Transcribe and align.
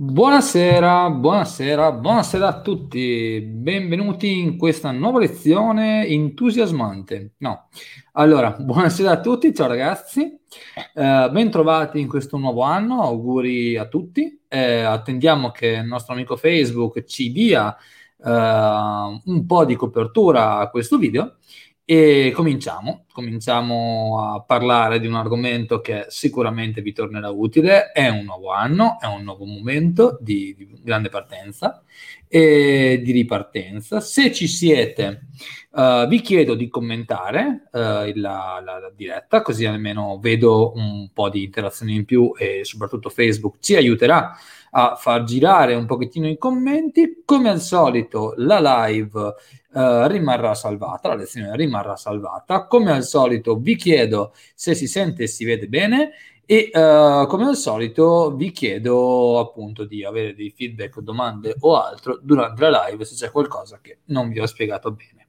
Buonasera, 0.00 1.10
buonasera, 1.10 1.90
buonasera 1.90 2.46
a 2.46 2.60
tutti, 2.60 3.40
benvenuti 3.40 4.38
in 4.38 4.56
questa 4.56 4.92
nuova 4.92 5.18
lezione 5.18 6.06
entusiasmante. 6.06 7.32
No, 7.38 7.66
allora, 8.12 8.52
buonasera 8.52 9.10
a 9.10 9.20
tutti, 9.20 9.52
ciao 9.52 9.66
ragazzi, 9.66 10.38
eh, 10.94 11.28
bentrovati 11.32 11.98
in 11.98 12.06
questo 12.06 12.36
nuovo 12.36 12.62
anno, 12.62 13.02
auguri 13.02 13.76
a 13.76 13.88
tutti. 13.88 14.40
Eh, 14.46 14.82
attendiamo 14.82 15.50
che 15.50 15.66
il 15.66 15.86
nostro 15.86 16.14
amico 16.14 16.36
Facebook 16.36 17.02
ci 17.02 17.32
dia 17.32 17.76
eh, 17.76 18.30
un 18.30 19.44
po' 19.46 19.64
di 19.64 19.74
copertura 19.74 20.58
a 20.58 20.70
questo 20.70 20.96
video 20.96 21.38
e 21.90 22.32
cominciamo, 22.34 23.06
cominciamo 23.10 24.34
a 24.34 24.42
parlare 24.42 25.00
di 25.00 25.06
un 25.06 25.14
argomento 25.14 25.80
che 25.80 26.04
sicuramente 26.08 26.82
vi 26.82 26.92
tornerà 26.92 27.30
utile, 27.30 27.92
è 27.92 28.08
un 28.08 28.26
nuovo 28.26 28.52
anno, 28.52 28.98
è 29.00 29.06
un 29.06 29.22
nuovo 29.22 29.46
momento 29.46 30.18
di, 30.20 30.54
di 30.54 30.68
grande 30.82 31.08
partenza 31.08 31.82
e 32.28 33.00
di 33.02 33.10
ripartenza. 33.12 34.00
Se 34.00 34.30
ci 34.34 34.46
siete, 34.48 35.28
uh, 35.70 36.06
vi 36.06 36.20
chiedo 36.20 36.54
di 36.54 36.68
commentare 36.68 37.68
uh, 37.72 37.78
la, 37.78 38.12
la, 38.12 38.60
la, 38.62 38.92
diretta, 38.94 39.40
così 39.40 39.64
almeno 39.64 40.18
vedo 40.20 40.74
un 40.74 41.08
po' 41.14 41.30
di 41.30 41.42
interazione 41.42 41.92
in 41.92 42.04
più 42.04 42.34
e 42.36 42.66
soprattutto 42.66 43.08
Facebook 43.08 43.60
ci 43.60 43.76
aiuterà 43.76 44.36
a 44.72 44.94
far 44.96 45.24
girare 45.24 45.74
un 45.74 45.86
pochettino 45.86 46.28
i 46.28 46.36
commenti. 46.36 47.22
Come 47.24 47.48
al 47.48 47.62
solito, 47.62 48.34
la 48.36 48.60
live 48.60 49.34
uh, 49.78 50.06
rimarrà 50.06 50.54
salvata, 50.54 51.08
la 51.08 51.14
lezione 51.14 51.54
rimarrà 51.54 51.96
salvata. 51.96 52.66
Come 52.66 52.90
al 52.90 53.04
solito, 53.04 53.56
vi 53.56 53.76
chiedo 53.76 54.32
se 54.54 54.74
si 54.74 54.88
sente 54.88 55.24
e 55.24 55.26
si 55.28 55.44
vede 55.44 55.68
bene. 55.68 56.10
E 56.50 56.70
uh, 56.72 57.26
come 57.26 57.44
al 57.44 57.56
solito 57.56 58.34
vi 58.34 58.50
chiedo 58.52 59.38
appunto 59.38 59.84
di 59.84 60.02
avere 60.02 60.34
dei 60.34 60.50
feedback, 60.50 61.00
domande 61.00 61.54
o 61.60 61.76
altro 61.76 62.18
durante 62.22 62.62
la 62.62 62.86
live 62.88 63.04
se 63.04 63.14
c'è 63.14 63.30
qualcosa 63.30 63.80
che 63.82 63.98
non 64.06 64.30
vi 64.30 64.40
ho 64.40 64.46
spiegato 64.46 64.90
bene. 64.90 65.28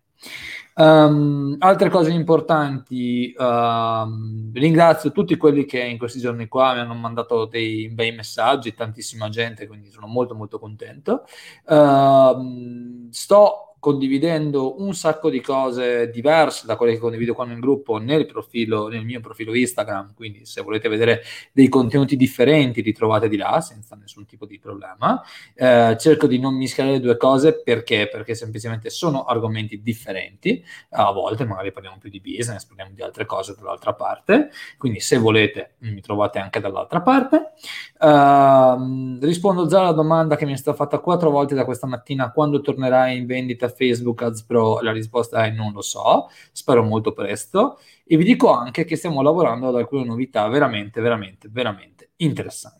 Um, 0.75 1.57
altre 1.59 1.89
cose 1.89 2.11
importanti, 2.11 3.35
uh, 3.37 4.53
ringrazio 4.53 5.11
tutti 5.11 5.35
quelli 5.35 5.65
che 5.65 5.81
in 5.81 5.97
questi 5.97 6.19
giorni 6.19 6.47
qua 6.47 6.73
mi 6.73 6.79
hanno 6.79 6.93
mandato 6.93 7.43
dei 7.43 7.89
bei 7.89 8.13
messaggi, 8.13 8.73
tantissima 8.73 9.27
gente, 9.27 9.67
quindi 9.67 9.89
sono 9.89 10.07
molto 10.07 10.35
molto 10.35 10.57
contento. 10.57 11.25
Uh, 11.65 13.09
sto 13.11 13.68
condividendo 13.79 14.81
un 14.81 14.93
sacco 14.93 15.29
di 15.29 15.41
cose 15.41 16.09
diverse 16.09 16.65
da 16.65 16.75
quelle 16.75 16.93
che 16.93 16.99
condivido 16.99 17.33
qua 17.33 17.45
nel 17.45 17.59
gruppo 17.59 17.97
nel, 17.97 18.25
profilo, 18.25 18.87
nel 18.89 19.05
mio 19.05 19.21
profilo 19.21 19.55
Instagram, 19.55 20.13
quindi 20.13 20.45
se 20.45 20.61
volete 20.61 20.89
vedere 20.89 21.21
dei 21.53 21.69
contenuti 21.69 22.17
differenti 22.17 22.83
li 22.83 22.91
trovate 22.91 23.29
di 23.29 23.37
là 23.37 23.61
senza 23.61 23.95
nessun 23.95 24.25
tipo 24.25 24.45
di 24.45 24.59
problema. 24.59 25.21
Eh, 25.55 25.95
cerco 25.97 26.27
di 26.27 26.39
non 26.39 26.55
mischiare 26.55 26.91
le 26.91 26.99
due 26.99 27.15
cose 27.15 27.61
perché? 27.61 28.09
Perché 28.11 28.35
semplicemente 28.35 28.89
sono 28.89 29.23
argomenti 29.23 29.81
differenti, 29.81 30.63
a 30.91 31.11
volte 31.11 31.45
magari 31.45 31.71
parliamo 31.71 31.97
più 31.99 32.09
di 32.09 32.19
business, 32.19 32.65
parliamo 32.65 32.91
di 32.93 33.01
altre 33.01 33.25
cose 33.25 33.55
dall'altra 33.57 33.93
parte, 33.93 34.49
quindi 34.77 34.99
se 34.99 35.17
volete 35.17 35.75
mi 35.79 36.01
trovate 36.01 36.39
anche 36.39 36.59
dall'altra 36.59 37.01
parte. 37.01 37.53
Uh, 37.99 39.17
rispondo 39.21 39.67
già 39.67 39.79
alla 39.81 39.91
domanda 39.91 40.35
che 40.35 40.45
mi 40.45 40.53
è 40.53 40.57
stata 40.57 40.75
fatta 40.75 40.99
quattro 40.99 41.29
volte 41.29 41.55
da 41.55 41.65
questa 41.65 41.87
mattina, 41.87 42.31
quando 42.31 42.61
tornerai 42.61 43.17
in 43.17 43.25
vendita 43.25 43.68
Facebook 43.69 44.21
Ads 44.21 44.43
Pro? 44.43 44.79
La 44.81 44.91
risposta 44.91 45.45
è 45.45 45.51
non 45.51 45.71
lo 45.73 45.81
so, 45.81 46.29
spero 46.51 46.83
molto 46.83 47.13
presto. 47.13 47.79
E 48.05 48.17
vi 48.17 48.23
dico 48.23 48.51
anche 48.51 48.85
che 48.85 48.95
stiamo 48.95 49.21
lavorando 49.21 49.67
ad 49.67 49.75
alcune 49.75 50.03
novità 50.05 50.47
veramente, 50.47 51.01
veramente, 51.01 51.47
veramente 51.49 52.11
interessanti. 52.17 52.77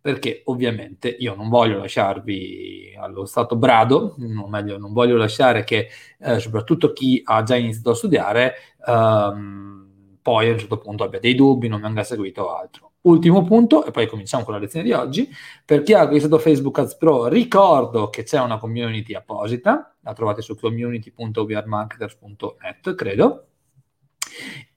Perché 0.00 0.42
ovviamente 0.46 1.08
io 1.08 1.34
non 1.36 1.48
voglio 1.48 1.78
lasciarvi 1.78 2.94
allo 2.98 3.24
stato 3.24 3.54
brado, 3.56 4.16
o 4.18 4.48
meglio, 4.48 4.76
non 4.76 4.92
voglio 4.92 5.16
lasciare 5.16 5.62
che 5.62 5.88
eh, 6.18 6.40
soprattutto 6.40 6.92
chi 6.92 7.20
ha 7.24 7.42
già 7.44 7.54
iniziato 7.54 7.90
a 7.90 7.94
studiare 7.94 8.54
ehm, 8.86 10.18
poi 10.22 10.48
a 10.48 10.52
un 10.52 10.58
certo 10.58 10.78
punto 10.78 11.04
abbia 11.04 11.20
dei 11.20 11.34
dubbi, 11.34 11.68
non 11.68 11.80
venga 11.80 12.02
seguito 12.04 12.52
altro. 12.54 12.91
Ultimo 13.02 13.42
punto, 13.42 13.84
e 13.84 13.90
poi 13.90 14.06
cominciamo 14.06 14.44
con 14.44 14.54
la 14.54 14.60
lezione 14.60 14.84
di 14.84 14.92
oggi. 14.92 15.28
Per 15.64 15.82
chi 15.82 15.92
ha 15.92 16.02
acquistato 16.02 16.38
Facebook 16.38 16.78
Ads 16.78 16.94
Pro, 16.96 17.26
ricordo 17.26 18.10
che 18.10 18.22
c'è 18.22 18.40
una 18.40 18.58
community 18.58 19.14
apposita, 19.14 19.96
la 20.02 20.12
trovate 20.12 20.40
su 20.40 20.56
community.wearmarketers.net, 20.56 22.94
credo, 22.94 23.46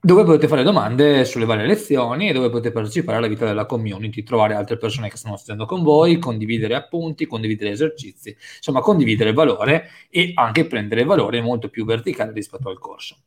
dove 0.00 0.24
potete 0.24 0.48
fare 0.48 0.64
domande 0.64 1.24
sulle 1.24 1.44
varie 1.44 1.66
lezioni 1.66 2.28
e 2.28 2.32
dove 2.32 2.50
potete 2.50 2.72
partecipare 2.72 3.18
alla 3.18 3.28
vita 3.28 3.44
della 3.44 3.64
community, 3.64 4.24
trovare 4.24 4.54
altre 4.54 4.76
persone 4.76 5.08
che 5.08 5.16
stanno 5.16 5.36
studiando 5.36 5.64
con 5.64 5.84
voi, 5.84 6.18
condividere 6.18 6.74
appunti, 6.74 7.26
condividere 7.26 7.70
esercizi, 7.70 8.36
insomma 8.56 8.80
condividere 8.80 9.32
valore 9.32 9.88
e 10.10 10.32
anche 10.34 10.66
prendere 10.66 11.04
valore 11.04 11.40
molto 11.40 11.68
più 11.68 11.84
verticale 11.84 12.32
rispetto 12.32 12.68
al 12.68 12.78
corso. 12.78 13.18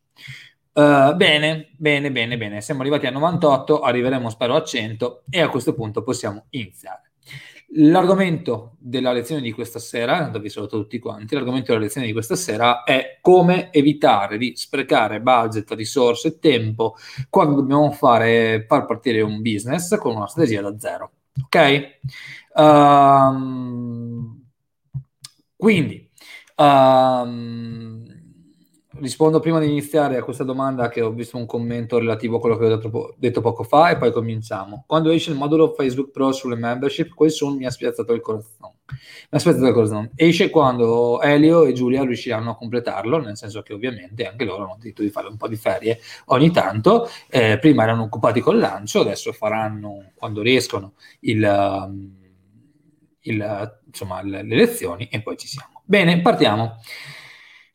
Uh, 0.72 1.16
bene, 1.16 1.70
bene, 1.76 2.12
bene, 2.12 2.36
bene. 2.36 2.60
Siamo 2.60 2.80
arrivati 2.82 3.06
a 3.06 3.10
98, 3.10 3.80
arriveremo 3.80 4.30
spero 4.30 4.54
a 4.54 4.62
100 4.62 5.24
e 5.28 5.40
a 5.40 5.48
questo 5.48 5.74
punto 5.74 6.02
possiamo 6.02 6.46
iniziare. 6.50 7.10
L'argomento 7.74 8.76
della 8.78 9.12
lezione 9.12 9.42
di 9.42 9.52
questa 9.52 9.78
sera, 9.78 10.22
dove 10.24 10.48
saluto 10.48 10.80
tutti 10.80 10.98
quanti, 10.98 11.34
l'argomento 11.34 11.70
della 11.70 11.84
lezione 11.84 12.06
di 12.06 12.12
questa 12.12 12.34
sera 12.34 12.82
è 12.82 13.18
come 13.20 13.72
evitare 13.72 14.38
di 14.38 14.54
sprecare 14.56 15.20
budget, 15.20 15.70
risorse 15.72 16.28
e 16.28 16.38
tempo 16.40 16.96
quando 17.28 17.54
dobbiamo 17.56 17.92
fare, 17.92 18.64
far 18.66 18.86
partire 18.86 19.20
un 19.20 19.40
business 19.40 19.96
con 19.98 20.16
una 20.16 20.26
strategia 20.26 20.62
da 20.62 20.76
zero. 20.78 21.12
Ok? 21.44 21.98
Um, 22.54 24.44
quindi, 25.56 26.10
um, 26.56 27.99
rispondo 29.00 29.40
prima 29.40 29.58
di 29.58 29.68
iniziare 29.68 30.16
a 30.16 30.22
questa 30.22 30.44
domanda 30.44 30.88
che 30.88 31.00
ho 31.00 31.10
visto 31.10 31.36
un 31.36 31.46
commento 31.46 31.98
relativo 31.98 32.36
a 32.36 32.40
quello 32.40 32.56
che 32.56 32.64
ho 32.66 32.76
detto, 32.76 33.14
detto, 33.18 33.40
poco 33.40 33.62
fa 33.62 33.90
e 33.90 33.96
poi 33.96 34.12
cominciamo. 34.12 34.84
Quando 34.86 35.10
esce 35.10 35.30
il 35.30 35.36
modulo 35.36 35.72
Facebook 35.72 36.10
Pro 36.10 36.32
sulle 36.32 36.56
membership, 36.56 37.14
quel 37.14 37.30
soon 37.30 37.56
mi 37.56 37.66
ha 37.66 37.70
spiazzato 37.70 38.12
il 38.12 38.20
corazon. 38.20 38.72
Mi 38.90 38.98
ha 39.30 39.38
spiazzato 39.38 39.66
il 39.66 39.72
corazon. 39.72 40.10
Esce 40.14 40.50
quando 40.50 41.20
Elio 41.22 41.64
e 41.64 41.72
Giulia 41.72 42.02
riusciranno 42.02 42.50
a 42.50 42.56
completarlo, 42.56 43.18
nel 43.18 43.36
senso 43.36 43.62
che 43.62 43.72
ovviamente 43.72 44.26
anche 44.26 44.44
loro 44.44 44.64
hanno 44.64 44.76
detto 44.78 45.02
di 45.02 45.10
fare 45.10 45.28
un 45.28 45.36
po' 45.36 45.48
di 45.48 45.56
ferie 45.56 45.98
ogni 46.26 46.50
tanto. 46.50 47.08
Eh, 47.28 47.58
prima 47.58 47.82
erano 47.82 48.02
occupati 48.02 48.40
col 48.40 48.58
lancio, 48.58 49.00
adesso 49.00 49.32
faranno, 49.32 50.10
quando 50.14 50.42
riescono, 50.42 50.92
il, 51.20 52.18
il, 53.20 53.78
insomma, 53.86 54.22
le 54.22 54.42
lezioni 54.42 55.08
e 55.10 55.22
poi 55.22 55.36
ci 55.36 55.46
siamo. 55.46 55.82
Bene, 55.84 56.20
partiamo. 56.20 56.76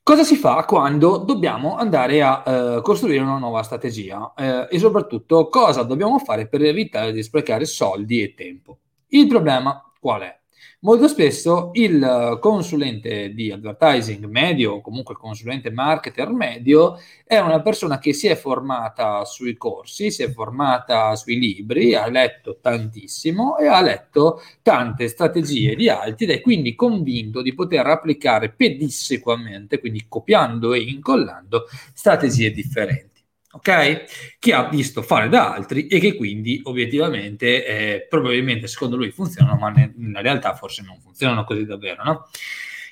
Cosa 0.08 0.24
si 0.24 0.36
fa 0.36 0.66
quando 0.66 1.18
dobbiamo 1.18 1.78
andare 1.78 2.22
a 2.22 2.44
uh, 2.46 2.82
costruire 2.84 3.24
una 3.24 3.40
nuova 3.40 3.64
strategia 3.64 4.20
uh, 4.38 4.68
e 4.70 4.78
soprattutto 4.78 5.50
cosa 5.50 5.82
dobbiamo 5.82 6.20
fare 6.20 6.48
per 6.48 6.62
evitare 6.62 7.12
di 7.12 7.24
sprecare 7.24 7.66
soldi 7.66 8.22
e 8.22 8.36
tempo? 8.36 8.78
Il 9.08 9.26
problema 9.26 9.82
qual 10.00 10.22
è? 10.22 10.40
Molto 10.82 11.08
spesso 11.08 11.72
il 11.74 12.38
consulente 12.40 13.34
di 13.34 13.52
advertising 13.52 14.26
medio 14.26 14.74
o 14.74 14.82
comunque 14.82 15.14
il 15.14 15.20
consulente 15.20 15.72
marketer 15.72 16.30
medio 16.32 17.00
è 17.26 17.40
una 17.40 17.62
persona 17.62 17.98
che 17.98 18.14
si 18.14 18.28
è 18.28 18.36
formata 18.36 19.26
sui 19.26 19.58
corsi, 19.58 20.12
si 20.12 20.22
è 20.22 20.32
formata 20.32 21.16
sui 21.16 21.40
libri, 21.40 21.96
ha 21.96 22.08
letto 22.08 22.60
tantissimo 22.62 23.58
e 23.58 23.66
ha 23.68 23.82
letto 23.82 24.42
tante 24.62 25.08
strategie 25.08 25.76
di 25.76 25.90
altri 25.90 26.26
ed 26.26 26.32
è 26.32 26.42
quindi 26.42 26.76
convinto 26.76 27.42
di 27.42 27.56
poter 27.56 27.88
applicare 27.88 28.52
pedissequamente, 28.52 29.80
quindi 29.80 30.06
copiando 30.08 30.74
e 30.74 30.82
incollando 30.82 31.66
strategie 31.94 32.52
differenti 32.52 33.15
ok? 33.56 34.38
Che 34.38 34.54
ha 34.54 34.68
visto 34.70 35.02
fare 35.02 35.30
da 35.30 35.54
altri 35.54 35.88
e 35.88 36.00
che 36.00 36.16
quindi 36.16 36.60
obiettivamente 36.64 37.66
eh, 37.66 38.08
probabilmente 38.08 38.68
secondo 38.68 38.96
lui 38.96 39.12
funzionano, 39.12 39.58
ma 39.58 39.70
nella 39.70 40.22
realtà 40.22 40.54
forse 40.54 40.84
non 40.84 41.00
funzionano 41.02 41.44
così 41.44 41.66
davvero, 41.66 42.04
no? 42.04 42.28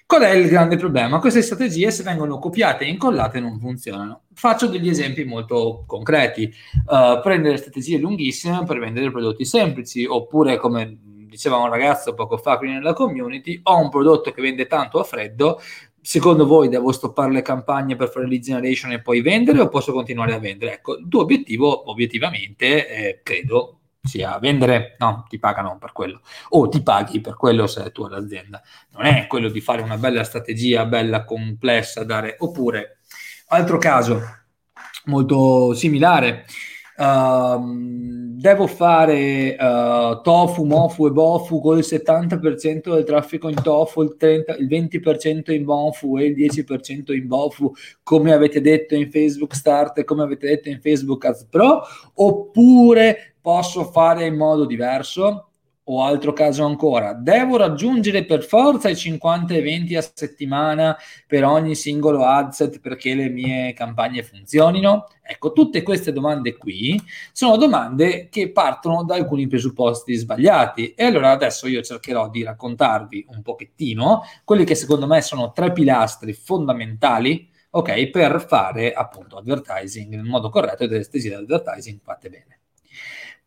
Qual 0.05 0.21
è 0.21 0.31
il 0.31 0.49
grande 0.49 0.77
problema? 0.77 1.19
Queste 1.19 1.41
strategie, 1.41 1.89
se 1.89 2.03
vengono 2.03 2.37
copiate 2.37 2.83
e 2.83 2.89
incollate, 2.89 3.39
non 3.39 3.57
funzionano. 3.59 4.23
Faccio 4.33 4.67
degli 4.67 4.89
esempi 4.89 5.23
molto 5.23 5.85
concreti. 5.87 6.53
Uh, 6.85 7.19
prendere 7.21 7.57
strategie 7.57 7.97
lunghissime 7.97 8.63
per 8.65 8.79
vendere 8.79 9.09
prodotti 9.09 9.45
semplici, 9.45 10.05
oppure 10.05 10.57
come 10.57 10.99
diceva 11.33 11.57
un 11.57 11.69
ragazzo 11.69 12.13
poco 12.13 12.37
fa 12.37 12.57
qui 12.57 12.69
nella 12.69 12.93
community, 12.93 13.59
ho 13.63 13.79
un 13.79 13.89
prodotto 13.89 14.31
che 14.31 14.41
vende 14.41 14.67
tanto 14.67 14.99
a 14.99 15.03
freddo, 15.03 15.59
secondo 16.03 16.45
voi 16.45 16.67
devo 16.67 16.91
stoppare 16.91 17.31
le 17.31 17.41
campagne 17.41 17.95
per 17.95 18.09
fare 18.09 18.27
lead 18.27 18.41
generation 18.41 18.91
e 18.91 19.01
poi 19.01 19.21
vendere 19.21 19.61
o 19.61 19.69
posso 19.69 19.93
continuare 19.93 20.33
a 20.33 20.39
vendere? 20.39 20.73
Ecco, 20.73 20.97
il 20.97 21.07
tuo 21.07 21.21
obiettivo 21.21 21.89
obiettivamente 21.89 22.87
eh, 22.87 23.21
credo 23.23 23.79
sia 24.03 24.37
vendere, 24.37 24.97
no, 24.99 25.25
ti 25.29 25.39
pagano 25.39 25.77
per 25.79 25.93
quello, 25.93 26.19
o 26.49 26.67
ti 26.67 26.83
paghi 26.83 27.21
per 27.21 27.37
quello 27.37 27.67
se 27.67 27.85
è 27.85 27.91
tua 27.93 28.09
l'azienda. 28.09 28.61
Non 28.91 29.05
è 29.05 29.27
quello 29.27 29.47
di 29.47 29.61
fare 29.61 29.81
una 29.81 29.97
bella 29.97 30.25
strategia, 30.25 30.85
bella, 30.85 31.23
complessa, 31.23 32.03
dare, 32.03 32.35
oppure, 32.39 32.97
altro 33.47 33.77
caso 33.77 34.21
molto 35.05 35.73
similare, 35.73 36.45
Uh, 36.95 37.59
devo 38.37 38.67
fare 38.67 39.55
uh, 39.59 40.21
tofu, 40.21 40.63
mofu 40.65 41.07
e 41.07 41.11
bofu 41.11 41.59
con 41.59 41.77
il 41.77 41.85
70% 41.87 42.93
del 42.93 43.03
traffico 43.03 43.49
in 43.49 43.61
tofu, 43.61 44.01
il, 44.03 44.15
30, 44.17 44.55
il 44.57 44.67
20% 44.67 45.51
in 45.51 45.63
mofu 45.63 46.17
e 46.17 46.25
il 46.25 46.35
10% 46.35 47.13
in 47.13 47.27
bofu, 47.27 47.71
come 48.03 48.33
avete 48.33 48.61
detto 48.61 48.95
in 48.95 49.09
Facebook 49.09 49.55
Start 49.55 49.97
e 49.97 50.03
come 50.03 50.23
avete 50.23 50.47
detto 50.47 50.69
in 50.69 50.79
Facebook 50.81 51.25
Ads 51.25 51.45
Pro, 51.45 51.81
oppure 52.15 53.35
posso 53.41 53.85
fare 53.85 54.25
in 54.25 54.35
modo 54.35 54.65
diverso? 54.65 55.52
O 55.85 56.01
altro 56.01 56.31
caso 56.31 56.63
ancora, 56.63 57.11
devo 57.11 57.57
raggiungere 57.57 58.23
per 58.23 58.45
forza 58.45 58.87
i 58.87 58.95
50 58.95 59.53
eventi 59.53 59.97
a 59.97 60.01
settimana 60.01 60.97
per 61.27 61.43
ogni 61.43 61.75
singolo 61.75 62.23
adset 62.23 62.79
perché 62.79 63.13
le 63.13 63.27
mie 63.27 63.73
campagne 63.73 64.23
funzionino? 64.23 65.07
Ecco, 65.21 65.51
tutte 65.51 65.81
queste 65.83 66.13
domande 66.13 66.55
qui 66.55 66.97
sono 67.33 67.57
domande 67.57 68.29
che 68.29 68.51
partono 68.51 69.03
da 69.03 69.15
alcuni 69.15 69.47
presupposti 69.47 70.13
sbagliati 70.15 70.93
e 70.93 71.03
allora 71.03 71.31
adesso 71.31 71.67
io 71.67 71.81
cercherò 71.81 72.29
di 72.29 72.43
raccontarvi 72.43 73.25
un 73.29 73.41
pochettino 73.41 74.21
quelli 74.45 74.63
che 74.63 74.75
secondo 74.75 75.05
me 75.05 75.21
sono 75.21 75.51
tre 75.51 75.73
pilastri 75.73 76.31
fondamentali 76.31 77.51
ok, 77.71 78.09
per 78.09 78.45
fare 78.47 78.93
appunto 78.93 79.37
advertising 79.37 80.13
nel 80.13 80.23
modo 80.23 80.49
corretto 80.49 80.83
e 80.83 80.87
delle 80.87 81.03
strategie 81.03 81.35
advertising 81.35 81.99
fatte 82.01 82.29
bene. 82.29 82.59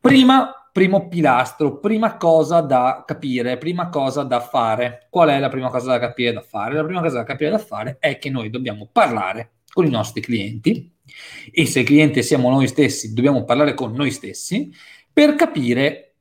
Prima, 0.07 0.71
primo 0.71 1.09
pilastro, 1.09 1.81
prima 1.81 2.17
cosa 2.17 2.61
da 2.61 3.03
capire, 3.05 3.59
prima 3.59 3.89
cosa 3.89 4.23
da 4.23 4.39
fare. 4.39 5.09
Qual 5.11 5.29
è 5.29 5.41
la 5.41 5.49
prima 5.49 5.69
cosa 5.69 5.91
da 5.91 5.99
capire 5.99 6.33
da 6.33 6.43
fare? 6.43 6.77
La 6.77 6.85
prima 6.85 7.01
cosa 7.01 7.17
da 7.17 7.25
capire 7.25 7.51
da 7.51 7.59
fare 7.59 7.97
è 7.99 8.17
che 8.17 8.31
noi 8.31 8.49
dobbiamo 8.49 8.89
parlare 8.93 9.55
con 9.73 9.85
i 9.85 9.91
nostri 9.91 10.21
clienti 10.21 10.95
e 11.51 11.67
se 11.67 11.81
il 11.81 11.87
cliente 11.87 12.23
siamo 12.23 12.51
noi 12.51 12.69
stessi, 12.69 13.15
dobbiamo 13.15 13.43
parlare 13.43 13.75
con 13.75 13.95
noi 13.95 14.13
stessi 14.13 14.73
per 15.13 15.35
capire 15.35 16.15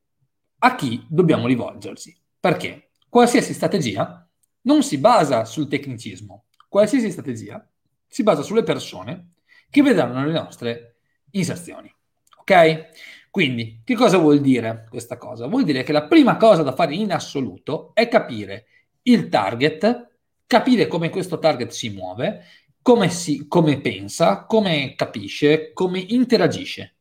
a 0.57 0.73
chi 0.73 1.05
dobbiamo 1.07 1.45
rivolgersi. 1.45 2.17
Perché 2.39 2.89
qualsiasi 3.07 3.53
strategia 3.53 4.27
non 4.61 4.81
si 4.81 4.97
basa 4.97 5.45
sul 5.45 5.67
tecnicismo, 5.67 6.45
qualsiasi 6.67 7.11
strategia 7.11 7.63
si 8.07 8.23
basa 8.23 8.41
sulle 8.41 8.63
persone 8.63 9.33
che 9.69 9.83
vedranno 9.83 10.25
le 10.25 10.33
nostre 10.33 10.95
inserzioni. 11.33 11.93
Ok? 12.37 12.89
Quindi, 13.35 13.81
che 13.83 13.95
cosa 13.95 14.17
vuol 14.17 14.39
dire 14.39 14.85
questa 14.89 15.17
cosa? 15.17 15.45
Vuol 15.47 15.65
dire 15.65 15.83
che 15.83 15.91
la 15.91 16.07
prima 16.07 16.37
cosa 16.37 16.63
da 16.63 16.73
fare 16.73 16.95
in 16.95 17.11
assoluto 17.11 17.91
è 17.93 18.07
capire 18.07 18.67
il 19.01 19.27
target, 19.27 20.19
capire 20.47 20.87
come 20.87 21.09
questo 21.09 21.37
target 21.37 21.69
si 21.71 21.89
muove, 21.89 22.45
come, 22.81 23.09
si, 23.09 23.45
come 23.49 23.81
pensa, 23.81 24.45
come 24.45 24.93
capisce, 24.95 25.73
come 25.73 25.99
interagisce. 25.99 26.95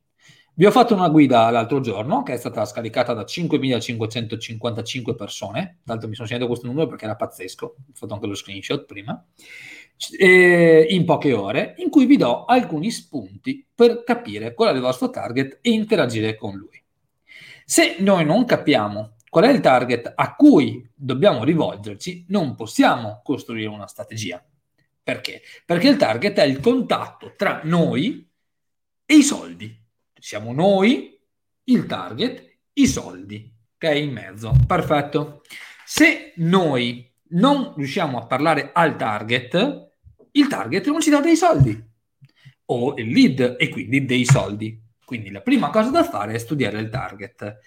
Vi 0.55 0.67
ho 0.67 0.73
fatto 0.73 0.93
una 0.95 1.09
guida 1.09 1.49
l'altro 1.51 1.79
giorno 1.79 2.25
che 2.25 2.33
è 2.33 2.37
stata 2.37 2.65
scaricata 2.65 3.13
da 3.13 3.23
5.555 3.23 5.15
persone, 5.15 5.83
tanto 5.85 6.09
mi 6.09 6.17
sono 6.17 6.27
segnato 6.27 6.49
questo 6.49 6.67
numero 6.67 6.89
perché 6.89 7.05
era 7.05 7.15
pazzesco, 7.15 7.65
ho 7.65 7.93
fatto 7.93 8.13
anche 8.13 8.27
lo 8.27 8.35
screenshot 8.35 8.85
prima 8.87 9.25
eh, 10.19 10.87
in 10.91 11.05
poche 11.05 11.33
ore, 11.33 11.75
in 11.79 11.91
cui 11.91 12.07
vi 12.07 12.17
do 12.17 12.45
alcuni 12.45 12.91
spunti 12.91 13.67
per 13.75 14.03
capire 14.05 14.55
qual 14.55 14.73
è 14.73 14.75
il 14.75 14.81
vostro 14.81 15.11
target 15.11 15.59
e 15.61 15.71
interagire 15.71 16.37
con 16.37 16.57
lui. 16.57 16.83
Se 17.65 17.97
noi 18.01 18.25
non 18.25 18.45
capiamo 18.45 19.17
qual 19.31 19.45
è 19.45 19.51
il 19.51 19.61
target 19.61 20.13
a 20.15 20.35
cui 20.37 20.89
dobbiamo 20.95 21.43
rivolgerci, 21.43 22.27
non 22.29 22.55
possiamo 22.55 23.21
costruire 23.25 23.69
una 23.69 23.87
strategia. 23.87 24.45
Perché? 25.03 25.43
Perché 25.67 25.89
il 25.89 25.97
target 25.97 26.39
è 26.39 26.45
il 26.45 26.61
contatto 26.61 27.35
tra 27.37 27.61
noi 27.65 28.31
e 29.05 29.15
i 29.15 29.23
soldi. 29.23 29.77
Siamo 30.19 30.53
noi, 30.53 31.19
il 31.65 31.87
target, 31.87 32.59
i 32.75 32.87
soldi, 32.87 33.53
che 33.77 33.91
è 33.91 33.95
in 33.95 34.13
mezzo. 34.13 34.53
Perfetto. 34.67 35.43
Se 35.85 36.33
noi 36.37 37.14
non 37.31 37.75
riusciamo 37.77 38.19
a 38.19 38.27
parlare 38.27 38.71
al 38.73 38.97
target, 38.97 39.93
il 40.33 40.47
target 40.47 40.87
non 40.89 41.01
ci 41.01 41.11
dà 41.11 41.21
dei 41.21 41.37
soldi 41.37 41.93
o 42.67 42.95
il 42.97 43.09
lead 43.09 43.57
e 43.59 43.69
quindi 43.69 44.05
dei 44.05 44.25
soldi. 44.25 44.81
Quindi 45.05 45.31
la 45.31 45.41
prima 45.41 45.71
cosa 45.71 45.91
da 45.91 46.03
fare 46.03 46.35
è 46.35 46.39
studiare 46.39 46.79
il 46.79 46.89
target. 46.89 47.59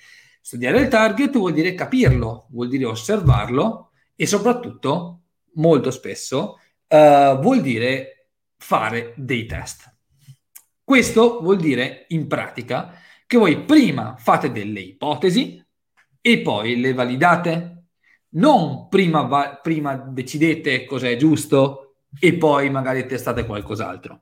Studiare 0.42 0.80
il 0.80 0.88
target 0.88 1.38
vuol 1.38 1.54
dire 1.54 1.74
capirlo, 1.74 2.48
vuol 2.52 2.70
dire 2.70 2.86
osservarlo 2.86 3.92
e 4.16 4.26
soprattutto, 4.26 5.22
molto 5.56 5.92
spesso, 5.92 6.60
uh, 6.88 7.40
vuol 7.40 7.62
dire 7.62 8.30
fare 8.58 9.14
dei 9.18 9.46
test. 9.46 9.94
Questo 10.84 11.42
vuol 11.42 11.58
dire 11.58 12.06
in 12.10 12.28
pratica 12.28 12.94
che 13.26 13.38
voi 13.38 13.64
prima 13.66 14.16
fate 14.18 14.52
delle 14.52 14.80
ipotesi 14.80 15.64
e 16.22 16.40
poi 16.40 16.80
le 16.80 16.94
validate. 16.94 17.77
Non 18.30 18.88
prima, 18.90 19.22
va- 19.22 19.60
prima 19.62 19.96
decidete 19.96 20.86
cos'è 20.86 21.16
giusto 21.16 21.96
e 22.20 22.34
poi 22.36 22.70
magari 22.70 23.06
testate 23.06 23.46
qualcos'altro. 23.46 24.22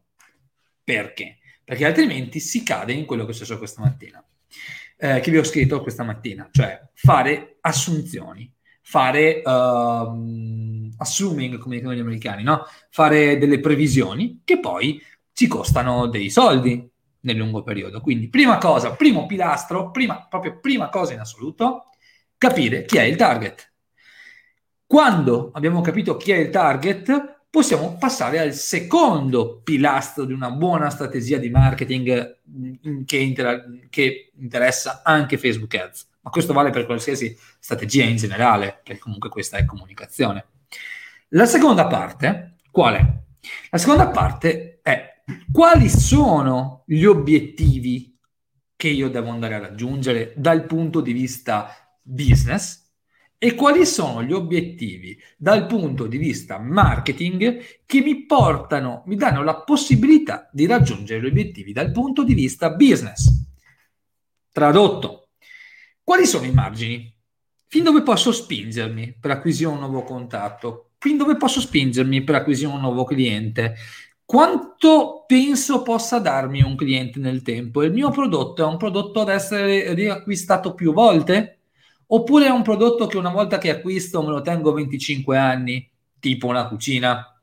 Perché? 0.83 1.39
Perché 1.63 1.85
altrimenti 1.85 2.39
si 2.39 2.63
cade 2.63 2.93
in 2.93 3.05
quello 3.05 3.25
che 3.25 3.31
è 3.31 3.33
successo 3.33 3.57
questa 3.57 3.81
mattina, 3.81 4.23
eh, 4.97 5.19
che 5.19 5.31
vi 5.31 5.37
ho 5.37 5.43
scritto 5.43 5.81
questa 5.81 6.03
mattina, 6.03 6.47
cioè 6.51 6.79
fare 6.93 7.57
assunzioni, 7.61 8.51
fare 8.81 9.41
uh, 9.43 10.91
assuming, 10.97 11.57
come 11.57 11.77
dicono 11.77 11.95
gli 11.95 11.99
americani, 11.99 12.43
no? 12.43 12.65
fare 12.91 13.39
delle 13.39 13.59
previsioni 13.59 14.41
che 14.45 14.59
poi 14.59 15.01
ci 15.33 15.47
costano 15.47 16.05
dei 16.05 16.29
soldi 16.29 16.87
nel 17.21 17.35
lungo 17.35 17.63
periodo. 17.63 17.99
Quindi, 17.99 18.29
prima 18.29 18.57
cosa, 18.59 18.91
primo 18.91 19.25
pilastro, 19.25 19.89
prima, 19.89 20.27
proprio 20.29 20.59
prima 20.59 20.89
cosa 20.89 21.13
in 21.13 21.19
assoluto, 21.19 21.85
capire 22.37 22.85
chi 22.85 22.97
è 22.97 23.03
il 23.03 23.15
target. 23.15 23.73
Quando 24.87 25.51
abbiamo 25.53 25.81
capito 25.81 26.15
chi 26.15 26.31
è 26.31 26.37
il 26.37 26.49
target, 26.49 27.35
possiamo 27.49 27.95
passare 27.97 28.39
al 28.39 28.53
secondo 28.53 29.61
pilastro 29.63 30.25
di 30.25 30.33
una 30.33 30.51
buona 30.51 30.89
strategia 30.89 31.37
di 31.37 31.49
marketing 31.49 32.39
mm, 32.49 33.03
che, 33.05 33.17
inter- 33.17 33.87
che, 33.89 34.31
interessa 34.37 35.01
anche 35.03 35.37
Facebook 35.37 35.73
Ads. 35.73 36.07
Ma 36.21 36.29
questo 36.29 36.53
vale 36.53 36.69
per 36.69 36.85
qualsiasi 36.85 37.37
strategia 37.59 38.03
in 38.03 38.17
generale, 38.17 38.81
perché 38.83 38.99
comunque 38.99 39.29
questa 39.29 39.57
è 39.57 39.65
comunicazione. 39.65 40.47
La 41.29 41.45
seconda 41.45 41.87
parte, 41.87 42.57
qual 42.71 42.95
è? 42.95 43.13
La 43.69 43.77
seconda 43.77 44.09
parte 44.09 44.79
è 44.83 45.21
quali 45.51 45.89
sono 45.89 46.83
gli 46.85 47.05
obiettivi 47.05 48.19
che 48.75 48.89
io 48.89 49.09
devo 49.09 49.29
andare 49.29 49.55
a 49.55 49.59
raggiungere 49.59 50.33
dal 50.35 50.65
punto 50.65 50.99
di 50.99 51.13
vista 51.13 51.73
business 52.01 52.84
e 53.37 53.53
quali 53.53 53.85
sono 53.85 54.23
gli 54.23 54.31
obiettivi 54.31 55.17
dal 55.37 55.65
punto 55.65 56.07
di 56.07 56.17
vista 56.17 56.57
marketing 56.57 57.83
che 57.85 58.01
mi 58.01 58.25
portano, 58.25 59.03
mi 59.05 59.15
danno 59.15 59.43
la 59.43 59.61
possibilità 59.61 60.49
di 60.51 60.65
raggiungere 60.65 61.21
gli 61.21 61.27
obiettivi 61.27 61.73
dal 61.73 61.91
punto 61.91 62.23
di 62.23 62.33
vista 62.33 62.71
business. 62.71 63.29
Tradotto, 64.51 65.29
quali 66.03 66.25
sono 66.25 66.45
i 66.45 66.51
margini? 66.51 67.13
Fin 67.67 67.83
dove 67.83 68.03
posso 68.03 68.31
spingermi 68.31 69.17
per 69.19 69.31
acquisire 69.31 69.69
un 69.69 69.79
nuovo 69.79 70.03
contatto? 70.03 70.91
Fin 70.97 71.17
dove 71.17 71.35
posso 71.35 71.59
spingermi 71.59 72.23
per 72.23 72.35
acquisire 72.35 72.71
un 72.71 72.79
nuovo 72.79 73.03
cliente? 73.03 73.75
Quanto 74.23 75.25
penso 75.27 75.81
possa 75.83 76.19
darmi 76.19 76.63
un 76.63 76.75
cliente 76.75 77.19
nel 77.19 77.41
tempo? 77.41 77.83
Il 77.83 77.91
mio 77.91 78.09
prodotto 78.11 78.63
è 78.63 78.65
un 78.65 78.77
prodotto 78.77 79.21
ad 79.21 79.29
essere 79.29 79.93
riacquistato 79.93 80.73
più 80.73 80.93
volte? 80.93 81.59
Oppure 82.07 82.47
è 82.47 82.49
un 82.49 82.61
prodotto 82.61 83.07
che 83.07 83.17
una 83.17 83.31
volta 83.31 83.57
che 83.57 83.69
acquisto 83.69 84.21
me 84.21 84.29
lo 84.29 84.41
tengo 84.41 84.73
25 84.73 85.37
anni, 85.37 85.89
tipo 86.19 86.47
una 86.47 86.67
cucina. 86.67 87.41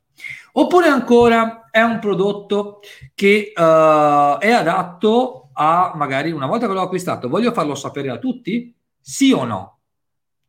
Oppure 0.52 0.88
ancora 0.88 1.68
è 1.70 1.80
un 1.80 1.98
prodotto 1.98 2.80
che 3.14 3.52
uh, 3.54 3.60
è 3.60 4.50
adatto 4.50 5.50
a 5.54 5.92
magari 5.94 6.30
una 6.30 6.46
volta 6.46 6.66
che 6.66 6.72
l'ho 6.72 6.82
acquistato, 6.82 7.28
voglio 7.28 7.52
farlo 7.52 7.74
sapere 7.74 8.10
a 8.10 8.18
tutti? 8.18 8.74
Sì 9.00 9.32
o 9.32 9.44
no? 9.44 9.80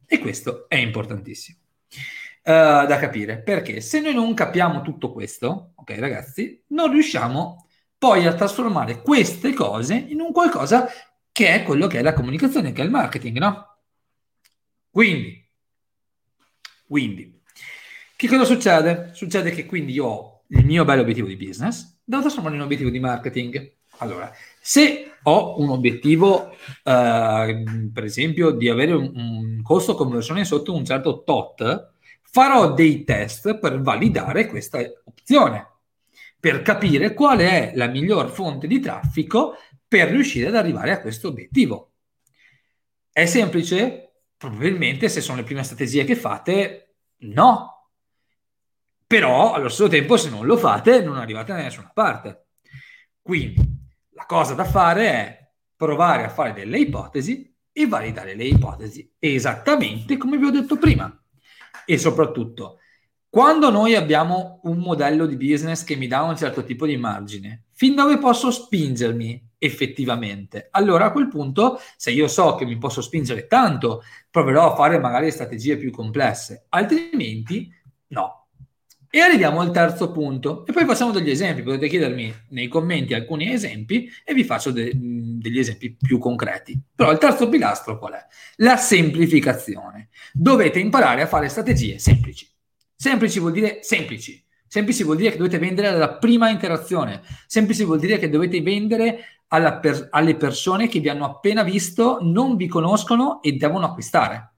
E 0.05 0.20
questo 0.20 0.65
è 0.67 0.75
importantissimo 0.75 1.58
uh, 2.43 2.86
da 2.86 2.98
capire 3.00 3.41
perché 3.41 3.82
se 3.82 4.01
noi 4.01 4.13
non 4.13 4.34
capiamo 4.34 4.82
tutto 4.82 5.12
questo, 5.12 5.72
ok 5.75 5.98
ragazzi, 6.00 6.63
non 6.67 6.91
riusciamo 6.91 7.67
poi 7.98 8.25
a 8.25 8.34
trasformare 8.34 9.01
queste 9.01 9.53
cose 9.53 9.96
in 9.96 10.20
un 10.20 10.32
qualcosa 10.32 10.88
che 11.32 11.53
è 11.53 11.63
quello 11.63 11.88
che 11.88 12.00
è 12.00 12.01
la 12.01 12.13
comunicazione, 12.13 12.74
che 12.74 12.82
è 12.82 12.86
il 12.86 12.91
marketing, 12.91 13.38
no? 13.38 13.72
Quindi, 14.93 15.43
quindi, 16.85 17.41
che 18.15 18.27
cosa 18.27 18.45
succede? 18.45 19.09
Succede 19.13 19.50
che 19.50 19.65
quindi 19.65 19.93
io 19.93 20.05
ho 20.05 20.43
il 20.50 20.67
mio 20.67 20.85
bello 20.85 21.01
obiettivo 21.01 21.25
di 21.25 21.35
business, 21.35 21.97
devo 22.03 22.21
trasformarlo 22.21 22.57
in 22.57 22.62
un 22.62 22.67
obiettivo 22.67 22.91
di 22.91 23.00
marketing. 23.00 23.73
Allora, 23.97 24.31
se 24.62 25.13
ho 25.23 25.59
un 25.59 25.69
obiettivo, 25.69 26.51
eh, 26.83 27.63
per 27.91 28.03
esempio, 28.03 28.51
di 28.51 28.69
avere 28.69 28.91
un, 28.91 29.12
un 29.15 29.62
costo 29.63 29.95
conversione 29.95 30.45
sotto 30.45 30.75
un 30.75 30.85
certo 30.85 31.23
tot, 31.23 31.93
farò 32.21 32.71
dei 32.75 33.03
test 33.03 33.57
per 33.57 33.81
validare 33.81 34.45
questa 34.45 34.79
opzione, 35.05 35.69
per 36.39 36.62
capire 36.62 37.15
qual 37.15 37.39
è 37.39 37.71
la 37.73 37.88
miglior 37.88 38.29
fonte 38.29 38.67
di 38.67 38.79
traffico 38.79 39.55
per 39.88 40.09
riuscire 40.09 40.50
ad 40.50 40.55
arrivare 40.55 40.91
a 40.91 41.01
questo 41.01 41.29
obiettivo. 41.29 41.93
È 43.12 43.25
semplice? 43.25 44.12
Probabilmente 44.43 45.07
se 45.07 45.21
sono 45.21 45.38
le 45.38 45.45
prime 45.45 45.63
strategie 45.63 46.03
che 46.03 46.17
fate, 46.17 46.95
no. 47.19 47.91
Però 49.07 49.53
allo 49.53 49.69
stesso 49.69 49.88
tempo 49.88 50.17
se 50.17 50.29
non 50.29 50.45
lo 50.45 50.57
fate 50.57 51.01
non 51.01 51.15
arrivate 51.15 51.53
da 51.53 51.59
nessuna 51.59 51.89
parte. 51.93 52.47
Quindi 53.21 53.55
la 54.09 54.25
cosa 54.25 54.53
da 54.53 54.65
fare 54.65 55.07
è 55.07 55.51
provare 55.77 56.25
a 56.25 56.29
fare 56.29 56.51
delle 56.51 56.77
ipotesi 56.77 57.55
e 57.71 57.88
validare 57.88 58.35
le 58.35 58.43
ipotesi 58.43 59.09
esattamente 59.17 60.17
come 60.17 60.38
vi 60.38 60.43
ho 60.43 60.51
detto 60.51 60.77
prima. 60.77 61.23
E 61.85 61.97
soprattutto, 61.97 62.79
quando 63.29 63.69
noi 63.69 63.95
abbiamo 63.95 64.59
un 64.63 64.79
modello 64.79 65.25
di 65.25 65.38
business 65.38 65.85
che 65.85 65.95
mi 65.95 66.07
dà 66.07 66.21
un 66.23 66.35
certo 66.35 66.65
tipo 66.65 66.85
di 66.85 66.97
margine, 66.97 67.67
fin 67.71 67.95
dove 67.95 68.17
posso 68.17 68.51
spingermi 68.51 69.51
effettivamente? 69.63 70.67
Allora 70.72 71.05
a 71.05 71.12
quel 71.12 71.27
punto, 71.27 71.79
se 71.98 72.12
io 72.12 72.27
so 72.27 72.55
che 72.55 72.65
mi 72.65 72.77
posso 72.77 73.01
spingere 73.01 73.48
tanto, 73.48 74.03
proverò 74.29 74.72
a 74.72 74.75
fare 74.75 75.00
magari 75.00 75.32
strategie 75.32 75.77
più 75.77 75.91
complesse, 75.91 76.65
altrimenti 76.70 77.72
no. 78.08 78.43
E 79.15 79.20
arriviamo 79.20 79.62
al 79.62 79.72
terzo 79.72 80.12
punto. 80.12 80.65
E 80.65 80.74
poi 80.74 80.86
facciamo 80.86 81.12
degli 81.12 81.29
esempi. 81.29 81.62
Potete 81.62 81.88
chiedermi 81.88 82.34
nei 82.50 82.67
commenti 82.67 83.13
alcuni 83.13 83.53
esempi 83.53 84.10
e 84.25 84.34
vi 84.34 84.43
faccio 84.43 84.72
de- 84.72 84.91
degli 84.96 85.60
esempi 85.60 85.96
più 85.96 86.17
concreti. 86.17 86.82
Però 86.96 87.12
il 87.12 87.20
terzo 87.20 87.48
pilastro 87.48 88.00
qual 88.00 88.13
è? 88.13 88.25
La 88.55 88.75
semplificazione. 88.75 90.10
Dovete 90.32 90.79
imparare 90.79 91.22
a 91.22 91.27
fare 91.27 91.48
strategie 91.48 92.00
semplici. 92.00 92.50
Semplici 92.96 93.38
vuol 93.38 93.51
dire 93.51 93.84
semplici. 93.84 94.43
Semplici 94.65 95.03
vuol 95.03 95.17
dire 95.17 95.29
che 95.29 95.38
dovete 95.38 95.60
vendere 95.60 95.89
alla 95.89 96.15
prima 96.15 96.50
interazione. 96.50 97.22
Semplici 97.46 97.84
vuol 97.84 98.00
dire 98.00 98.17
che 98.17 98.32
dovete 98.32 98.60
vendere 98.63 99.32
per- 99.79 100.07
alle 100.10 100.36
persone 100.36 100.88
che 100.88 101.00
vi 101.00 101.10
hanno 101.10 101.25
appena 101.25 101.63
visto, 101.63 102.17
non 102.22 102.55
vi 102.55 102.67
conoscono 102.67 103.41
e 103.41 103.53
devono 103.53 103.86
acquistare. 103.86 104.53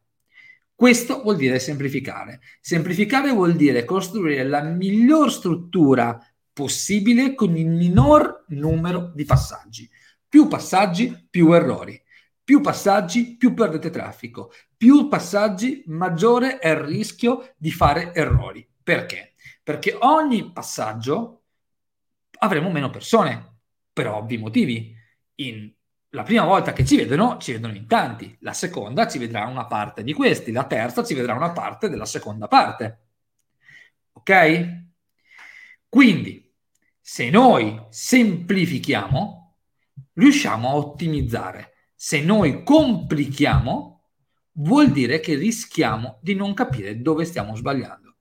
Questo 0.73 1.21
vuol 1.21 1.37
dire 1.37 1.59
semplificare. 1.59 2.41
Semplificare 2.59 3.31
vuol 3.31 3.55
dire 3.55 3.85
costruire 3.85 4.43
la 4.43 4.61
miglior 4.61 5.31
struttura 5.31 6.19
possibile 6.51 7.33
con 7.33 7.55
il 7.55 7.67
minor 7.67 8.45
numero 8.49 9.11
di 9.13 9.25
passaggi. 9.25 9.89
Più 10.27 10.47
passaggi, 10.47 11.27
più 11.29 11.53
errori. 11.53 12.01
Più 12.43 12.61
passaggi, 12.61 13.37
più 13.37 13.53
perdete 13.53 13.89
traffico. 13.89 14.51
Più 14.75 15.07
passaggi, 15.07 15.83
maggiore 15.87 16.59
è 16.59 16.69
il 16.69 16.75
rischio 16.77 17.53
di 17.57 17.71
fare 17.71 18.13
errori. 18.13 18.67
Perché? 18.83 19.33
Perché 19.63 19.97
ogni 19.99 20.51
passaggio 20.51 21.43
avremo 22.39 22.69
meno 22.69 22.89
persone, 22.89 23.54
per 23.95 24.07
ovvi 24.07 24.37
motivi. 24.37 24.93
In 25.35 25.71
la 26.09 26.23
prima 26.23 26.43
volta 26.43 26.73
che 26.73 26.85
ci 26.85 26.97
vedono, 26.97 27.37
ci 27.39 27.53
vedono 27.53 27.73
in 27.73 27.87
tanti, 27.87 28.35
la 28.41 28.53
seconda 28.53 29.07
ci 29.07 29.17
vedrà 29.17 29.45
una 29.45 29.65
parte 29.65 30.03
di 30.03 30.13
questi, 30.13 30.51
la 30.51 30.65
terza 30.65 31.03
ci 31.03 31.13
vedrà 31.13 31.33
una 31.33 31.51
parte 31.51 31.89
della 31.89 32.05
seconda 32.05 32.47
parte. 32.47 32.99
Ok? 34.13 34.83
Quindi, 35.89 36.53
se 36.99 37.29
noi 37.29 37.81
semplifichiamo, 37.89 39.55
riusciamo 40.13 40.69
a 40.69 40.75
ottimizzare. 40.75 41.73
Se 41.95 42.21
noi 42.21 42.63
complichiamo, 42.63 44.03
vuol 44.53 44.91
dire 44.91 45.19
che 45.19 45.35
rischiamo 45.35 46.19
di 46.21 46.33
non 46.33 46.53
capire 46.53 47.01
dove 47.01 47.25
stiamo 47.25 47.55
sbagliando. 47.55 48.15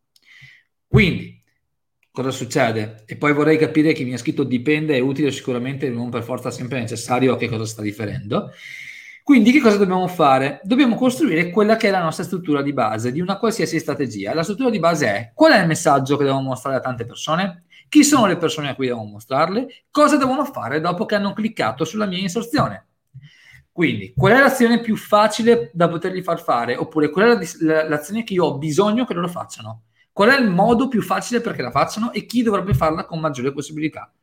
Quindi, 0.86 1.43
cosa 2.14 2.30
succede? 2.30 3.02
E 3.06 3.16
poi 3.16 3.32
vorrei 3.32 3.58
capire 3.58 3.92
chi 3.92 4.04
mi 4.04 4.14
ha 4.14 4.18
scritto 4.18 4.44
dipende, 4.44 4.94
è 4.94 5.00
utile 5.00 5.32
sicuramente, 5.32 5.90
non 5.90 6.10
per 6.10 6.22
forza 6.22 6.52
sempre 6.52 6.78
necessario 6.78 7.34
a 7.34 7.36
che 7.36 7.48
cosa 7.48 7.66
sta 7.66 7.82
riferendo. 7.82 8.52
Quindi 9.24 9.50
che 9.50 9.60
cosa 9.60 9.78
dobbiamo 9.78 10.06
fare? 10.06 10.60
Dobbiamo 10.62 10.94
costruire 10.94 11.50
quella 11.50 11.74
che 11.74 11.88
è 11.88 11.90
la 11.90 12.02
nostra 12.02 12.22
struttura 12.22 12.62
di 12.62 12.72
base 12.72 13.10
di 13.10 13.20
una 13.20 13.36
qualsiasi 13.36 13.80
strategia. 13.80 14.32
La 14.32 14.44
struttura 14.44 14.70
di 14.70 14.78
base 14.78 15.06
è 15.08 15.32
qual 15.34 15.54
è 15.54 15.60
il 15.60 15.66
messaggio 15.66 16.16
che 16.16 16.22
devo 16.22 16.38
mostrare 16.40 16.76
a 16.76 16.80
tante 16.80 17.04
persone? 17.04 17.64
Chi 17.88 18.04
sono 18.04 18.26
le 18.26 18.36
persone 18.36 18.68
a 18.68 18.76
cui 18.76 18.86
devo 18.86 19.02
mostrarle? 19.02 19.86
Cosa 19.90 20.16
devono 20.16 20.44
fare 20.44 20.80
dopo 20.80 21.06
che 21.06 21.16
hanno 21.16 21.32
cliccato 21.32 21.84
sulla 21.84 22.06
mia 22.06 22.18
inserzione? 22.18 22.86
Quindi, 23.72 24.12
qual 24.16 24.34
è 24.34 24.38
l'azione 24.38 24.80
più 24.80 24.96
facile 24.96 25.70
da 25.74 25.88
potergli 25.88 26.22
far 26.22 26.40
fare? 26.40 26.76
Oppure 26.76 27.10
qual 27.10 27.36
è 27.40 27.88
l'azione 27.88 28.22
che 28.22 28.34
io 28.34 28.44
ho 28.44 28.58
bisogno 28.58 29.04
che 29.04 29.14
loro 29.14 29.26
facciano? 29.26 29.86
Qual 30.14 30.30
è 30.30 30.38
il 30.38 30.48
modo 30.48 30.86
più 30.86 31.02
facile 31.02 31.40
perché 31.40 31.60
la 31.60 31.72
facciano 31.72 32.12
e 32.12 32.24
chi 32.24 32.44
dovrebbe 32.44 32.72
farla 32.72 33.04
con 33.04 33.18
maggiore 33.18 33.52
possibilità? 33.52 34.14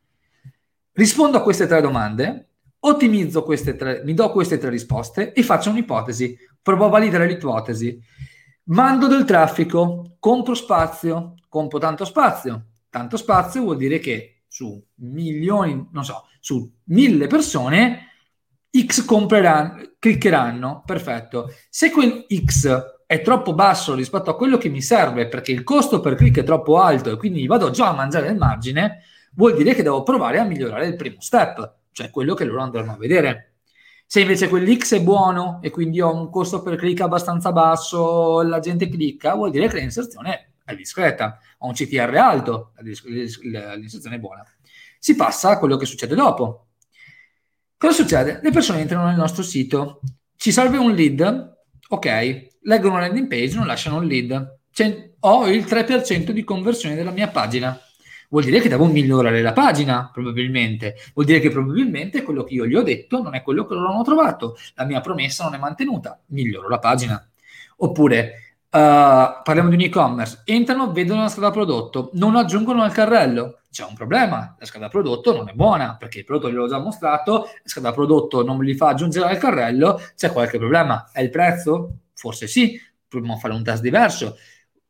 Rispondo 0.92 1.36
a 1.36 1.42
queste 1.42 1.66
tre 1.66 1.82
domande, 1.82 2.48
ottimizzo 2.78 3.42
queste 3.42 3.76
tre, 3.76 4.00
mi 4.02 4.14
do 4.14 4.30
queste 4.30 4.56
tre 4.56 4.70
risposte 4.70 5.34
e 5.34 5.42
faccio 5.42 5.68
un'ipotesi. 5.68 6.34
Provo 6.62 6.86
a 6.86 6.88
validare 6.88 7.26
l'ipotesi. 7.26 8.00
Mando 8.68 9.06
del 9.06 9.26
traffico, 9.26 10.16
compro 10.18 10.54
spazio, 10.54 11.34
compro 11.50 11.78
tanto 11.78 12.06
spazio. 12.06 12.68
Tanto 12.88 13.18
spazio 13.18 13.60
vuol 13.60 13.76
dire 13.76 13.98
che 13.98 14.44
su 14.48 14.82
milioni, 14.94 15.88
non 15.92 16.04
so, 16.06 16.26
su 16.40 16.72
mille 16.84 17.26
persone 17.26 18.06
X 18.74 19.04
compreranno, 19.04 19.92
cliccheranno, 19.98 20.84
perfetto. 20.86 21.52
Se 21.68 21.90
quel 21.90 22.24
X 22.34 22.80
è 23.12 23.20
troppo 23.20 23.52
basso 23.52 23.94
rispetto 23.94 24.30
a 24.30 24.36
quello 24.36 24.56
che 24.56 24.70
mi 24.70 24.80
serve 24.80 25.28
perché 25.28 25.52
il 25.52 25.64
costo 25.64 26.00
per 26.00 26.14
click 26.14 26.38
è 26.38 26.44
troppo 26.44 26.80
alto 26.80 27.10
e 27.10 27.16
quindi 27.18 27.46
vado 27.46 27.68
già 27.68 27.88
a 27.88 27.92
mangiare 27.92 28.28
il 28.28 28.38
margine, 28.38 29.02
vuol 29.34 29.54
dire 29.54 29.74
che 29.74 29.82
devo 29.82 30.02
provare 30.02 30.38
a 30.38 30.44
migliorare 30.44 30.86
il 30.86 30.96
primo 30.96 31.20
step, 31.20 31.74
cioè 31.92 32.08
quello 32.08 32.32
che 32.32 32.44
loro 32.44 32.62
andranno 32.62 32.92
a 32.92 32.96
vedere. 32.96 33.56
Se 34.06 34.20
invece 34.20 34.48
quell'X 34.48 34.94
è 34.94 35.02
buono 35.02 35.58
e 35.60 35.68
quindi 35.68 36.00
ho 36.00 36.10
un 36.10 36.30
costo 36.30 36.62
per 36.62 36.76
click 36.76 37.02
abbastanza 37.02 37.52
basso, 37.52 38.40
la 38.40 38.60
gente 38.60 38.88
clicca, 38.88 39.34
vuol 39.34 39.50
dire 39.50 39.68
che 39.68 39.76
l'inserzione 39.76 40.54
è 40.64 40.74
discreta, 40.74 41.38
ho 41.58 41.66
un 41.66 41.74
CTR 41.74 42.16
alto, 42.16 42.72
l'inserzione 42.78 44.16
è 44.16 44.20
buona. 44.20 44.42
Si 44.98 45.14
passa 45.16 45.50
a 45.50 45.58
quello 45.58 45.76
che 45.76 45.84
succede 45.84 46.14
dopo. 46.14 46.68
Cosa 47.76 47.92
succede? 47.92 48.40
Le 48.42 48.50
persone 48.50 48.80
entrano 48.80 49.04
nel 49.04 49.16
nostro 49.16 49.42
sito, 49.42 50.00
ci 50.34 50.50
serve 50.50 50.78
un 50.78 50.94
lead, 50.94 51.56
ok, 51.88 52.50
leggono 52.64 52.94
una 52.94 53.06
landing 53.06 53.28
page, 53.28 53.56
non 53.56 53.66
lasciano 53.66 54.00
il 54.00 54.06
lead. 54.06 54.58
Cioè, 54.70 55.10
ho 55.20 55.48
il 55.48 55.64
3% 55.64 56.30
di 56.30 56.44
conversione 56.44 56.94
della 56.94 57.10
mia 57.10 57.28
pagina. 57.28 57.78
Vuol 58.30 58.44
dire 58.44 58.60
che 58.60 58.68
devo 58.68 58.86
migliorare 58.86 59.42
la 59.42 59.52
pagina, 59.52 60.10
probabilmente. 60.10 60.96
Vuol 61.12 61.26
dire 61.26 61.38
che 61.38 61.50
probabilmente 61.50 62.22
quello 62.22 62.44
che 62.44 62.54
io 62.54 62.66
gli 62.66 62.74
ho 62.74 62.82
detto 62.82 63.22
non 63.22 63.34
è 63.34 63.42
quello 63.42 63.66
che 63.66 63.74
loro 63.74 63.90
hanno 63.90 64.02
trovato. 64.02 64.56
La 64.74 64.84
mia 64.84 65.00
promessa 65.00 65.44
non 65.44 65.54
è 65.54 65.58
mantenuta. 65.58 66.18
Miglioro 66.28 66.68
la 66.68 66.78
pagina. 66.78 67.22
Oppure, 67.76 68.56
uh, 68.70 69.42
parliamo 69.42 69.68
di 69.68 69.74
un 69.74 69.82
e-commerce, 69.82 70.42
entrano, 70.44 70.92
vedono 70.92 71.22
la 71.22 71.28
scheda 71.28 71.50
prodotto, 71.50 72.10
non 72.14 72.36
aggiungono 72.36 72.82
al 72.82 72.92
carrello. 72.92 73.58
C'è 73.70 73.84
un 73.84 73.94
problema, 73.94 74.54
la 74.58 74.66
scheda 74.66 74.88
prodotto 74.88 75.34
non 75.34 75.48
è 75.48 75.52
buona, 75.52 75.96
perché 75.98 76.18
il 76.20 76.24
prodotto 76.24 76.50
gliel'ho 76.50 76.68
già 76.68 76.78
mostrato, 76.78 77.32
la 77.32 77.48
scheda 77.64 77.92
prodotto 77.92 78.44
non 78.44 78.56
me 78.56 78.64
li 78.64 78.74
fa 78.74 78.88
aggiungere 78.88 79.28
al 79.28 79.38
carrello, 79.38 80.00
c'è 80.16 80.32
qualche 80.32 80.58
problema. 80.58 81.10
È 81.12 81.20
il 81.20 81.30
prezzo? 81.30 81.96
Forse 82.22 82.46
sì, 82.46 82.80
proviamo 83.08 83.34
a 83.34 83.38
fare 83.38 83.52
un 83.52 83.64
test 83.64 83.82
diverso. 83.82 84.36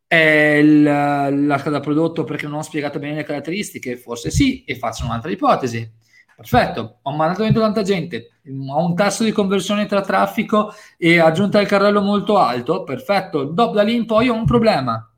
È 0.06 0.14
il, 0.14 0.82
la 0.82 1.56
scheda 1.56 1.80
prodotto 1.80 2.24
perché 2.24 2.46
non 2.46 2.58
ho 2.58 2.62
spiegato 2.62 2.98
bene 2.98 3.14
le 3.14 3.22
caratteristiche? 3.24 3.96
Forse 3.96 4.30
sì, 4.30 4.64
e 4.64 4.76
faccio 4.76 5.06
un'altra 5.06 5.30
ipotesi. 5.30 5.90
Perfetto, 6.36 6.98
ho 7.00 7.16
mandato 7.16 7.42
dentro 7.42 7.62
tanta 7.62 7.82
gente, 7.82 8.32
ho 8.68 8.84
un 8.84 8.94
tasso 8.94 9.24
di 9.24 9.32
conversione 9.32 9.86
tra 9.86 10.02
traffico 10.02 10.74
e 10.98 11.18
aggiunta 11.20 11.58
al 11.58 11.66
carrello 11.66 12.02
molto 12.02 12.36
alto, 12.36 12.84
perfetto, 12.84 13.44
dopo 13.44 13.74
da 13.76 13.82
lì 13.82 13.94
in 13.94 14.04
poi 14.04 14.28
ho 14.28 14.34
un 14.34 14.44
problema. 14.44 15.10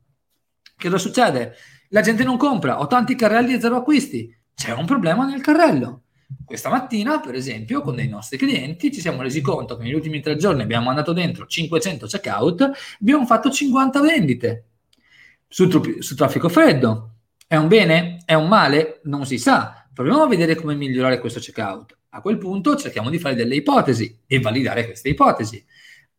Che 0.77 0.89
cosa 0.89 0.97
succede? 0.97 1.55
La 1.89 2.01
gente 2.01 2.23
non 2.23 2.37
compra, 2.37 2.79
ho 2.79 2.87
tanti 2.87 3.15
carrelli 3.15 3.53
e 3.55 3.59
zero 3.59 3.77
acquisti, 3.77 4.33
c'è 4.53 4.71
un 4.71 4.85
problema 4.85 5.25
nel 5.25 5.41
carrello. 5.41 6.03
Questa 6.43 6.69
mattina, 6.69 7.19
per 7.19 7.35
esempio, 7.35 7.81
con 7.81 7.95
dei 7.95 8.07
nostri 8.07 8.37
clienti 8.37 8.91
ci 8.91 9.01
siamo 9.01 9.21
resi 9.21 9.41
conto 9.41 9.77
che 9.77 9.83
negli 9.83 9.93
ultimi 9.93 10.21
tre 10.21 10.35
giorni 10.35 10.61
abbiamo 10.61 10.85
mandato 10.85 11.13
dentro 11.13 11.45
500 11.45 12.07
checkout, 12.07 12.71
abbiamo 12.99 13.25
fatto 13.25 13.49
50 13.49 14.01
vendite 14.01 14.65
su, 15.47 15.69
su 15.99 16.15
traffico 16.15 16.49
freddo. 16.49 17.11
È 17.47 17.55
un 17.55 17.67
bene? 17.67 18.17
È 18.25 18.33
un 18.33 18.47
male? 18.47 19.01
Non 19.03 19.25
si 19.25 19.37
sa. 19.37 19.87
Proviamo 19.93 20.23
a 20.23 20.27
vedere 20.27 20.55
come 20.55 20.75
migliorare 20.75 21.19
questo 21.19 21.39
checkout. 21.39 21.97
A 22.09 22.21
quel 22.21 22.37
punto 22.37 22.75
cerchiamo 22.75 23.09
di 23.09 23.19
fare 23.19 23.35
delle 23.35 23.55
ipotesi 23.55 24.21
e 24.25 24.39
validare 24.39 24.85
queste 24.85 25.09
ipotesi. 25.09 25.63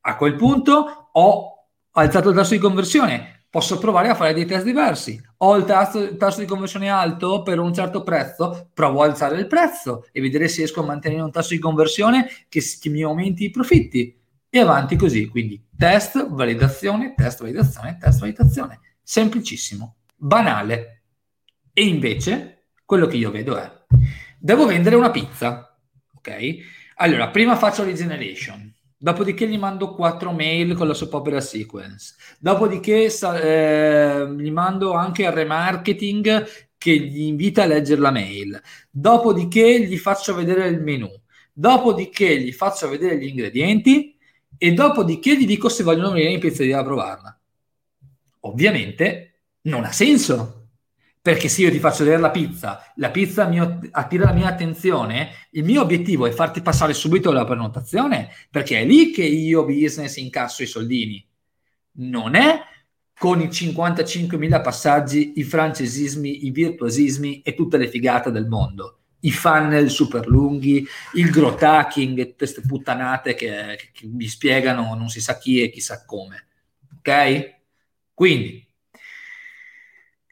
A 0.02 0.16
quel 0.16 0.36
punto 0.36 1.08
ho 1.12 1.68
alzato 1.92 2.28
il 2.28 2.36
tasso 2.36 2.52
di 2.54 2.60
conversione, 2.60 3.35
posso 3.56 3.78
provare 3.78 4.10
a 4.10 4.14
fare 4.14 4.34
dei 4.34 4.44
test 4.44 4.66
diversi. 4.66 5.18
Ho 5.38 5.56
il 5.56 5.64
tasso, 5.64 6.02
il 6.02 6.18
tasso, 6.18 6.40
di 6.40 6.46
conversione 6.46 6.90
alto 6.90 7.40
per 7.42 7.58
un 7.58 7.72
certo 7.72 8.02
prezzo, 8.02 8.68
provo 8.74 9.00
a 9.00 9.06
alzare 9.06 9.38
il 9.38 9.46
prezzo 9.46 10.06
e 10.12 10.20
vedere 10.20 10.46
se 10.46 10.58
riesco 10.58 10.82
a 10.82 10.84
mantenere 10.84 11.22
un 11.22 11.30
tasso 11.30 11.54
di 11.54 11.58
conversione 11.58 12.28
che, 12.50 12.62
che 12.78 12.90
mi 12.90 13.02
aumenti 13.02 13.44
i 13.44 13.50
profitti. 13.50 14.14
E 14.50 14.58
avanti 14.58 14.96
così. 14.96 15.28
Quindi 15.28 15.68
test, 15.74 16.28
validazione, 16.28 17.14
test, 17.16 17.40
validazione, 17.40 17.96
test, 17.98 18.20
validazione. 18.20 18.80
Semplicissimo, 19.02 19.96
banale. 20.14 21.04
E 21.72 21.82
invece 21.86 22.66
quello 22.84 23.06
che 23.06 23.16
io 23.16 23.30
vedo 23.30 23.56
è, 23.56 23.72
devo 24.38 24.66
vendere 24.66 24.96
una 24.96 25.10
pizza. 25.10 25.78
Ok? 26.14 26.56
Allora, 26.96 27.30
prima 27.30 27.56
faccio 27.56 27.84
le 27.84 27.94
generation, 27.94 28.70
dopodiché 29.06 29.46
gli 29.46 29.56
mando 29.56 29.94
quattro 29.94 30.32
mail 30.32 30.74
con 30.74 30.88
la 30.88 30.94
soap 30.94 31.14
opera 31.14 31.40
sequence, 31.40 32.16
dopodiché 32.40 33.04
eh, 33.06 34.34
gli 34.36 34.50
mando 34.50 34.94
anche 34.94 35.22
il 35.22 35.30
remarketing 35.30 36.44
che 36.76 36.98
gli 36.98 37.20
invita 37.20 37.62
a 37.62 37.66
leggere 37.66 38.00
la 38.00 38.10
mail, 38.10 38.60
dopodiché 38.90 39.80
gli 39.86 39.96
faccio 39.96 40.34
vedere 40.34 40.66
il 40.66 40.82
menu, 40.82 41.08
dopodiché 41.52 42.40
gli 42.40 42.50
faccio 42.50 42.88
vedere 42.88 43.16
gli 43.16 43.28
ingredienti. 43.28 44.18
E 44.58 44.72
dopodiché 44.72 45.36
gli 45.36 45.44
dico 45.44 45.68
se 45.68 45.82
vogliono 45.82 46.12
venire 46.12 46.32
in 46.32 46.40
pizzeria 46.40 46.78
a 46.78 46.82
provarla. 46.82 47.38
Ovviamente 48.40 49.42
non 49.62 49.84
ha 49.84 49.92
senso 49.92 50.65
perché 51.26 51.48
se 51.48 51.62
io 51.62 51.72
ti 51.72 51.80
faccio 51.80 52.04
vedere 52.04 52.20
la 52.20 52.30
pizza, 52.30 52.92
la 52.98 53.10
pizza 53.10 53.48
mio, 53.48 53.80
attira 53.90 54.26
la 54.26 54.32
mia 54.32 54.46
attenzione, 54.46 55.30
il 55.50 55.64
mio 55.64 55.82
obiettivo 55.82 56.24
è 56.24 56.30
farti 56.30 56.62
passare 56.62 56.94
subito 56.94 57.32
la 57.32 57.44
prenotazione, 57.44 58.30
perché 58.48 58.78
è 58.78 58.84
lì 58.84 59.10
che 59.10 59.24
io 59.24 59.64
business 59.64 60.18
incasso 60.18 60.62
i 60.62 60.66
soldini. 60.66 61.26
Non 61.94 62.36
è 62.36 62.60
con 63.18 63.40
i 63.40 63.48
55.000 63.48 64.62
passaggi, 64.62 65.32
i 65.34 65.42
francesismi, 65.42 66.46
i 66.46 66.52
virtuosismi 66.52 67.42
e 67.42 67.54
tutte 67.54 67.76
le 67.76 67.88
figate 67.88 68.30
del 68.30 68.46
mondo. 68.46 68.98
I 69.22 69.32
funnel 69.32 69.90
super 69.90 70.28
lunghi, 70.28 70.86
il 71.14 71.30
growth 71.32 71.64
hacking, 71.64 72.36
queste 72.36 72.60
puttanate 72.60 73.34
che, 73.34 73.76
che 73.92 74.06
vi 74.06 74.28
spiegano 74.28 74.94
non 74.94 75.08
si 75.08 75.20
sa 75.20 75.36
chi 75.38 75.60
e 75.60 75.70
chissà 75.70 76.04
come. 76.04 76.46
Ok? 76.98 77.54
Quindi, 78.14 78.65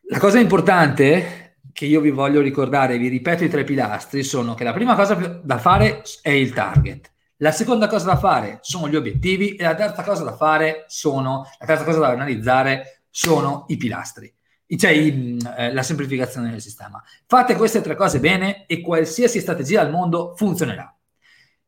la 0.07 0.19
cosa 0.19 0.39
importante 0.39 1.59
che 1.73 1.87
io 1.87 2.01
vi 2.01 2.11
voglio 2.11 2.41
ricordare, 2.41 2.99
vi 2.99 3.09
ripeto 3.09 3.45
i 3.45 3.49
tre 3.49 3.65
pilastri, 3.65 4.23
sono 4.23 4.55
che 4.55 4.65
la 4.65 4.73
prima 4.73 4.95
cosa 4.95 5.15
da 5.15 5.59
fare 5.59 6.03
è 6.21 6.31
il 6.31 6.53
target, 6.53 7.11
la 7.39 7.51
seconda 7.51 7.89
cosa 7.89 8.07
da 8.07 8.17
fare 8.17 8.59
sono 8.61 8.89
gli 8.89 8.97
obiettivi 8.97 9.57
e 9.57 9.65
la 9.65 9.75
terza 9.75 10.03
cosa 10.03 10.23
da 10.23 10.37
fare 10.37 10.85
sono, 10.89 11.47
la 11.59 11.67
terza 11.67 11.85
cosa 11.85 11.99
da 11.99 12.09
analizzare 12.09 13.05
sono 13.11 13.65
i 13.69 13.77
pilastri, 13.77 14.33
cioè 14.77 14.91
i, 14.91 15.39
eh, 15.57 15.73
la 15.73 15.83
semplificazione 15.83 16.51
del 16.51 16.61
sistema. 16.61 17.03
Fate 17.27 17.57
queste 17.57 17.81
tre 17.81 17.97
cose 17.97 18.21
bene 18.21 18.67
e 18.67 18.81
qualsiasi 18.81 19.41
strategia 19.41 19.81
al 19.81 19.91
mondo 19.91 20.35
funzionerà. 20.37 20.95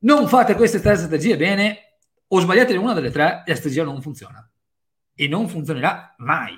Non 0.01 0.29
fate 0.29 0.55
queste 0.55 0.81
tre 0.81 0.97
strategie 0.97 1.37
bene 1.37 1.79
o 2.29 2.39
sbagliate 2.39 2.77
una 2.77 2.93
delle 2.93 3.11
tre 3.11 3.43
e 3.47 3.51
la 3.51 3.57
strategia 3.57 3.83
non 3.83 4.03
funziona. 4.03 4.49
E 5.15 5.27
non 5.27 5.49
funzionerà 5.49 6.15
mai 6.19 6.55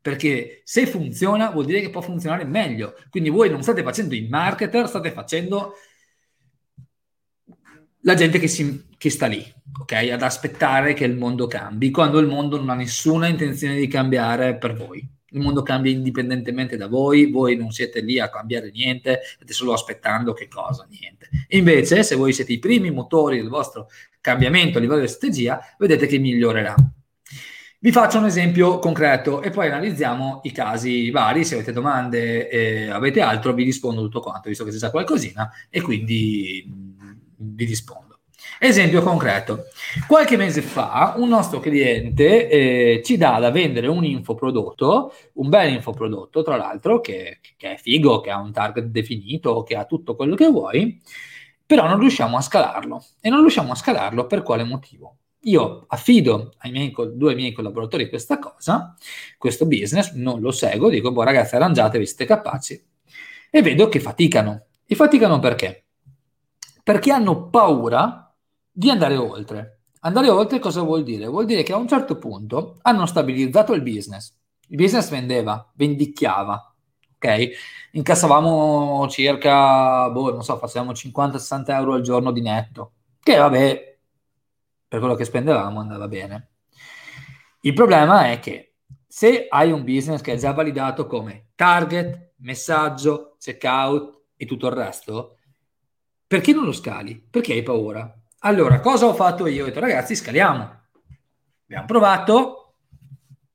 perché 0.00 0.62
se 0.64 0.86
funziona 0.86 1.50
vuol 1.50 1.66
dire 1.66 1.80
che 1.80 1.90
può 1.90 2.00
funzionare 2.00 2.44
meglio. 2.44 2.94
Quindi 3.10 3.28
voi 3.28 3.50
non 3.50 3.62
state 3.62 3.82
facendo 3.82 4.14
il 4.14 4.28
marketer, 4.28 4.88
state 4.88 5.12
facendo 5.12 5.74
la 8.02 8.14
gente 8.14 8.38
che, 8.38 8.48
si, 8.48 8.86
che 8.96 9.10
sta 9.10 9.26
lì, 9.26 9.44
ok? 9.80 9.92
Ad 9.92 10.22
aspettare 10.22 10.94
che 10.94 11.04
il 11.04 11.16
mondo 11.16 11.46
cambi, 11.46 11.90
quando 11.90 12.18
il 12.18 12.26
mondo 12.26 12.56
non 12.56 12.70
ha 12.70 12.74
nessuna 12.74 13.26
intenzione 13.26 13.76
di 13.76 13.86
cambiare 13.88 14.56
per 14.56 14.74
voi. 14.74 15.06
Il 15.32 15.40
mondo 15.40 15.62
cambia 15.62 15.92
indipendentemente 15.92 16.76
da 16.76 16.88
voi, 16.88 17.30
voi 17.30 17.56
non 17.56 17.70
siete 17.70 18.00
lì 18.00 18.18
a 18.18 18.30
cambiare 18.30 18.70
niente, 18.72 19.20
state 19.22 19.52
solo 19.52 19.72
aspettando 19.72 20.32
che 20.32 20.48
cosa? 20.48 20.86
Niente. 20.90 21.28
Invece, 21.48 22.02
se 22.02 22.16
voi 22.16 22.32
siete 22.32 22.52
i 22.52 22.58
primi 22.58 22.90
motori 22.90 23.36
del 23.36 23.48
vostro 23.48 23.88
cambiamento 24.20 24.78
a 24.78 24.80
livello 24.80 25.02
di 25.02 25.08
strategia, 25.08 25.60
vedete 25.78 26.06
che 26.06 26.18
migliorerà. 26.18 26.74
Vi 27.82 27.92
faccio 27.92 28.18
un 28.18 28.26
esempio 28.26 28.78
concreto 28.78 29.40
e 29.40 29.48
poi 29.48 29.68
analizziamo 29.68 30.40
i 30.42 30.52
casi 30.52 31.10
vari. 31.10 31.46
Se 31.46 31.54
avete 31.54 31.72
domande 31.72 32.46
e 32.50 32.90
avete 32.90 33.22
altro, 33.22 33.54
vi 33.54 33.64
rispondo 33.64 34.02
tutto 34.02 34.20
quanto, 34.20 34.50
visto 34.50 34.64
che 34.64 34.70
c'è 34.70 34.76
già 34.76 34.90
qualcosina, 34.90 35.50
e 35.70 35.80
quindi 35.80 36.62
mm, 36.68 37.10
vi 37.36 37.64
rispondo. 37.64 38.18
Esempio 38.58 39.00
concreto. 39.00 39.64
Qualche 40.06 40.36
mese 40.36 40.60
fa 40.60 41.14
un 41.16 41.30
nostro 41.30 41.58
cliente 41.58 42.50
eh, 42.50 43.02
ci 43.02 43.16
dà 43.16 43.38
da 43.38 43.50
vendere 43.50 43.86
un 43.86 44.04
infoprodotto, 44.04 45.14
un 45.34 45.48
bel 45.48 45.72
infoprodotto 45.72 46.42
tra 46.42 46.56
l'altro, 46.56 47.00
che, 47.00 47.38
che, 47.56 47.72
è 47.72 47.76
figo, 47.78 48.20
che 48.20 48.30
ha 48.30 48.38
un 48.38 48.52
target 48.52 48.84
definito, 48.88 49.62
che 49.62 49.76
ha 49.76 49.86
tutto 49.86 50.16
quello 50.16 50.34
che 50.34 50.50
vuoi, 50.50 51.00
però 51.64 51.88
non 51.88 51.98
riusciamo 51.98 52.36
a 52.36 52.42
scalarlo. 52.42 53.02
E 53.22 53.30
non 53.30 53.40
riusciamo 53.40 53.72
a 53.72 53.74
scalarlo 53.74 54.26
per 54.26 54.42
quale 54.42 54.64
motivo? 54.64 55.19
Io 55.42 55.84
affido 55.88 56.52
ai 56.58 56.70
miei, 56.70 56.94
due 57.14 57.34
miei 57.34 57.52
collaboratori 57.52 58.08
questa 58.08 58.38
cosa, 58.38 58.94
questo 59.38 59.66
business, 59.66 60.12
non 60.12 60.40
lo 60.40 60.50
seguo, 60.50 60.88
dico, 60.88 61.12
boh 61.12 61.22
ragazzi 61.22 61.56
arrangiatevi, 61.56 62.06
siete 62.06 62.26
capaci, 62.26 62.82
e 63.50 63.62
vedo 63.62 63.88
che 63.88 64.00
faticano. 64.00 64.66
E 64.86 64.94
faticano 64.94 65.38
perché? 65.38 65.86
Perché 66.82 67.12
hanno 67.12 67.48
paura 67.48 68.34
di 68.70 68.90
andare 68.90 69.16
oltre. 69.16 69.82
Andare 70.00 70.28
oltre 70.28 70.58
cosa 70.58 70.82
vuol 70.82 71.02
dire? 71.02 71.26
Vuol 71.26 71.44
dire 71.44 71.62
che 71.62 71.72
a 71.72 71.76
un 71.76 71.86
certo 71.86 72.16
punto 72.16 72.78
hanno 72.82 73.06
stabilizzato 73.06 73.72
il 73.72 73.82
business. 73.82 74.34
Il 74.68 74.76
business 74.76 75.08
vendeva, 75.10 75.70
vendicchiava, 75.74 76.74
ok? 77.16 77.50
Incassavamo 77.92 79.06
circa, 79.08 80.08
boh, 80.10 80.32
non 80.32 80.42
so, 80.42 80.56
facevamo 80.56 80.92
50-60 80.92 81.64
euro 81.68 81.94
al 81.94 82.02
giorno 82.02 82.30
di 82.30 82.40
netto, 82.40 82.92
che 83.20 83.36
vabbè, 83.36 83.89
per 84.90 84.98
quello 84.98 85.14
che 85.14 85.24
spendevamo 85.24 85.78
andava 85.78 86.08
bene. 86.08 86.48
Il 87.60 87.74
problema 87.74 88.32
è 88.32 88.40
che 88.40 88.74
se 89.06 89.46
hai 89.48 89.70
un 89.70 89.84
business 89.84 90.20
che 90.20 90.32
è 90.32 90.36
già 90.36 90.50
validato 90.50 91.06
come 91.06 91.50
target, 91.54 92.32
messaggio, 92.38 93.36
checkout 93.38 94.22
e 94.34 94.46
tutto 94.46 94.66
il 94.66 94.72
resto, 94.72 95.36
perché 96.26 96.52
non 96.52 96.64
lo 96.64 96.72
scali? 96.72 97.24
Perché 97.30 97.52
hai 97.52 97.62
paura? 97.62 98.12
Allora, 98.40 98.80
cosa 98.80 99.06
ho 99.06 99.14
fatto 99.14 99.46
io? 99.46 99.62
Ho 99.62 99.66
detto, 99.66 99.78
ragazzi, 99.78 100.16
scaliamo. 100.16 100.80
Abbiamo 101.66 101.86
provato. 101.86 102.74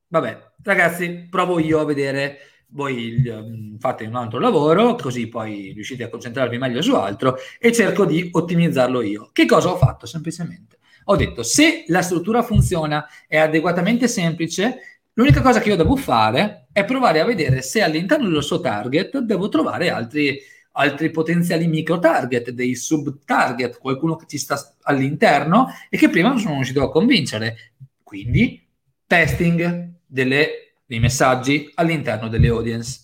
Vabbè, 0.08 0.52
ragazzi, 0.64 1.28
provo 1.30 1.60
io 1.60 1.82
a 1.82 1.86
vedere 1.86 2.38
voi 2.68 3.22
um, 3.28 3.78
fate 3.78 4.06
un 4.06 4.16
altro 4.16 4.40
lavoro, 4.40 4.96
così 4.96 5.28
poi 5.28 5.74
riuscite 5.74 6.06
a 6.06 6.10
concentrarvi 6.10 6.58
meglio 6.58 6.82
su 6.82 6.96
altro 6.96 7.36
e 7.60 7.74
cerco 7.74 8.06
di 8.06 8.30
ottimizzarlo 8.32 9.02
io. 9.02 9.32
Che 9.34 9.46
cosa 9.46 9.72
ho 9.72 9.76
fatto? 9.76 10.06
Semplicemente 10.06 10.75
ho 11.06 11.16
detto 11.16 11.44
se 11.44 11.86
la 11.88 12.02
struttura 12.02 12.42
funziona, 12.42 13.08
è 13.28 13.38
adeguatamente 13.38 14.08
semplice, 14.08 15.00
l'unica 15.14 15.42
cosa 15.42 15.60
che 15.60 15.70
io 15.70 15.76
devo 15.76 15.96
fare 15.96 16.68
è 16.72 16.84
provare 16.84 17.20
a 17.20 17.26
vedere 17.26 17.62
se 17.62 17.82
all'interno 17.82 18.30
del 18.30 18.44
suo 18.44 18.60
target 18.60 19.20
devo 19.20 19.50
trovare 19.50 19.90
altri, 19.90 20.40
altri 20.74 21.12
potenziali 21.12 21.68
micro 21.68 22.00
target, 22.00 22.50
dei 22.50 22.76
sub 22.76 23.20
target, 23.24 23.78
qualcuno 23.78 24.16
che 24.16 24.26
ci 24.28 24.38
sta 24.38 24.76
all'interno 24.82 25.68
e 25.90 25.98
che 25.98 26.10
prima 26.10 26.30
non 26.30 26.40
sono 26.40 26.56
riuscito 26.56 26.84
a 26.84 26.92
convincere. 26.92 27.74
Quindi 28.04 28.66
testing 29.06 29.94
delle, 30.06 30.74
dei 30.86 31.00
messaggi 31.00 31.72
all'interno 31.76 32.28
delle 32.28 32.48
audience. 32.48 33.04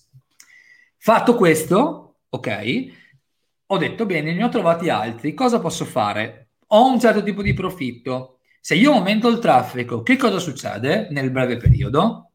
Fatto 0.97 1.35
questo, 1.35 2.15
ok, 2.29 2.85
ho 3.67 3.77
detto 3.77 4.05
bene, 4.05 4.33
ne 4.33 4.43
ho 4.43 4.49
trovati 4.49 4.89
altri, 4.89 5.33
cosa 5.33 5.59
posso 5.59 5.85
fare? 5.85 6.50
Ho 6.73 6.87
un 6.87 6.99
certo 6.99 7.23
tipo 7.23 7.41
di 7.41 7.53
profitto. 7.53 8.39
Se 8.59 8.75
io 8.75 8.93
aumento 8.93 9.27
il 9.27 9.39
traffico, 9.39 10.03
che 10.03 10.17
cosa 10.17 10.39
succede 10.39 11.07
nel 11.11 11.31
breve 11.31 11.57
periodo? 11.57 12.31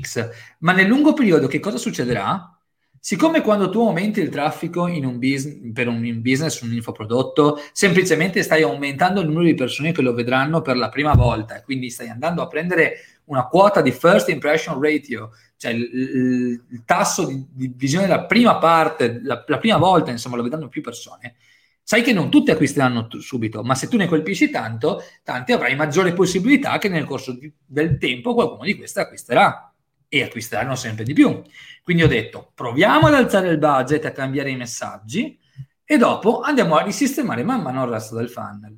X. 0.00 0.28
Ma 0.60 0.72
nel 0.72 0.86
lungo 0.86 1.12
periodo 1.12 1.46
che 1.46 1.60
cosa 1.60 1.76
succederà? 1.76 2.56
Siccome 2.98 3.40
quando 3.40 3.68
tu 3.68 3.80
aumenti 3.80 4.20
il 4.20 4.28
traffico 4.28 4.84
un 4.84 5.18
business, 5.18 5.72
per 5.72 5.88
un 5.88 6.22
business, 6.22 6.60
un 6.60 6.72
infoprodotto, 6.72 7.60
semplicemente 7.72 8.42
stai 8.44 8.62
aumentando 8.62 9.20
il 9.20 9.26
numero 9.26 9.44
di 9.44 9.54
persone 9.54 9.90
che 9.90 10.02
lo 10.02 10.14
vedranno 10.14 10.62
per 10.62 10.76
la 10.76 10.88
prima 10.88 11.14
volta 11.14 11.62
quindi 11.62 11.90
stai 11.90 12.08
andando 12.08 12.42
a 12.42 12.46
prendere 12.46 12.98
una 13.24 13.46
quota 13.48 13.80
di 13.80 13.90
first 13.90 14.28
impression 14.28 14.80
ratio, 14.80 15.30
cioè 15.56 15.72
il, 15.72 15.90
il, 15.92 16.64
il 16.70 16.82
tasso 16.84 17.26
di, 17.26 17.44
di, 17.50 17.72
visione 17.74 18.06
della 18.06 18.24
prima 18.24 18.58
parte, 18.58 19.20
la, 19.22 19.42
la 19.46 19.58
prima 19.58 19.78
volta, 19.78 20.10
insomma, 20.10 20.36
lo 20.36 20.42
vedranno 20.42 20.68
più 20.68 20.80
persone 20.80 21.36
Sai 21.84 22.02
che 22.02 22.12
non 22.12 22.30
tutti 22.30 22.50
acquisteranno 22.50 23.08
t- 23.08 23.18
subito, 23.18 23.62
ma 23.62 23.74
se 23.74 23.88
tu 23.88 23.96
ne 23.96 24.06
colpisci 24.06 24.50
tanto, 24.50 25.02
tanti 25.22 25.52
avrai 25.52 25.74
maggiore 25.74 26.12
possibilità 26.12 26.78
che 26.78 26.88
nel 26.88 27.04
corso 27.04 27.32
di- 27.32 27.52
del 27.64 27.98
tempo 27.98 28.34
qualcuno 28.34 28.64
di 28.64 28.76
questi 28.76 29.00
acquisterà 29.00 29.72
e 30.08 30.22
acquisteranno 30.22 30.76
sempre 30.76 31.04
di 31.04 31.12
più. 31.12 31.42
Quindi 31.82 32.04
ho 32.04 32.08
detto, 32.08 32.52
proviamo 32.54 33.08
ad 33.08 33.14
alzare 33.14 33.48
il 33.48 33.58
budget, 33.58 34.04
a 34.04 34.12
cambiare 34.12 34.50
i 34.50 34.56
messaggi 34.56 35.38
e 35.84 35.96
dopo 35.98 36.40
andiamo 36.40 36.76
a 36.76 36.82
risistemare 36.82 37.42
man 37.42 37.62
mano 37.62 37.84
il 37.84 37.90
resto 37.90 38.16
del 38.16 38.28
funnel. 38.28 38.76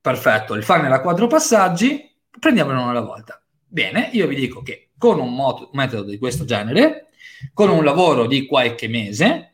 Perfetto, 0.00 0.54
il 0.54 0.62
funnel 0.62 0.92
ha 0.92 1.00
quattro 1.00 1.26
passaggi, 1.26 2.08
prendiamolo 2.38 2.80
uno 2.80 2.90
alla 2.90 3.00
volta. 3.00 3.42
Bene, 3.66 4.10
io 4.12 4.26
vi 4.26 4.36
dico 4.36 4.62
che 4.62 4.90
con 4.96 5.18
un, 5.18 5.34
mod- 5.34 5.70
metodo 5.72 6.08
di 6.08 6.18
questo 6.18 6.44
genere, 6.44 7.08
con 7.52 7.68
un 7.68 7.84
lavoro 7.84 8.26
di 8.26 8.46
qualche 8.46 8.88
mese, 8.88 9.47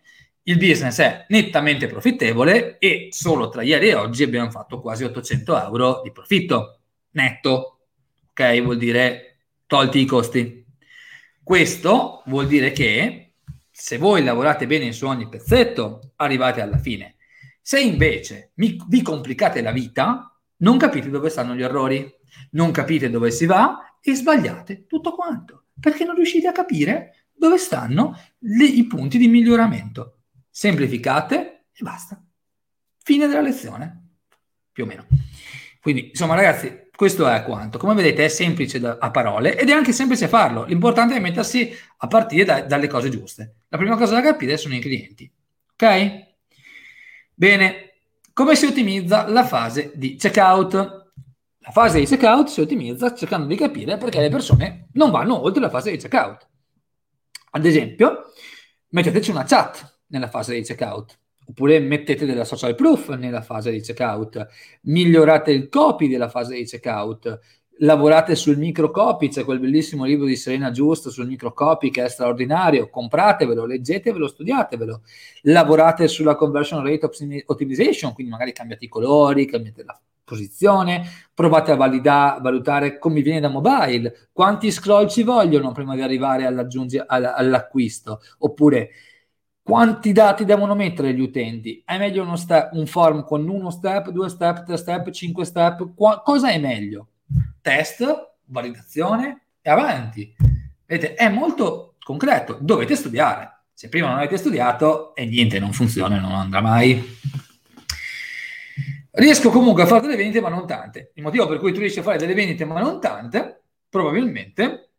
il 0.47 0.59
business 0.59 1.01
è 1.01 1.25
nettamente 1.29 1.87
profittevole 1.87 2.79
e 2.79 3.09
solo 3.11 3.49
tra 3.49 3.63
ieri 3.63 3.89
e 3.89 3.95
oggi 3.95 4.23
abbiamo 4.23 4.51
fatto 4.51 4.81
quasi 4.81 5.05
800 5.05 5.63
euro 5.63 6.01
di 6.03 6.13
profitto 6.13 6.81
netto. 7.13 7.79
Ok, 8.31 8.63
vuol 8.63 8.77
dire 8.77 9.39
tolti 9.67 10.01
i 10.01 10.05
costi. 10.05 10.65
Questo 11.43 12.23
vuol 12.27 12.47
dire 12.47 12.73
che 12.73 13.35
se 13.71 13.97
voi 13.97 14.23
lavorate 14.23 14.67
bene 14.67 14.93
su 14.93 15.07
ogni 15.07 15.29
pezzetto, 15.29 16.13
arrivate 16.17 16.61
alla 16.61 16.79
fine. 16.79 17.17
Se 17.61 17.81
invece 17.81 18.53
mi, 18.57 18.77
vi 18.89 19.03
complicate 19.03 19.63
la 19.63 19.73
vita, 19.73 20.31
non 20.59 20.77
capite 20.77 21.09
dove 21.09 21.31
stanno 21.31 21.55
gli 21.55 21.63
errori, 21.63 22.13
non 22.51 22.71
capite 22.71 23.09
dove 23.09 23.31
si 23.31 23.47
va 23.47 23.99
e 24.01 24.15
sbagliate 24.15 24.87
tutto 24.87 25.13
quanto, 25.13 25.65
perché 25.81 26.05
non 26.05 26.15
riuscite 26.15 26.49
a 26.49 26.53
capire 26.53 27.29
dove 27.33 27.57
stanno 27.57 28.19
le, 28.39 28.65
i 28.65 28.87
punti 28.87 29.19
di 29.19 29.29
miglioramento. 29.29 30.14
Semplificate 30.57 31.65
e 31.73 31.83
basta. 31.83 32.23
Fine 33.03 33.27
della 33.27 33.41
lezione, 33.41 34.11
più 34.71 34.85
o 34.85 34.87
meno. 34.87 35.05
Quindi, 35.81 36.11
insomma, 36.11 36.37
ragazzi, 36.37 36.91
questo 36.95 37.27
è 37.27 37.43
quanto. 37.43 37.77
Come 37.77 37.95
vedete 37.95 38.27
è 38.27 38.29
semplice 38.29 38.79
da, 38.79 38.99
a 39.01 39.11
parole 39.11 39.59
ed 39.59 39.69
è 39.69 39.73
anche 39.73 39.91
semplice 39.91 40.29
farlo. 40.29 40.63
L'importante 40.63 41.17
è 41.17 41.19
mettersi 41.19 41.77
a 41.97 42.07
partire 42.07 42.45
da, 42.45 42.61
dalle 42.63 42.87
cose 42.87 43.09
giuste. 43.09 43.63
La 43.69 43.79
prima 43.79 43.97
cosa 43.97 44.15
da 44.15 44.23
capire 44.23 44.57
sono 44.57 44.77
i 44.77 44.79
clienti. 44.79 45.29
Ok? 45.73 46.27
Bene, 47.35 47.95
come 48.33 48.55
si 48.55 48.67
ottimizza 48.67 49.27
la 49.27 49.45
fase 49.45 49.91
di 49.97 50.15
checkout? 50.15 50.75
La 51.59 51.71
fase 51.73 51.99
di 51.99 52.07
checkout 52.07 52.47
si 52.47 52.61
ottimizza 52.61 53.13
cercando 53.13 53.49
di 53.49 53.57
capire 53.57 53.97
perché 53.97 54.21
le 54.21 54.31
persone 54.31 54.87
non 54.93 55.11
vanno 55.11 55.43
oltre 55.43 55.61
la 55.61 55.69
fase 55.69 55.91
di 55.91 55.97
checkout. 55.97 56.49
Ad 57.51 57.67
esempio, 57.67 58.33
metteteci 58.91 59.33
una 59.33 59.43
chat 59.43 59.94
nella 60.09 60.29
fase 60.29 60.55
di 60.55 60.63
checkout, 60.63 61.19
oppure 61.47 61.79
mettete 61.81 62.27
della 62.27 62.45
social 62.45 62.75
proof 62.75 63.15
nella 63.15 63.43
fase 63.43 63.71
di 63.71 63.81
checkout, 63.81 64.47
migliorate 64.83 65.51
il 65.51 65.69
copy 65.69 66.09
della 66.09 66.29
fase 66.29 66.55
di 66.55 66.65
checkout, 66.65 67.41
lavorate 67.79 68.37
sul 68.37 68.57
microcopy, 68.57 69.29
c'è 69.29 69.45
quel 69.45 69.59
bellissimo 69.59 70.05
libro 70.05 70.27
di 70.27 70.37
Serena 70.37 70.71
Giusto 70.71 71.11
sul 71.11 71.27
microcopy 71.27 71.91
che 71.91 72.05
è 72.05 72.09
straordinario, 72.09 72.89
compratevelo, 72.89 73.67
leggetevelo, 73.67 74.29
studiatevelo, 74.29 75.03
lavorate 75.43 76.07
sulla 76.09 76.37
conversion 76.37 76.85
rate 76.85 77.11
optimization, 77.47 78.13
quindi 78.13 78.33
magari 78.33 78.53
cambiate 78.53 78.85
i 78.85 78.89
colori, 78.89 79.47
cambiate 79.47 79.83
la 79.83 79.99
posizione, 80.23 81.05
provate 81.35 81.73
a 81.73 81.77
valida- 81.77 82.39
valutare 82.41 82.99
come 82.99 83.21
viene 83.21 83.41
da 83.41 83.49
mobile, 83.49 84.29
quanti 84.33 84.71
scroll 84.71 85.09
ci 85.09 85.23
vogliono 85.23 85.73
prima 85.73 85.95
di 85.95 86.01
arrivare 86.01 86.47
all'acquisto, 86.47 88.21
oppure 88.39 88.91
quanti 89.65 90.13
dati 90.13 90.45
devono 90.45 90.77
mettere 90.77 91.13
gli 91.13 91.21
utenti? 91.21 91.83
È 91.85 91.99
meglio 91.99 92.23
uno 92.23 92.37
step, 92.37 92.75
un 92.75 92.87
form 92.87 93.25
con 93.25 93.49
uno 93.49 93.71
step, 93.71 94.11
due 94.11 94.29
step, 94.29 94.63
tre 94.63 94.77
step, 94.77 95.11
cinque 95.11 95.45
step? 95.45 95.95
Qua- 95.97 96.23
cosa 96.23 96.51
è 96.51 96.59
meglio? 96.61 97.09
test, 97.65 98.05
validazione 98.45 99.47
e 99.63 99.71
avanti. 99.71 100.37
Vedete, 100.85 101.15
è 101.15 101.31
molto 101.31 101.95
concreto, 102.05 102.59
dovete 102.61 102.95
studiare. 102.95 103.63
Se 103.73 103.89
prima 103.89 104.09
non 104.09 104.19
avete 104.19 104.37
studiato 104.37 105.15
e 105.15 105.25
niente 105.25 105.59
non 105.59 105.73
funziona, 105.73 106.21
non 106.21 106.33
andrà 106.33 106.61
mai. 106.61 107.03
Riesco 109.13 109.49
comunque 109.49 109.85
a 109.85 109.87
fare 109.87 110.03
delle 110.03 110.17
vendite, 110.17 110.43
ma 110.43 110.51
non 110.51 110.67
tante. 110.67 111.13
Il 111.15 111.23
motivo 111.23 111.47
per 111.49 111.59
cui 111.59 111.73
tu 111.73 111.79
riesci 111.79 112.01
a 112.01 112.03
fare 112.03 112.19
delle 112.19 112.35
vendite, 112.35 112.67
ma 112.67 112.81
non 112.81 113.01
tante, 113.01 113.63
probabilmente 113.89 114.91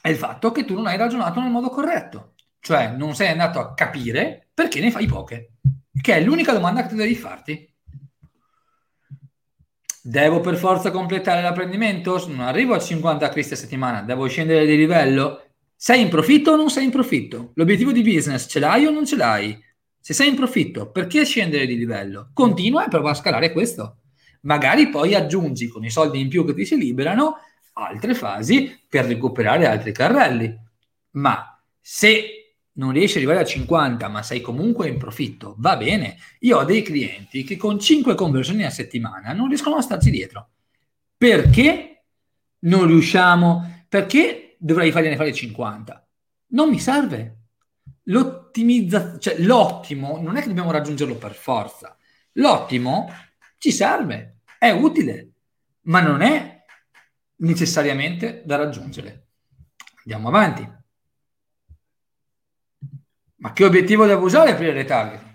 è 0.00 0.08
il 0.08 0.16
fatto 0.16 0.50
che 0.52 0.64
tu 0.64 0.74
non 0.74 0.86
hai 0.86 0.96
ragionato 0.96 1.40
nel 1.40 1.50
modo 1.50 1.68
corretto. 1.68 2.35
Cioè, 2.66 2.88
non 2.96 3.14
sei 3.14 3.28
andato 3.28 3.60
a 3.60 3.74
capire 3.74 4.48
perché 4.52 4.80
ne 4.80 4.90
fai 4.90 5.06
poche. 5.06 5.52
Che 6.00 6.12
è 6.12 6.20
l'unica 6.20 6.52
domanda 6.52 6.82
che 6.82 6.88
tu 6.88 6.96
devi 6.96 7.14
farti. 7.14 7.72
Devo 10.02 10.40
per 10.40 10.56
forza 10.56 10.90
completare 10.90 11.42
l'apprendimento? 11.42 12.26
Non 12.26 12.40
arrivo 12.40 12.74
a 12.74 12.80
50 12.80 13.24
acquisti 13.24 13.52
a 13.52 13.56
settimana, 13.56 14.02
devo 14.02 14.26
scendere 14.26 14.66
di 14.66 14.76
livello? 14.76 15.44
Sei 15.76 16.00
in 16.00 16.08
profitto 16.08 16.50
o 16.50 16.56
non 16.56 16.68
sei 16.68 16.86
in 16.86 16.90
profitto? 16.90 17.52
L'obiettivo 17.54 17.92
di 17.92 18.02
business 18.02 18.48
ce 18.48 18.58
l'hai 18.58 18.84
o 18.84 18.90
non 18.90 19.06
ce 19.06 19.14
l'hai? 19.14 19.56
Se 20.00 20.12
sei 20.12 20.30
in 20.30 20.34
profitto, 20.34 20.90
perché 20.90 21.24
scendere 21.24 21.66
di 21.66 21.76
livello? 21.76 22.30
Continua 22.32 22.86
e 22.86 22.88
prova 22.88 23.10
a 23.10 23.14
scalare 23.14 23.52
questo. 23.52 23.98
Magari 24.40 24.88
poi 24.88 25.14
aggiungi 25.14 25.68
con 25.68 25.84
i 25.84 25.90
soldi 25.90 26.18
in 26.18 26.28
più 26.28 26.44
che 26.44 26.54
ti 26.54 26.64
si 26.64 26.76
liberano 26.76 27.36
altre 27.74 28.14
fasi 28.14 28.76
per 28.88 29.04
recuperare 29.04 29.66
altri 29.66 29.92
carrelli. 29.92 30.52
Ma 31.12 31.62
se 31.80 32.40
non 32.76 32.92
riesci 32.92 33.18
ad 33.18 33.24
arrivare 33.24 33.44
a 33.44 33.48
50, 33.48 34.08
ma 34.08 34.22
sei 34.22 34.40
comunque 34.40 34.88
in 34.88 34.98
profitto, 34.98 35.54
va 35.58 35.76
bene. 35.76 36.16
Io 36.40 36.58
ho 36.58 36.64
dei 36.64 36.82
clienti 36.82 37.44
che 37.44 37.56
con 37.56 37.78
5 37.78 38.14
conversioni 38.14 38.64
a 38.64 38.70
settimana 38.70 39.32
non 39.32 39.48
riescono 39.48 39.76
a 39.76 39.82
starci 39.82 40.10
dietro. 40.10 40.50
Perché 41.16 42.04
non 42.60 42.86
riusciamo? 42.86 43.84
Perché 43.88 44.56
dovrei 44.58 44.92
fargliene 44.92 45.16
fare 45.16 45.32
50? 45.32 46.08
Non 46.48 46.68
mi 46.68 46.78
serve. 46.78 47.38
L'ottimizzazione, 48.04 49.20
cioè 49.20 49.38
l'ottimo 49.38 50.20
non 50.20 50.36
è 50.36 50.40
che 50.40 50.48
dobbiamo 50.48 50.70
raggiungerlo 50.70 51.16
per 51.16 51.34
forza. 51.34 51.96
L'ottimo 52.32 53.10
ci 53.58 53.72
serve, 53.72 54.40
è 54.58 54.70
utile, 54.70 55.32
ma 55.82 56.00
non 56.00 56.20
è 56.20 56.62
necessariamente 57.36 58.42
da 58.44 58.56
raggiungere. 58.56 59.28
Andiamo 60.04 60.28
avanti. 60.28 60.75
Ma 63.36 63.52
che 63.52 63.64
obiettivo 63.64 64.06
devo 64.06 64.24
usare 64.24 64.54
per 64.54 64.66
il 64.66 64.72
retargeting? 64.72 65.34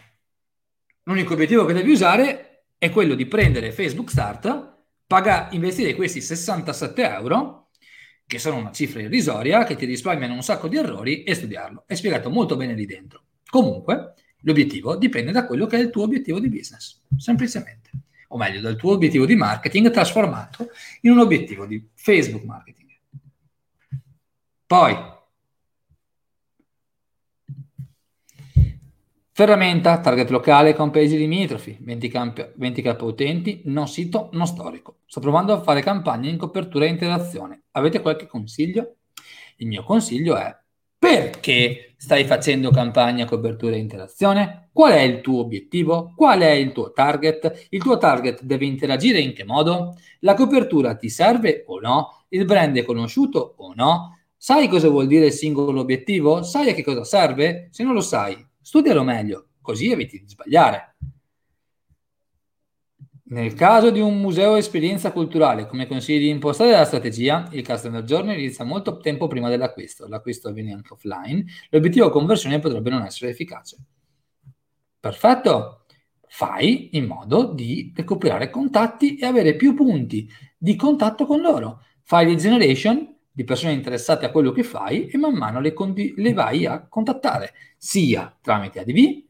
L'unico 1.04 1.34
obiettivo 1.34 1.66
che 1.66 1.74
devi 1.74 1.92
usare 1.92 2.66
è 2.78 2.90
quello 2.90 3.14
di 3.14 3.28
prendere 3.28 3.72
Facebook 3.72 4.10
Start, 4.10 4.78
paga, 5.06 5.50
investire 5.52 5.94
questi 5.94 6.22
67 6.22 7.04
euro, 7.04 7.70
che 8.26 8.40
sono 8.40 8.58
una 8.58 8.72
cifra 8.72 9.02
irrisoria, 9.02 9.66
che 9.66 9.76
ti 9.76 9.86
risparmiano 9.86 10.34
un 10.34 10.42
sacco 10.42 10.68
di 10.68 10.78
errori, 10.78 11.24
e 11.24 11.36
studiarlo. 11.36 11.84
È 11.86 11.96
spiegato 11.96 12.30
molto 12.30 12.56
bene 12.56 12.74
lì 12.74 12.86
dentro. 12.86 13.24
Comunque, 13.46 14.14
l'obiettivo 14.42 14.96
dipende 14.96 15.32
da 15.32 15.46
quello 15.46 15.68
che 15.68 15.78
è 15.78 15.82
il 15.82 15.90
tuo 15.90 16.04
obiettivo 16.04 16.40
di 16.40 16.50
business, 16.50 17.02
semplicemente. 17.18 17.90
O 18.30 18.38
meglio, 18.38 18.62
dal 18.62 18.78
tuo 18.78 18.94
obiettivo 18.94 19.26
di 19.26 19.36
marketing 19.36 19.92
trasformato 19.92 20.70
in 21.02 21.12
un 21.12 21.20
obiettivo 21.20 21.66
di 21.66 21.86
Facebook 21.94 22.46
marketing. 22.46 22.90
Poi, 24.66 24.96
Ferramenta, 29.42 30.00
target 30.00 30.30
locale 30.30 30.76
con 30.76 30.92
paesi 30.92 31.18
limitrofi, 31.18 31.76
20 31.82 32.10
k, 32.10 32.54
20 32.58 32.82
k 32.84 32.96
utenti, 33.02 33.62
non 33.66 33.88
sito, 33.88 34.30
non 34.34 34.46
storico. 34.46 34.98
Sto 35.08 35.20
provando 35.20 35.52
a 35.52 35.64
fare 35.64 35.82
campagne 35.82 36.30
in 36.30 36.38
copertura 36.38 36.86
e 36.86 36.90
interazione. 36.90 37.64
Avete 37.72 38.02
qualche 38.02 38.28
consiglio? 38.28 38.98
Il 39.56 39.66
mio 39.66 39.82
consiglio 39.82 40.38
è 40.38 40.56
perché 40.96 41.96
stai 41.98 42.26
facendo 42.26 42.70
campagna, 42.70 43.26
copertura 43.26 43.74
e 43.74 43.80
interazione? 43.80 44.70
Qual 44.72 44.92
è 44.92 45.02
il 45.02 45.22
tuo 45.22 45.40
obiettivo? 45.40 46.14
Qual 46.16 46.40
è 46.42 46.52
il 46.52 46.72
tuo 46.72 46.92
target? 46.92 47.66
Il 47.72 47.82
tuo 47.82 47.98
target 47.98 48.44
deve 48.44 48.66
interagire 48.66 49.20
in 49.20 49.34
che 49.34 49.44
modo? 49.44 49.96
La 50.20 50.36
copertura 50.36 50.94
ti 50.94 51.10
serve 51.10 51.64
o 51.66 51.80
no? 51.80 52.26
Il 52.30 52.46
brand 52.46 52.78
è 52.78 52.84
conosciuto 52.84 53.56
o 53.58 53.74
no? 53.74 54.20
Sai 54.38 54.68
cosa 54.68 54.88
vuol 54.88 55.08
dire 55.08 55.26
il 55.26 55.32
singolo 55.32 55.80
obiettivo? 55.80 56.44
Sai 56.44 56.70
a 56.70 56.74
che 56.76 56.84
cosa 56.84 57.04
serve? 57.04 57.70
Se 57.72 57.84
non 57.84 57.96
lo 57.96 58.02
sai, 58.02 58.50
studialo 58.62 59.04
meglio, 59.04 59.48
così 59.62 59.92
eviti 59.92 60.20
di 60.20 60.28
sbagliare. 60.28 60.96
Nel 63.32 63.54
caso 63.54 63.92
di 63.92 64.02
un 64.02 64.20
museo 64.20 64.56
esperienza 64.56 65.14
culturale, 65.14 65.66
come 65.66 65.88
consigli 65.88 66.20
di 66.20 66.30
impostare 66.30 66.72
la 66.72 66.84
strategia, 66.84 67.48
il 67.52 67.66
customer 67.66 68.04
journey 68.04 68.38
inizia 68.38 68.66
molto 68.66 68.98
tempo 68.98 69.28
prima 69.28 69.48
dell'acquisto, 69.48 70.06
l'acquisto 70.08 70.50
avviene 70.50 70.74
anche 70.74 70.92
offline, 70.92 71.46
l'obiettivo 71.70 72.10
conversione 72.10 72.60
potrebbe 72.60 72.90
non 72.90 73.04
essere 73.04 73.32
efficace. 73.32 73.78
Perfetto! 75.00 75.86
Fai 76.28 76.96
in 76.98 77.06
modo 77.06 77.54
di 77.54 77.92
recuperare 77.96 78.50
contatti 78.50 79.16
e 79.18 79.26
avere 79.26 79.56
più 79.56 79.74
punti 79.74 80.30
di 80.58 80.76
contatto 80.76 81.26
con 81.26 81.40
loro. 81.40 81.84
Fai 82.04 82.26
lead 82.26 82.40
generation 82.40 83.11
di 83.32 83.44
persone 83.44 83.72
interessate 83.72 84.26
a 84.26 84.32
quello 84.32 84.52
che 84.52 84.64
fai 84.64 85.08
e 85.08 85.18
man 85.18 85.34
mano 85.34 85.60
le, 85.62 85.74
condi- 85.74 86.14
le 86.18 86.34
vai 86.34 86.66
a 86.66 86.86
contattare, 86.88 87.54
sia 87.78 88.36
tramite 88.42 88.82
ADV, 88.82 89.24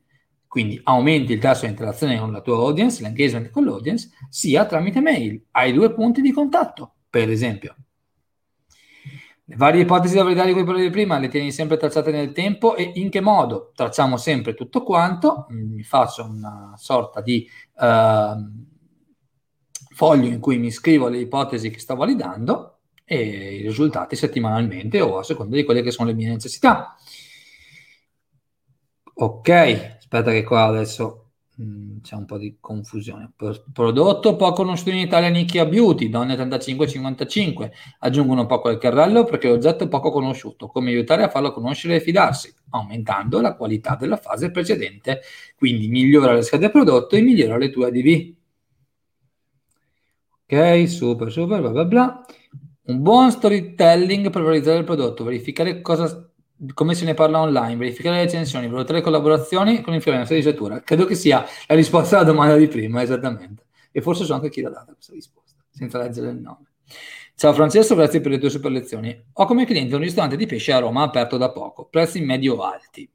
quindi 0.48 0.80
aumenti 0.84 1.34
il 1.34 1.40
tasso 1.40 1.66
di 1.66 1.72
interazione 1.72 2.20
con 2.20 2.32
la 2.32 2.42
tua 2.42 2.56
audience, 2.56 3.02
l'engagement 3.02 3.52
con 3.52 3.64
l'audience, 3.64 4.10
sia 4.30 4.66
tramite 4.66 5.00
mail. 5.00 5.46
Hai 5.52 5.72
due 5.72 5.94
punti 5.94 6.22
di 6.22 6.32
contatto, 6.32 6.96
per 7.10 7.30
esempio. 7.30 7.76
Le 9.46 9.56
varie 9.56 9.84
ipotesi 9.84 10.16
da 10.16 10.24
validare 10.24 10.48
di 10.48 10.54
cui 10.54 10.64
parlavi 10.64 10.90
prima 10.90 11.20
le 11.20 11.28
tieni 11.28 11.52
sempre 11.52 11.78
tracciate 11.78 12.12
nel 12.12 12.32
tempo 12.32 12.76
e 12.76 12.92
in 12.96 13.10
che 13.10 13.22
modo? 13.22 13.72
Tracciamo 13.76 14.18
sempre 14.18 14.54
tutto 14.54 14.84
quanto, 14.84 15.46
mi 15.50 15.84
faccio 15.84 16.26
una 16.26 16.74
sorta 16.76 17.22
di 17.22 17.48
uh, 17.76 18.70
foglio 19.94 20.28
in 20.28 20.40
cui 20.40 20.58
mi 20.58 20.72
scrivo 20.72 21.08
le 21.08 21.20
ipotesi 21.20 21.70
che 21.70 21.80
sto 21.80 21.96
validando 21.96 22.81
e 23.19 23.56
i 23.56 23.62
risultati 23.63 24.15
settimanalmente 24.15 25.02
o 25.02 25.17
a 25.17 25.24
seconda 25.24 25.56
di 25.56 25.63
quelle 25.63 25.82
che 25.82 25.91
sono 25.91 26.10
le 26.10 26.15
mie 26.15 26.30
necessità. 26.30 26.95
Ok, 29.13 29.50
aspetta 29.97 30.32
che 30.32 30.43
qua 30.43 30.63
adesso 30.63 31.21
Mm, 31.62 32.00
c'è 32.02 32.15
un 32.15 32.26
po' 32.26 32.38
di 32.38 32.58
confusione. 32.60 33.34
Prodotto 33.71 34.36
poco 34.36 34.63
conosciuto 34.63 34.89
in 34.89 34.97
Italia 34.97 35.30
Nicchia 35.30 35.65
Beauty, 35.65 36.10
donne 36.10 36.36
35-55. 36.36 37.71
Aggiungono 38.00 38.45
poco 38.47 38.69
al 38.69 38.78
carrello 38.80 39.26
perché 39.26 39.47
l'oggetto 39.50 39.84
è 39.84 39.88
poco 39.88 40.12
conosciuto. 40.12 40.67
Come 40.67 40.89
aiutare 40.89 41.24
a 41.24 41.30
farlo 41.30 41.52
conoscere 41.52 41.95
e 41.95 42.00
fidarsi? 42.00 42.54
Aumentando 42.69 43.41
la 43.41 43.56
qualità 43.56 43.95
della 43.95 44.17
fase 44.17 44.50
precedente. 44.50 45.21
Quindi 45.56 45.88
migliora 45.88 46.34
le 46.34 46.41
schede 46.41 46.71
prodotto 46.71 47.15
e 47.15 47.21
migliora 47.21 47.58
le 47.58 47.69
tue 47.69 47.88
ADV. 47.88 48.34
Ok, 50.45 50.88
super, 50.89 51.32
super, 51.32 51.62
bla 51.62 51.69
bla 51.69 51.86
bla. 51.86 52.26
Un 52.84 53.02
buon 53.02 53.32
storytelling 53.32 54.30
per 54.30 54.41
valorizzare 54.41 54.80
il 54.80 54.84
prodotto, 54.84 55.24
verificare 55.24 55.82
cosa 55.82 56.32
come 56.74 56.94
se 56.94 57.06
ne 57.06 57.13
parla 57.13 57.39
online, 57.39 57.76
verificare 57.76 58.17
le 58.17 58.24
recensioni, 58.24 58.67
valutare 58.67 59.00
le 59.00 59.04
collaborazioni 59.04 59.82
con 59.82 59.94
influencer 59.94 60.38
di 60.38 60.44
lettura. 60.44 60.82
Credo 60.82 61.06
che 61.06 61.15
sia 61.15 61.46
la 61.67 61.76
risposta 61.76 62.17
alla 62.17 62.26
domanda 62.26 62.56
di 62.56 62.67
prima, 62.67 63.02
esattamente. 63.02 63.65
E 63.91 64.02
forse 64.02 64.26
so 64.26 64.34
anche 64.34 64.50
chi 64.50 64.62
l'ha 64.62 64.70
data 64.70 64.94
questa 64.94 65.13
risposta, 65.13 65.63
senza 65.70 65.98
leggere 65.98 66.30
il 66.30 66.38
nome. 66.38 66.72
Ciao 67.41 67.54
Francesco, 67.54 67.95
grazie 67.95 68.21
per 68.21 68.30
le 68.30 68.38
tue 68.38 68.51
super 68.51 68.69
lezioni. 68.69 69.19
Ho 69.34 69.45
come 69.47 69.65
cliente 69.65 69.95
un 69.95 70.01
ristorante 70.01 70.38
di 70.38 70.45
pesce 70.45 70.73
a 70.73 70.77
Roma 70.77 71.01
aperto 71.01 71.38
da 71.38 71.49
poco, 71.49 71.88
prezzi 71.89 72.21
medio-alti. 72.21 73.10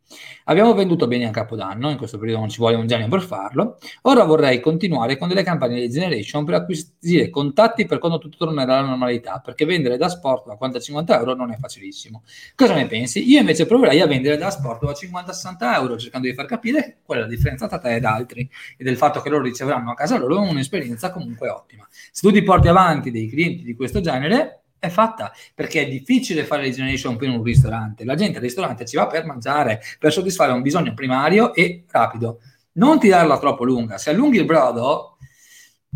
Abbiamo 0.44 0.74
venduto 0.74 1.06
bene 1.06 1.26
a 1.26 1.30
Capodanno, 1.30 1.90
in 1.90 1.96
questo 1.96 2.18
periodo 2.18 2.40
non 2.40 2.48
ci 2.48 2.58
vuole 2.58 2.76
un 2.76 2.86
genio 2.86 3.06
per 3.08 3.22
farlo. 3.22 3.78
Ora 4.02 4.24
vorrei 4.24 4.60
continuare 4.60 5.16
con 5.16 5.28
delle 5.28 5.44
campagne 5.44 5.80
di 5.80 5.88
generation 5.88 6.44
per 6.44 6.54
acquisire 6.54 7.30
contatti 7.30 7.86
per 7.86 7.98
quando 7.98 8.18
tutto 8.18 8.36
tornerà 8.36 8.78
alla 8.78 8.88
normalità, 8.88 9.40
perché 9.44 9.64
vendere 9.64 9.96
da 9.96 10.08
sport 10.08 10.48
a 10.48 10.58
40-50 10.60 11.04
euro 11.12 11.34
non 11.34 11.52
è 11.52 11.56
facilissimo. 11.58 12.22
Cosa 12.56 12.74
ne 12.74 12.86
pensi? 12.86 13.28
Io 13.28 13.38
invece 13.38 13.66
proverei 13.66 14.00
a 14.00 14.06
vendere 14.06 14.36
da 14.36 14.50
sport 14.50 14.82
a 14.84 14.92
50-60 14.92 15.74
euro, 15.74 15.98
cercando 15.98 16.26
di 16.26 16.34
far 16.34 16.46
capire 16.46 16.98
qual 17.04 17.18
è 17.18 17.20
la 17.22 17.28
differenza 17.28 17.68
tra 17.68 17.78
te 17.78 17.94
ed 17.94 18.04
altri 18.04 18.48
e 18.76 18.82
del 18.82 18.96
fatto 18.96 19.20
che 19.20 19.28
loro 19.28 19.44
riceveranno 19.44 19.92
a 19.92 19.94
casa 19.94 20.18
loro 20.18 20.40
un'esperienza 20.40 21.12
comunque 21.12 21.48
ottima. 21.48 21.86
Se 21.90 22.26
tu 22.26 22.32
ti 22.32 22.42
porti 22.42 22.68
avanti 22.68 23.10
dei 23.10 23.28
clienti 23.28 23.64
di 23.64 23.74
questo 23.74 24.00
genere, 24.00 24.15
genere 24.18 24.62
è 24.79 24.88
fatta 24.88 25.33
perché 25.55 25.83
è 25.83 25.88
difficile 25.88 26.44
fare 26.44 26.62
le 26.62 26.70
generation 26.70 27.16
in 27.20 27.31
un 27.31 27.42
ristorante. 27.42 28.05
La 28.05 28.14
gente 28.14 28.37
al 28.38 28.42
ristorante 28.42 28.85
ci 28.87 28.96
va 28.96 29.07
per 29.07 29.24
mangiare, 29.24 29.81
per 29.98 30.12
soddisfare 30.12 30.52
un 30.52 30.62
bisogno 30.62 30.94
primario 30.94 31.55
e 31.55 31.85
rapido. 31.88 32.40
Non 32.72 32.98
tirarla 32.98 33.38
troppo 33.38 33.64
lunga. 33.64 33.98
Se 33.98 34.11
allunghi 34.11 34.38
il 34.38 34.44
brodo, 34.44 35.16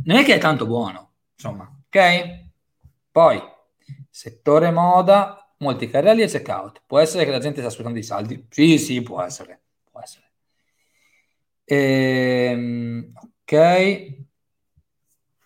non 0.05 0.17
è 0.17 0.25
che 0.25 0.35
è 0.35 0.39
tanto 0.39 0.67
buono. 0.67 1.13
Insomma, 1.35 1.71
ok? 1.87 2.49
Poi, 3.11 3.41
settore 4.09 4.71
moda, 4.71 5.53
molti 5.59 5.89
carrelli 5.89 6.23
e 6.23 6.27
checkout. 6.27 6.83
Può 6.87 6.99
essere 6.99 7.25
che 7.25 7.31
la 7.31 7.39
gente 7.39 7.61
sta 7.61 7.69
aspettando 7.69 7.99
i 7.99 8.03
saldi? 8.03 8.47
Sì, 8.49 8.79
sì, 8.79 9.03
può 9.03 9.21
essere. 9.23 9.61
Può 9.91 10.01
essere. 10.01 10.31
Ehm, 11.65 13.13
ok. 13.15 14.20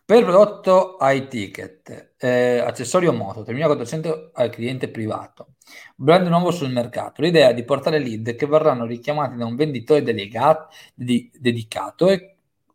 Per 0.07 0.23
prodotto 0.23 0.99
high 1.01 1.29
ticket, 1.29 2.15
eh, 2.19 2.59
accessorio 2.59 3.11
moto, 3.15 3.43
3400 3.43 4.33
al 4.35 4.51
cliente 4.51 4.91
privato, 4.91 5.55
brand 5.97 6.27
nuovo 6.27 6.51
sul 6.51 6.71
mercato, 6.71 7.23
l'idea 7.23 7.49
è 7.49 7.55
di 7.55 7.65
portare 7.65 7.99
lead 7.99 8.35
che 8.35 8.47
verranno 8.47 8.85
richiamati 8.85 9.37
da 9.37 9.47
un 9.47 9.57
venditore 9.57 10.03
delegato, 10.03 10.69
di, 10.93 11.31
dedicato 11.35 12.09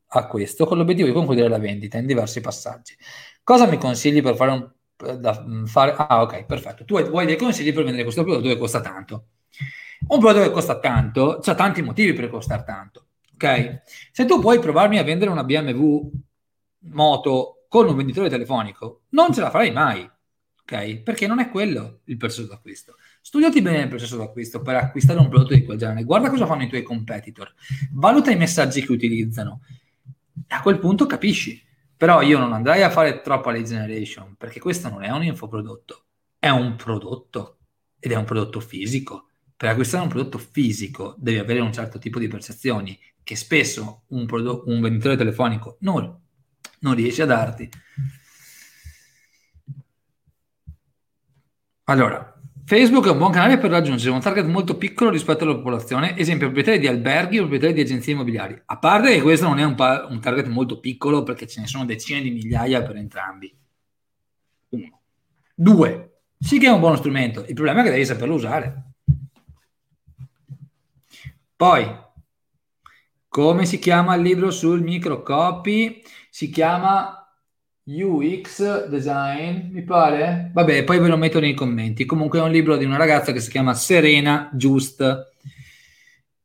a 0.07 0.25
questo 0.27 0.65
con 0.65 0.79
l'obiettivo 0.79 1.07
di 1.07 1.13
concludere 1.13 1.49
la 1.49 1.59
vendita 1.59 1.99
in 1.99 2.07
diversi 2.07 2.41
passaggi. 2.41 2.95
Cosa 3.43 3.67
mi 3.67 3.77
consigli 3.77 4.23
per 4.23 4.35
fare 4.35 4.51
un... 4.51 4.71
Da 5.19 5.45
fare, 5.65 5.93
ah 5.95 6.23
ok, 6.23 6.45
perfetto. 6.45 6.83
Tu 6.83 6.99
vuoi 7.09 7.25
dei 7.27 7.37
consigli 7.37 7.71
per 7.71 7.83
vendere 7.83 8.03
questo 8.03 8.23
prodotto 8.23 8.47
che 8.47 8.57
costa 8.57 8.81
tanto. 8.81 9.27
Un 10.07 10.19
prodotto 10.19 10.43
che 10.45 10.51
costa 10.51 10.79
tanto, 10.79 11.37
c'ha 11.41 11.53
tanti 11.53 11.83
motivi 11.83 12.13
per 12.13 12.29
costare 12.29 12.63
tanto. 12.63 13.05
Ok? 13.35 13.81
Se 14.11 14.25
tu 14.25 14.39
puoi 14.39 14.59
provarmi 14.59 14.97
a 14.97 15.03
vendere 15.03 15.29
una 15.29 15.43
BMW 15.43 16.09
moto 16.81 17.65
con 17.67 17.87
un 17.87 17.95
venditore 17.95 18.29
telefonico, 18.29 19.03
non 19.09 19.33
ce 19.33 19.41
la 19.41 19.49
farai 19.49 19.71
mai, 19.71 20.09
ok? 20.61 20.97
Perché 21.01 21.27
non 21.27 21.39
è 21.39 21.49
quello 21.49 21.99
il 22.05 22.17
processo 22.17 22.47
d'acquisto. 22.47 22.95
Studiati 23.21 23.61
bene 23.61 23.81
il 23.81 23.87
processo 23.87 24.17
d'acquisto 24.17 24.61
per 24.61 24.75
acquistare 24.75 25.19
un 25.19 25.29
prodotto 25.29 25.53
di 25.53 25.63
quel 25.63 25.77
genere, 25.77 26.03
guarda 26.03 26.29
cosa 26.29 26.45
fanno 26.45 26.63
i 26.63 26.67
tuoi 26.67 26.83
competitor, 26.83 27.53
valuta 27.91 28.31
i 28.31 28.37
messaggi 28.37 28.83
che 28.83 28.91
utilizzano, 28.91 29.61
a 30.47 30.61
quel 30.61 30.79
punto 30.79 31.05
capisci. 31.05 31.67
Però 31.99 32.21
io 32.21 32.39
non 32.39 32.53
andrei 32.53 32.81
a 32.81 32.89
fare 32.89 33.19
troppa 33.19 33.51
lead 33.51 33.65
generation, 33.65 34.35
perché 34.37 34.61
questo 34.61 34.87
non 34.87 35.03
è 35.03 35.09
un 35.09 35.21
infoprodotto, 35.21 36.05
è 36.39 36.47
un 36.47 36.77
prodotto 36.77 37.57
ed 37.99 38.13
è 38.13 38.15
un 38.15 38.23
prodotto 38.23 38.61
fisico. 38.61 39.27
Per 39.57 39.67
acquistare 39.67 40.03
un 40.03 40.09
prodotto 40.09 40.37
fisico 40.37 41.15
devi 41.17 41.39
avere 41.39 41.59
un 41.59 41.73
certo 41.73 41.99
tipo 41.99 42.17
di 42.17 42.29
percezioni 42.29 42.97
che 43.21 43.35
spesso 43.35 44.03
un, 44.07 44.25
prodotto, 44.25 44.71
un 44.71 44.79
venditore 44.79 45.17
telefonico 45.17 45.75
non 45.81 46.17
non 46.79 46.95
riesce 46.95 47.21
a 47.21 47.25
darti. 47.25 47.69
Allora, 51.85 52.39
Facebook 52.65 53.07
è 53.07 53.09
un 53.09 53.17
buon 53.17 53.31
canale 53.31 53.57
per 53.57 53.71
raggiungere 53.71 54.11
un 54.11 54.19
target 54.19 54.45
molto 54.45 54.77
piccolo 54.77 55.09
rispetto 55.09 55.43
alla 55.43 55.55
popolazione, 55.55 56.15
esempio 56.15 56.45
proprietari 56.45 56.77
di 56.77 56.85
alberghi 56.85 57.37
o 57.37 57.41
proprietari 57.41 57.73
di 57.73 57.81
agenzie 57.81 58.13
immobiliari. 58.13 58.61
A 58.63 58.77
parte 58.77 59.11
che 59.11 59.21
questo 59.21 59.47
non 59.47 59.57
è 59.57 59.63
un, 59.63 59.73
pa- 59.73 60.05
un 60.07 60.19
target 60.19 60.45
molto 60.45 60.79
piccolo 60.79 61.23
perché 61.23 61.47
ce 61.47 61.61
ne 61.61 61.67
sono 61.67 61.85
decine 61.85 62.21
di 62.21 62.29
migliaia 62.29 62.83
per 62.83 62.95
entrambi. 62.95 63.51
Uno. 64.69 65.01
Due. 65.55 66.19
Sì 66.37 66.59
che 66.59 66.67
è 66.67 66.71
un 66.71 66.79
buono 66.79 66.97
strumento, 66.97 67.43
il 67.47 67.55
problema 67.55 67.81
è 67.81 67.83
che 67.83 67.89
devi 67.89 68.05
saperlo 68.05 68.35
usare. 68.35 68.83
Poi, 71.55 71.87
come 73.27 73.65
si 73.65 73.79
chiama 73.79 74.13
il 74.13 74.21
libro 74.21 74.51
sul 74.51 74.83
microcopy? 74.83 76.03
Si 76.39 76.49
chiama 76.49 77.29
UX 77.83 78.87
Design, 78.87 79.73
mi 79.73 79.83
pare. 79.83 80.51
Vabbè, 80.53 80.85
poi 80.85 80.97
ve 80.97 81.09
lo 81.09 81.17
metto 81.17 81.41
nei 81.41 81.53
commenti. 81.53 82.05
Comunque 82.05 82.39
è 82.39 82.41
un 82.41 82.49
libro 82.49 82.77
di 82.77 82.85
una 82.85 82.95
ragazza 82.95 83.33
che 83.33 83.41
si 83.41 83.49
chiama 83.49 83.73
Serena 83.73 84.49
Just. 84.53 85.33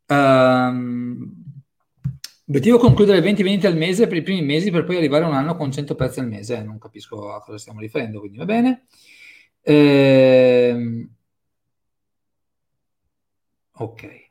Um, 0.08 1.32
obiettivo 2.44 2.78
concludere 2.78 3.20
20 3.20 3.44
vendite 3.44 3.68
al 3.68 3.76
mese 3.76 4.08
per 4.08 4.16
i 4.16 4.22
primi 4.22 4.42
mesi 4.42 4.72
per 4.72 4.82
poi 4.82 4.96
arrivare 4.96 5.22
a 5.22 5.28
un 5.28 5.34
anno 5.34 5.54
con 5.54 5.70
100 5.70 5.94
pezzi 5.94 6.18
al 6.18 6.26
mese. 6.26 6.60
Non 6.64 6.78
capisco 6.78 7.32
a 7.32 7.40
cosa 7.40 7.58
stiamo 7.58 7.78
riferendo, 7.78 8.18
quindi 8.18 8.38
va 8.38 8.46
bene. 8.46 8.86
Ehm, 9.60 11.08
ok. 13.74 14.23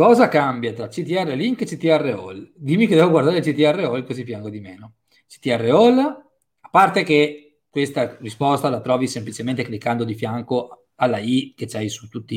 Cosa 0.00 0.28
cambia 0.28 0.72
tra 0.72 0.88
CTR 0.88 1.34
Link 1.34 1.60
e 1.60 1.66
CTR 1.66 2.14
All? 2.18 2.52
Dimmi 2.56 2.86
che 2.86 2.94
devo 2.94 3.10
guardare 3.10 3.42
CTR 3.42 3.80
All 3.80 4.06
così 4.06 4.24
piango 4.24 4.48
di 4.48 4.58
meno. 4.58 4.94
CTR 5.28 5.62
All, 5.74 5.98
a 5.98 6.68
parte 6.70 7.02
che 7.02 7.64
questa 7.68 8.16
risposta 8.18 8.70
la 8.70 8.80
trovi 8.80 9.06
semplicemente 9.06 9.62
cliccando 9.62 10.04
di 10.04 10.14
fianco 10.14 10.86
alla 10.94 11.18
I 11.18 11.52
che 11.54 11.66
c'hai 11.66 11.90
su 11.90 12.08
tutte 12.08 12.34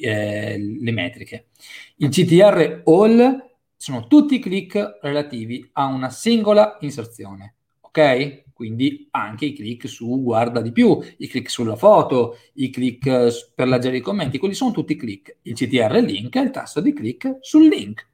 eh, 0.00 0.58
le 0.58 0.90
metriche. 0.90 1.48
Il 1.96 2.08
CTR 2.08 2.80
All 2.86 3.50
sono 3.76 4.06
tutti 4.06 4.36
i 4.36 4.38
click 4.38 5.00
relativi 5.02 5.68
a 5.74 5.84
una 5.84 6.08
singola 6.08 6.78
inserzione, 6.80 7.56
ok? 7.80 8.44
Quindi 8.58 9.06
anche 9.12 9.44
i 9.44 9.52
click 9.52 9.88
su 9.88 10.20
guarda 10.20 10.60
di 10.60 10.72
più, 10.72 11.00
i 11.18 11.28
click 11.28 11.48
sulla 11.48 11.76
foto, 11.76 12.38
i 12.54 12.70
click 12.70 13.06
eh, 13.06 13.30
per 13.54 13.68
leggere 13.68 13.98
i 13.98 14.00
commenti, 14.00 14.38
quelli 14.38 14.54
sono 14.54 14.72
tutti 14.72 14.96
click. 14.96 15.36
Il 15.42 15.54
CTR 15.54 16.00
link 16.02 16.34
è 16.34 16.40
il 16.40 16.50
tasto 16.50 16.80
di 16.80 16.92
click 16.92 17.36
sul 17.40 17.68
link. 17.68 18.04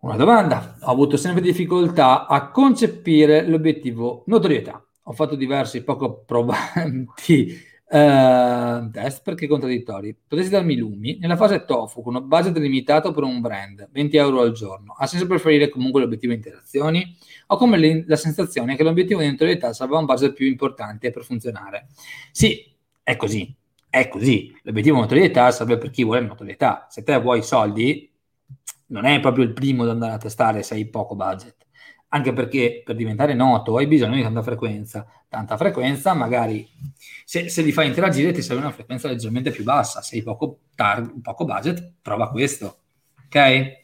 Una 0.00 0.16
domanda. 0.16 0.76
Ho 0.82 0.90
avuto 0.90 1.16
sempre 1.16 1.40
difficoltà 1.40 2.26
a 2.26 2.50
concepire 2.50 3.48
l'obiettivo 3.48 4.24
notorietà. 4.26 4.86
Ho 5.04 5.12
fatto 5.12 5.34
diversi 5.34 5.82
poco 5.82 6.22
probanti 6.26 7.56
Uh, 7.92 8.88
test 8.92 9.22
perché 9.24 9.48
contraddittori. 9.48 10.14
Potresti 10.14 10.52
darmi 10.52 10.76
lumi? 10.76 11.18
Nella 11.18 11.36
fase 11.36 11.64
tofu, 11.64 12.02
con 12.02 12.14
un 12.14 12.28
budget 12.28 12.56
limitato 12.58 13.10
per 13.10 13.24
un 13.24 13.40
brand, 13.40 13.88
20 13.90 14.16
euro 14.16 14.42
al 14.42 14.52
giorno, 14.52 14.94
ha 14.96 15.08
senso 15.08 15.26
preferire 15.26 15.68
comunque 15.68 16.00
l'obiettivo 16.00 16.32
interazioni? 16.32 17.16
Ho 17.48 17.56
come 17.56 17.78
le, 17.78 18.04
la 18.06 18.14
sensazione 18.14 18.76
che 18.76 18.84
l'obiettivo 18.84 19.18
di 19.18 19.26
notorietà 19.26 19.72
salva 19.72 19.98
un 19.98 20.04
budget 20.04 20.34
più 20.34 20.46
importante 20.46 21.10
per 21.10 21.24
funzionare. 21.24 21.88
Sì, 22.30 22.64
è 23.02 23.16
così, 23.16 23.52
è 23.88 24.06
così. 24.06 24.56
L'obiettivo 24.62 24.94
di 24.94 25.00
notorietà 25.02 25.50
serve 25.50 25.76
per 25.76 25.90
chi 25.90 26.04
vuole 26.04 26.20
notorietà. 26.20 26.86
Se 26.88 27.02
te 27.02 27.18
vuoi 27.18 27.42
soldi, 27.42 28.08
non 28.86 29.04
è 29.04 29.18
proprio 29.18 29.42
il 29.42 29.52
primo 29.52 29.84
da 29.84 29.90
andare 29.90 30.12
a 30.12 30.18
testare 30.18 30.62
se 30.62 30.74
hai 30.74 30.86
poco 30.86 31.16
budget 31.16 31.59
anche 32.10 32.32
perché 32.32 32.82
per 32.84 32.96
diventare 32.96 33.34
noto 33.34 33.76
hai 33.76 33.86
bisogno 33.86 34.16
di 34.16 34.22
tanta 34.22 34.42
frequenza. 34.42 35.06
Tanta 35.28 35.56
frequenza, 35.56 36.12
magari 36.14 36.68
se, 37.24 37.48
se 37.48 37.62
li 37.62 37.72
fai 37.72 37.86
interagire 37.86 38.32
ti 38.32 38.42
serve 38.42 38.62
una 38.62 38.72
frequenza 38.72 39.08
leggermente 39.08 39.50
più 39.50 39.64
bassa. 39.64 40.02
Se 40.02 40.16
hai 40.16 40.22
poco, 40.22 40.60
tar- 40.74 41.12
poco 41.22 41.44
budget, 41.44 41.94
prova 42.02 42.30
questo. 42.30 42.78
Ok? 43.26 43.78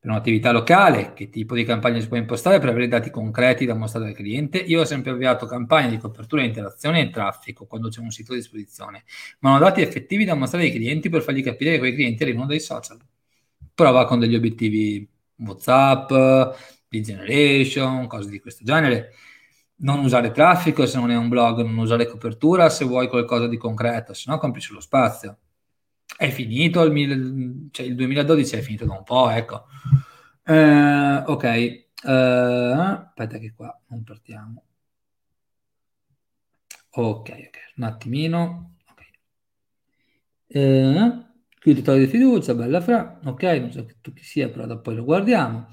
per 0.00 0.10
un'attività 0.10 0.50
locale, 0.50 1.12
che 1.12 1.28
tipo 1.28 1.54
di 1.54 1.62
campagna 1.62 2.00
si 2.00 2.08
può 2.08 2.16
impostare 2.16 2.58
per 2.58 2.70
avere 2.70 2.88
dati 2.88 3.10
concreti 3.10 3.66
da 3.66 3.74
mostrare 3.74 4.08
al 4.08 4.14
cliente? 4.14 4.56
Io 4.56 4.80
ho 4.80 4.84
sempre 4.86 5.10
avviato 5.10 5.44
campagne 5.44 5.90
di 5.90 5.98
copertura, 5.98 6.42
interazione 6.42 7.02
e 7.02 7.10
traffico 7.10 7.66
quando 7.66 7.88
c'è 7.90 8.00
un 8.00 8.10
sito 8.10 8.32
a 8.32 8.36
disposizione, 8.36 9.04
ma 9.40 9.54
ho 9.54 9.58
dati 9.58 9.82
effettivi 9.82 10.24
da 10.24 10.34
mostrare 10.34 10.64
ai 10.64 10.72
clienti 10.72 11.10
per 11.10 11.20
fargli 11.22 11.42
capire 11.42 11.72
che 11.72 11.78
quei 11.78 11.92
clienti 11.94 12.22
arrivano 12.22 12.46
dai 12.46 12.60
social. 12.60 12.98
Prova 13.74 14.06
con 14.06 14.18
degli 14.18 14.34
obiettivi 14.34 15.06
WhatsApp, 15.36 16.10
lead 16.90 17.04
generation, 17.04 18.06
cose 18.06 18.30
di 18.30 18.40
questo 18.40 18.64
genere. 18.64 19.14
Non 19.76 20.00
usare 20.00 20.30
traffico 20.30 20.86
se 20.86 20.98
non 20.98 21.10
è 21.10 21.16
un 21.16 21.28
blog, 21.28 21.62
non 21.62 21.78
usare 21.78 22.06
copertura 22.06 22.68
se 22.68 22.84
vuoi 22.84 23.08
qualcosa 23.08 23.48
di 23.48 23.56
concreto, 23.56 24.12
se 24.12 24.30
no 24.30 24.38
compri 24.38 24.60
sullo 24.60 24.80
spazio 24.80 25.38
è 26.16 26.30
finito 26.30 26.82
il, 26.82 26.92
mil, 26.92 27.68
cioè 27.70 27.86
il 27.86 27.94
2012 27.94 28.56
è 28.56 28.60
finito 28.60 28.84
da 28.84 28.92
un 28.94 29.04
po', 29.04 29.30
ecco. 29.30 29.66
Eh, 30.44 31.16
ok, 31.26 31.44
eh, 31.44 31.86
aspetta 32.04 33.38
che 33.38 33.52
qua 33.54 33.78
non 33.88 34.02
partiamo. 34.02 34.64
Ok, 36.92 37.28
ok, 37.30 37.58
un 37.76 37.84
attimino. 37.84 38.74
Okay. 38.90 39.10
Eh, 40.48 41.24
qui 41.60 41.74
ti 41.74 41.82
togli 41.82 42.00
di 42.00 42.06
fiducia, 42.06 42.54
bella 42.54 42.80
fra. 42.80 43.20
Ok, 43.24 43.42
non 43.42 43.70
so 43.70 43.84
chi 43.84 44.24
sia, 44.24 44.48
però 44.48 44.80
poi 44.80 44.94
lo 44.94 45.04
guardiamo. 45.04 45.68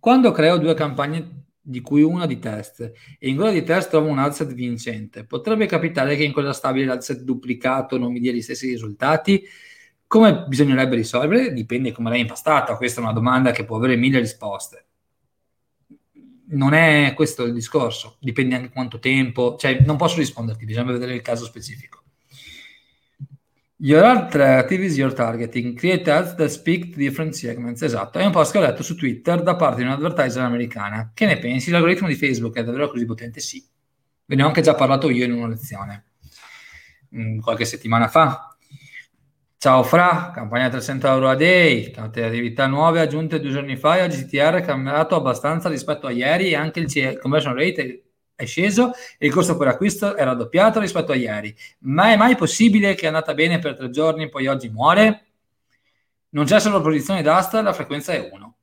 Quando 0.00 0.30
creo 0.32 0.56
due 0.56 0.74
campagne 0.74 1.44
di 1.60 1.80
cui 1.80 2.02
una 2.02 2.26
di 2.26 2.38
test 2.38 2.80
e 3.18 3.28
in 3.28 3.36
quella 3.36 3.50
di 3.50 3.62
test 3.62 3.90
trovo 3.90 4.08
un 4.08 4.18
adset 4.18 4.54
vincente, 4.54 5.24
potrebbe 5.24 5.66
capitare 5.66 6.16
che 6.16 6.24
in 6.24 6.32
quella 6.32 6.52
stabile 6.52 6.86
l'adset 6.86 7.20
duplicato 7.22 7.98
non 7.98 8.12
mi 8.12 8.20
dia 8.20 8.32
gli 8.32 8.40
stessi 8.40 8.68
risultati? 8.68 9.42
Come 10.06 10.44
bisognerebbe 10.46 10.94
risolvere? 10.96 11.52
Dipende 11.52 11.92
come 11.92 12.10
l'hai 12.10 12.20
impastata. 12.20 12.76
Questa 12.76 13.00
è 13.00 13.02
una 13.02 13.12
domanda 13.12 13.50
che 13.50 13.64
può 13.64 13.76
avere 13.76 13.96
mille 13.96 14.20
risposte. 14.20 14.86
Non 16.48 16.72
è 16.74 17.12
questo 17.14 17.42
il 17.42 17.52
discorso, 17.52 18.16
dipende 18.20 18.54
anche 18.54 18.70
quanto 18.70 19.00
tempo, 19.00 19.56
cioè 19.58 19.80
non 19.84 19.96
posso 19.96 20.18
risponderti, 20.18 20.64
bisogna 20.64 20.92
vedere 20.92 21.14
il 21.14 21.22
caso 21.22 21.44
specifico. 21.44 22.05
Your 23.78 24.04
alternative 24.04 24.84
is 24.84 24.96
your 24.96 25.12
targeting. 25.12 25.76
Create 25.76 26.08
ads 26.08 26.34
that 26.36 26.48
speak 26.48 26.94
to 26.94 26.98
different 26.98 27.34
segments. 27.34 27.82
Esatto, 27.82 28.18
è 28.18 28.24
un 28.24 28.32
post 28.32 28.52
che 28.52 28.58
ho 28.58 28.62
letto 28.62 28.82
su 28.82 28.94
Twitter 28.94 29.42
da 29.42 29.54
parte 29.54 29.82
di 29.82 29.86
un'advertiser 29.86 30.42
americana. 30.42 31.10
Che 31.12 31.26
ne 31.26 31.38
pensi? 31.38 31.70
L'algoritmo 31.70 32.08
di 32.08 32.14
Facebook 32.14 32.56
è 32.56 32.64
davvero 32.64 32.88
così 32.88 33.04
potente? 33.04 33.40
Sì. 33.40 33.62
Ve 34.24 34.34
ne 34.34 34.42
ho 34.42 34.46
anche 34.46 34.62
già 34.62 34.74
parlato 34.74 35.10
io 35.10 35.26
in 35.26 35.32
una 35.32 35.48
lezione, 35.48 36.06
mm, 37.14 37.40
qualche 37.40 37.66
settimana 37.66 38.08
fa. 38.08 38.56
Ciao 39.58 39.82
Fra, 39.82 40.30
campagna 40.34 40.70
300 40.70 41.06
euro 41.08 41.28
a 41.28 41.34
day, 41.34 41.92
attività 41.96 42.66
nuove 42.66 43.00
aggiunte 43.00 43.40
due 43.40 43.50
giorni 43.50 43.76
fa, 43.76 44.02
il 44.02 44.10
GTR 44.10 44.54
è 44.54 44.60
cambiato 44.62 45.16
abbastanza 45.16 45.68
rispetto 45.68 46.06
a 46.06 46.10
ieri 46.12 46.50
e 46.50 46.56
anche 46.56 46.80
il 46.80 47.18
conversion 47.18 47.54
rate 47.54 48.05
è 48.36 48.44
sceso 48.44 48.92
e 49.18 49.26
il 49.26 49.32
costo 49.32 49.56
per 49.56 49.68
acquisto 49.68 50.14
è 50.14 50.22
raddoppiato 50.22 50.78
rispetto 50.78 51.10
a 51.10 51.16
ieri. 51.16 51.54
Ma 51.80 52.12
è 52.12 52.16
mai 52.16 52.36
possibile 52.36 52.94
che 52.94 53.04
è 53.04 53.06
andata 53.06 53.34
bene 53.34 53.58
per 53.58 53.74
tre 53.74 53.90
giorni 53.90 54.24
e 54.24 54.28
poi 54.28 54.46
oggi 54.46 54.68
muore? 54.68 55.24
Non 56.30 56.44
c'è 56.44 56.60
solo 56.60 56.80
posizione 56.80 57.22
d'asta, 57.22 57.62
la 57.62 57.72
frequenza 57.72 58.12
è 58.12 58.28
1 58.30 58.56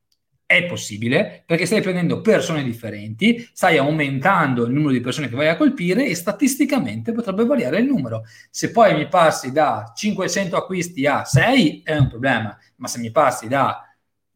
è 0.45 0.65
possibile 0.65 1.43
perché 1.45 1.65
stai 1.65 1.81
prendendo 1.81 2.21
persone 2.21 2.63
differenti, 2.63 3.49
stai 3.53 3.77
aumentando 3.77 4.65
il 4.65 4.73
numero 4.73 4.91
di 4.91 4.99
persone 4.99 5.27
che 5.27 5.35
vai 5.35 5.47
a 5.47 5.57
colpire 5.57 6.05
e 6.05 6.15
statisticamente 6.15 7.11
potrebbe 7.11 7.45
variare 7.45 7.79
il 7.79 7.85
numero. 7.85 8.23
Se 8.49 8.71
poi 8.71 8.93
mi 8.93 9.07
passi 9.07 9.51
da 9.51 9.91
500 9.95 10.55
acquisti 10.55 11.07
a 11.07 11.23
6 11.25 11.81
è 11.83 11.97
un 11.97 12.07
problema, 12.07 12.57
ma 12.75 12.87
se 12.87 12.99
mi 12.99 13.11
passi 13.11 13.47
da 13.47 13.81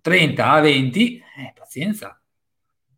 30 0.02 0.50
a 0.50 0.60
20, 0.60 1.18
eh, 1.18 1.54
pazienza, 1.54 2.20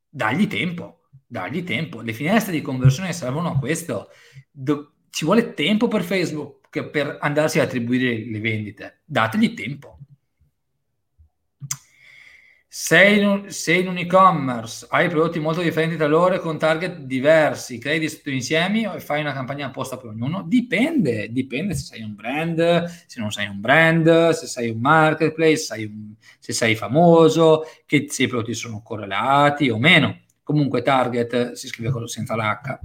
dagli 0.08 0.48
tempo, 0.48 0.99
dagli 1.30 1.64
tempo. 1.64 2.02
Le 2.02 2.14
finestre 2.14 2.52
di 2.52 2.62
conversione 2.62 3.14
servono 3.14 3.52
a 3.52 3.60
questo. 3.60 4.10
Do- 4.50 4.94
ci 5.12 5.26
vuole 5.26 5.54
tempo 5.54 5.88
per 5.88 6.04
Facebook 6.04 6.90
per 6.90 7.18
andarsi 7.22 7.60
a 7.60 7.64
attribuire 7.64 8.26
le 8.26 8.40
vendite. 8.40 9.02
Dategli 9.06 9.54
tempo. 9.54 10.00
Sei 12.72 13.20
in, 13.20 13.46
sei 13.50 13.82
in 13.82 13.88
un 13.88 13.98
e-commerce, 13.98 14.86
hai 14.92 15.10
prodotti 15.10 15.40
molto 15.40 15.62
differenti 15.62 15.98
tra 15.98 16.06
loro 16.06 16.36
e 16.36 16.40
con 16.40 16.60
target 16.60 17.00
diversi, 17.00 17.80
crei 17.80 17.98
dei 17.98 18.36
insiemi 18.36 18.86
o 18.86 19.00
fai 19.00 19.22
una 19.22 19.34
campagna 19.34 19.66
apposta 19.66 19.98
per 19.98 20.12
ognuno? 20.12 20.44
Dipende, 20.44 21.32
dipende 21.32 21.74
se 21.74 21.86
sei 21.86 22.04
un 22.04 22.14
brand, 22.14 22.86
se 23.08 23.20
non 23.20 23.32
sei 23.32 23.48
un 23.48 23.60
brand, 23.60 24.30
se 24.30 24.46
sei 24.46 24.70
un 24.70 24.80
marketplace, 24.80 25.58
sei 25.58 25.86
un, 25.86 26.14
se 26.38 26.54
sei 26.54 26.76
famoso, 26.76 27.64
che 27.88 28.06
se 28.08 28.24
i 28.24 28.28
prodotti 28.28 28.54
sono 28.54 28.84
correlati 28.84 29.70
o 29.70 29.80
meno. 29.80 30.20
Comunque 30.50 30.82
target 30.82 31.52
si 31.52 31.68
scrive 31.68 31.92
senza 32.08 32.36
l'H. 32.36 32.80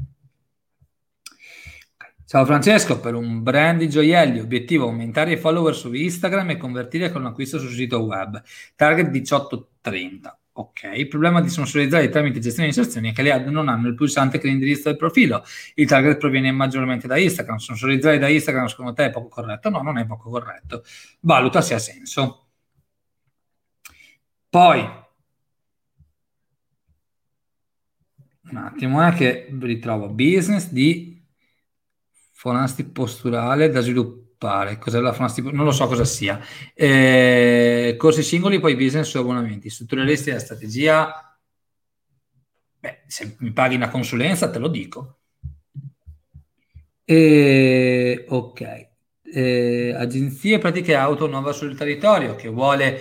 Ciao 2.27 2.45
Francesco, 2.45 3.01
per 3.01 3.15
un 3.15 3.43
brand 3.43 3.79
di 3.79 3.89
gioielli, 3.89 4.39
obiettivo 4.39 4.85
aumentare 4.85 5.33
i 5.33 5.37
follower 5.39 5.75
su 5.75 5.91
Instagram 5.91 6.51
e 6.51 6.57
convertire 6.59 7.11
con 7.11 7.23
un 7.23 7.29
acquisto 7.29 7.59
sul 7.59 7.73
sito 7.73 8.01
web. 8.01 8.43
Target 8.77 9.09
1830. 9.09 10.39
Ok, 10.53 10.91
il 10.95 11.09
problema 11.09 11.41
di 11.41 11.49
sponsorizzare 11.49 12.11
tramite 12.11 12.39
gestione 12.39 12.69
di 12.69 12.77
inserzioni 12.77 13.13
è 13.13 13.15
che 13.15 13.23
le 13.23 13.33
ad 13.33 13.47
non 13.47 13.69
hanno 13.69 13.89
il 13.89 13.95
pulsante 13.95 14.37
che 14.37 14.47
l'indirizzo 14.47 14.91
del 14.91 14.99
profilo. 14.99 15.43
Il 15.77 15.87
target 15.87 16.19
proviene 16.19 16.53
maggiormente 16.53 17.07
da 17.07 17.17
Instagram. 17.17 17.57
Sponsorizzare 17.57 18.19
da 18.19 18.29
Instagram 18.29 18.67
secondo 18.67 18.93
te 18.93 19.07
è 19.07 19.11
poco 19.11 19.29
corretto? 19.29 19.71
No, 19.71 19.81
non 19.81 19.97
è 19.97 20.05
poco 20.05 20.29
corretto. 20.29 20.85
Valuta 21.21 21.63
se 21.63 21.73
ha 21.73 21.79
senso. 21.79 22.49
Poi, 24.51 25.03
un 28.51 28.57
attimo, 28.57 29.03
è 29.03 29.09
eh, 29.09 29.15
che 29.15 29.49
ritrovo 29.61 30.09
business 30.09 30.69
di 30.71 31.23
fonasti 32.33 32.85
posturale 32.85 33.71
da 33.71 33.81
sviluppare. 33.81 34.79
Cos'è 34.79 35.01
la 35.01 35.13
fonasti? 35.13 35.41
Non 35.43 35.65
lo 35.65 35.73
so 35.73 35.87
cosa 35.87 36.05
sia. 36.05 36.39
Eh, 36.75 37.95
corsi 37.99 38.23
singoli, 38.23 38.61
poi 38.61 38.77
business 38.77 39.09
su 39.09 39.19
abbonamenti. 39.19 39.71
Strutturalisti 39.71 40.27
della 40.29 40.41
strategia. 40.41 41.39
Beh, 42.81 43.05
se 43.07 43.37
mi 43.39 43.53
paghi 43.53 43.77
una 43.77 43.89
consulenza, 43.89 44.51
te 44.51 44.59
lo 44.59 44.69
dico. 44.69 45.21
Eh, 47.05 48.25
ok. 48.29 48.89
Eh, 49.23 49.95
agenzie 49.97 50.59
pratiche 50.59 50.95
auto 50.95 51.27
nuova 51.27 51.53
sul 51.53 51.77
territorio 51.77 52.37
che 52.37 52.49
vuole 52.49 53.01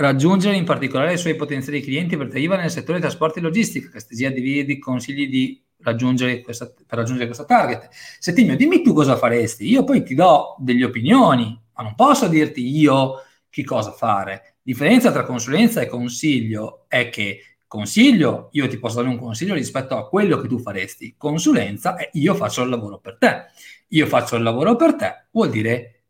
raggiungere 0.00 0.56
in 0.56 0.64
particolare 0.64 1.12
i 1.12 1.18
suoi 1.18 1.36
potenziali 1.36 1.82
clienti 1.82 2.16
per 2.16 2.34
IVA 2.34 2.56
nel 2.56 2.70
settore 2.70 3.00
trasporti 3.00 3.38
e 3.38 3.42
logistica. 3.42 3.90
Castesia 3.90 4.30
dividi 4.30 4.78
consigli 4.78 5.28
di 5.28 5.62
raggiungere 5.82 6.40
questa, 6.40 6.66
per 6.66 6.98
raggiungere 6.98 7.26
questo 7.26 7.44
target. 7.44 7.88
Settimio, 8.18 8.56
dimmi 8.56 8.82
tu 8.82 8.92
cosa 8.92 9.16
faresti, 9.16 9.68
io 9.68 9.84
poi 9.84 10.02
ti 10.02 10.14
do 10.14 10.56
delle 10.58 10.84
opinioni, 10.84 11.58
ma 11.74 11.82
non 11.82 11.94
posso 11.94 12.28
dirti 12.28 12.66
io 12.66 13.22
che 13.50 13.62
cosa 13.64 13.92
fare. 13.92 14.32
La 14.32 14.52
differenza 14.62 15.12
tra 15.12 15.24
consulenza 15.24 15.80
e 15.80 15.86
consiglio 15.86 16.84
è 16.88 17.10
che 17.10 17.56
consiglio, 17.66 18.48
io 18.52 18.68
ti 18.68 18.78
posso 18.78 18.96
dare 18.96 19.08
un 19.08 19.18
consiglio 19.18 19.54
rispetto 19.54 19.96
a 19.96 20.08
quello 20.08 20.40
che 20.40 20.48
tu 20.48 20.58
faresti. 20.58 21.14
Consulenza 21.16 21.96
è 21.96 22.08
io 22.14 22.34
faccio 22.34 22.62
il 22.62 22.70
lavoro 22.70 22.98
per 22.98 23.16
te. 23.18 23.44
Io 23.88 24.06
faccio 24.06 24.36
il 24.36 24.42
lavoro 24.42 24.76
per 24.76 24.94
te, 24.94 25.26
vuol 25.30 25.50
dire 25.50 26.04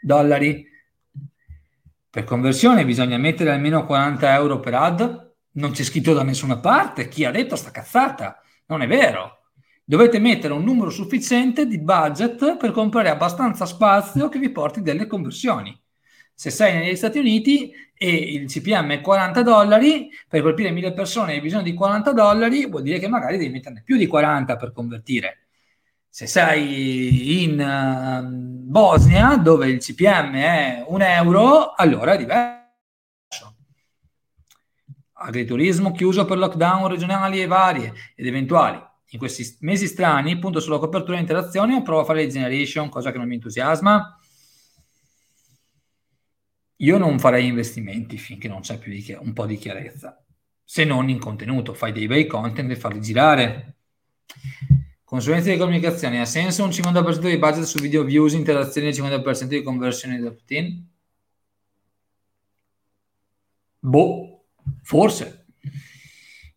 dollari. 0.00 0.70
Per 2.12 2.24
conversione 2.24 2.84
bisogna 2.84 3.16
mettere 3.16 3.52
almeno 3.52 3.86
40 3.86 4.34
euro 4.34 4.60
per 4.60 4.74
ad. 4.74 5.32
Non 5.52 5.70
c'è 5.70 5.82
scritto 5.82 6.12
da 6.12 6.22
nessuna 6.22 6.58
parte. 6.58 7.08
Chi 7.08 7.24
ha 7.24 7.30
detto 7.30 7.56
sta 7.56 7.70
cazzata? 7.70 8.38
Non 8.66 8.82
è 8.82 8.86
vero. 8.86 9.44
Dovete 9.82 10.18
mettere 10.18 10.52
un 10.52 10.62
numero 10.62 10.90
sufficiente 10.90 11.66
di 11.66 11.80
budget 11.80 12.58
per 12.58 12.70
comprare 12.70 13.08
abbastanza 13.08 13.64
spazio 13.64 14.28
che 14.28 14.38
vi 14.38 14.50
porti 14.50 14.82
delle 14.82 15.06
conversioni. 15.06 15.74
Se 16.34 16.50
sei 16.50 16.74
negli 16.74 16.96
Stati 16.96 17.18
Uniti 17.18 17.72
e 17.94 18.14
il 18.14 18.46
CPM 18.46 18.90
è 18.90 19.00
40 19.00 19.42
dollari, 19.42 20.10
per 20.28 20.42
colpire 20.42 20.70
mille 20.70 20.92
persone 20.92 21.32
hai 21.32 21.40
bisogno 21.40 21.62
di 21.62 21.72
40 21.72 22.12
dollari, 22.12 22.66
vuol 22.66 22.82
dire 22.82 22.98
che 22.98 23.08
magari 23.08 23.38
devi 23.38 23.52
metterne 23.52 23.80
più 23.82 23.96
di 23.96 24.06
40 24.06 24.56
per 24.56 24.72
convertire. 24.72 25.46
Se 26.14 26.26
sei 26.26 27.42
in 27.42 27.58
uh, 27.58 28.68
Bosnia, 28.68 29.38
dove 29.38 29.70
il 29.70 29.78
CPM 29.78 30.34
è 30.34 30.84
un 30.86 31.00
euro, 31.00 31.72
allora 31.72 32.12
è 32.12 32.18
diverso 32.18 32.60
agriturismo 35.14 35.92
chiuso 35.92 36.26
per 36.26 36.36
lockdown 36.36 36.86
regionali 36.88 37.40
e 37.40 37.46
varie 37.46 37.94
ed 38.14 38.26
eventuali. 38.26 38.78
In 39.12 39.18
questi 39.18 39.56
mesi 39.60 39.86
strani, 39.86 40.38
punto 40.38 40.60
sulla 40.60 40.78
copertura 40.78 41.16
e 41.16 41.20
interazione 41.20 41.78
e 41.78 41.82
provo 41.82 42.02
a 42.02 42.04
fare 42.04 42.24
le 42.24 42.28
generation, 42.28 42.90
cosa 42.90 43.10
che 43.10 43.16
non 43.16 43.26
mi 43.26 43.36
entusiasma. 43.36 44.18
Io 46.76 46.98
non 46.98 47.18
farei 47.18 47.46
investimenti 47.46 48.18
finché 48.18 48.48
non 48.48 48.60
c'è 48.60 48.76
più 48.76 48.92
di, 48.92 49.16
un 49.18 49.32
po' 49.32 49.46
di 49.46 49.56
chiarezza, 49.56 50.22
se 50.62 50.84
non 50.84 51.08
in 51.08 51.18
contenuto. 51.18 51.72
Fai 51.72 51.92
dei 51.92 52.06
bei 52.06 52.26
content 52.26 52.70
e 52.70 52.76
farli 52.76 53.00
girare. 53.00 53.76
Consulenza 55.12 55.50
di 55.50 55.58
comunicazione, 55.58 56.22
ha 56.22 56.24
senso 56.24 56.64
un 56.64 56.70
50% 56.70 57.28
di 57.28 57.36
budget 57.36 57.64
su 57.64 57.78
video 57.78 58.02
views, 58.02 58.32
interazioni 58.32 58.86
e 58.86 58.90
il 58.92 58.96
50% 58.96 59.44
di 59.44 59.62
conversione 59.62 60.16
di 60.16 60.24
opt-in? 60.24 60.86
Boh, 63.78 64.44
Forse. 64.82 65.44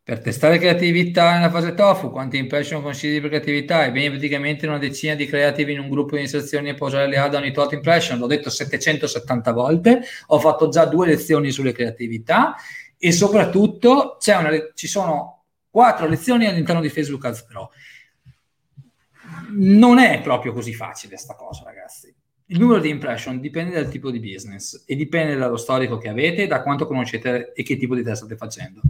Per 0.02 0.22
testare 0.22 0.58
creatività 0.58 1.34
nella 1.34 1.50
fase 1.50 1.74
TOFU, 1.74 2.12
quanti 2.12 2.38
impression 2.38 2.82
consigli 2.82 3.20
per 3.20 3.28
creatività? 3.28 3.84
Ebbene, 3.84 4.12
praticamente 4.12 4.66
una 4.68 4.78
decina 4.78 5.16
di 5.16 5.26
creativi 5.26 5.74
in 5.74 5.80
un 5.80 5.90
gruppo 5.90 6.16
di 6.16 6.22
inserzioni 6.22 6.70
e 6.70 6.76
posare 6.76 7.10
le 7.10 7.18
ad 7.18 7.36
ogni 7.36 7.52
tot 7.52 7.74
impression. 7.74 8.18
L'ho 8.18 8.26
detto 8.26 8.50
770 8.50 9.52
volte, 9.52 10.02
ho 10.28 10.40
fatto 10.40 10.70
già 10.70 10.86
due 10.86 11.08
lezioni 11.08 11.52
sulle 11.52 11.74
creatività 11.74 12.56
e 12.98 13.12
soprattutto 13.12 14.18
una, 14.26 14.50
ci 14.74 14.88
sono 14.88 15.44
quattro 15.70 16.08
lezioni 16.08 16.46
all'interno 16.46 16.80
di 16.80 16.88
Facebook 16.88 17.26
Ads 17.26 17.44
Pro. 17.44 17.72
Non 19.52 20.00
è 20.00 20.22
proprio 20.22 20.54
così 20.54 20.74
facile 20.74 21.18
sta 21.18 21.36
cosa, 21.36 21.64
ragazzi. 21.64 22.14
Il 22.48 22.60
numero 22.60 22.80
di 22.80 22.90
impression 22.90 23.40
dipende 23.40 23.74
dal 23.74 23.90
tipo 23.90 24.12
di 24.12 24.20
business 24.20 24.84
e 24.86 24.96
dipende 24.96 25.36
dallo 25.36 25.58
storico 25.58 25.98
che 25.98 26.10
avete, 26.10 26.46
da 26.46 26.62
quanto 26.62 26.86
conoscete 26.86 27.54
e 27.54 27.64
che 27.64 27.76
tipo 27.76 27.96
di 27.96 28.04
test 28.04 28.24
state 28.24 28.38
facendo. 28.38 28.82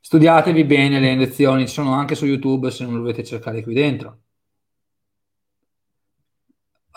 Studiatevi 0.00 0.64
bene 0.64 1.00
le 1.00 1.14
lezioni, 1.14 1.66
ci 1.66 1.74
sono 1.74 1.92
anche 1.92 2.14
su 2.14 2.26
YouTube 2.26 2.70
se 2.70 2.84
non 2.84 2.94
lo 2.94 3.00
dovete 3.00 3.24
cercare 3.24 3.62
qui 3.62 3.74
dentro. 3.74 4.18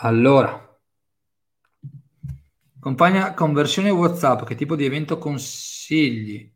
Allora, 0.00 0.78
compagna 2.78 3.34
conversione 3.34 3.90
WhatsApp, 3.90 4.44
che 4.44 4.54
tipo 4.54 4.76
di 4.76 4.84
evento 4.84 5.18
consigli? 5.18 6.52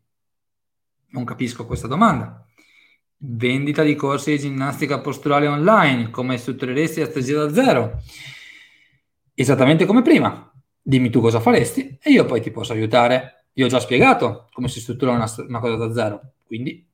Non 1.09 1.23
capisco 1.25 1.65
questa 1.65 1.87
domanda. 1.87 2.45
Vendita 3.25 3.83
di 3.83 3.95
corsi 3.95 4.31
di 4.31 4.39
ginnastica 4.39 4.99
posturale 4.99 5.47
online, 5.47 6.09
come 6.09 6.37
struttureresti 6.37 6.99
la 6.99 7.05
strategia 7.05 7.45
da 7.45 7.53
zero? 7.53 8.01
Esattamente 9.33 9.85
come 9.85 10.01
prima. 10.01 10.51
Dimmi 10.81 11.09
tu 11.09 11.21
cosa 11.21 11.39
faresti 11.39 11.97
e 12.01 12.11
io 12.11 12.25
poi 12.25 12.41
ti 12.41 12.51
posso 12.51 12.73
aiutare. 12.73 13.45
Io 13.53 13.65
ho 13.65 13.69
già 13.69 13.79
spiegato 13.79 14.49
come 14.51 14.67
si 14.67 14.79
struttura 14.79 15.11
una, 15.11 15.31
una 15.47 15.59
cosa 15.59 15.75
da 15.75 15.93
zero 15.93 16.33
quindi, 16.53 16.87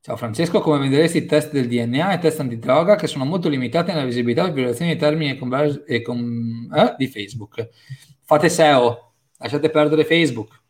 ciao 0.00 0.16
Francesco, 0.16 0.60
come 0.60 0.78
vedresti 0.78 1.18
i 1.18 1.26
test 1.26 1.50
del 1.50 1.66
DNA 1.66 2.12
e 2.12 2.18
test 2.20 2.38
antidroga 2.38 2.94
che 2.94 3.08
sono 3.08 3.24
molto 3.24 3.48
limitati 3.48 3.90
nella 3.90 4.04
visibilità 4.04 4.46
e 4.46 4.52
violazione 4.52 4.92
di 4.92 4.98
termini 5.00 5.32
e, 5.32 5.36
con, 5.36 5.82
e 5.84 6.00
con, 6.00 6.70
eh, 6.72 6.94
di 6.96 7.08
Facebook. 7.08 7.68
Fate 8.22 8.48
SEO, 8.48 9.14
lasciate 9.38 9.68
perdere 9.68 10.04
Facebook. 10.04 10.62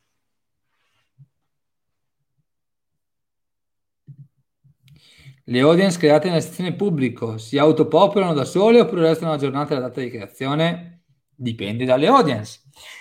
Le 5.51 5.59
audience 5.63 5.99
create 5.99 6.29
nella 6.29 6.41
sezione 6.41 6.75
pubblico 6.75 7.37
si 7.37 7.59
autopopolano 7.59 8.35
da 8.35 8.45
sole 8.45 8.79
oppure 8.79 9.01
restano 9.01 9.33
aggiornate 9.33 9.75
alla 9.75 9.89
data 9.89 10.01
di 10.01 10.09
creazione? 10.09 11.03
Dipende 11.35 11.85
dalle 11.85 12.07
audience. 12.07 12.61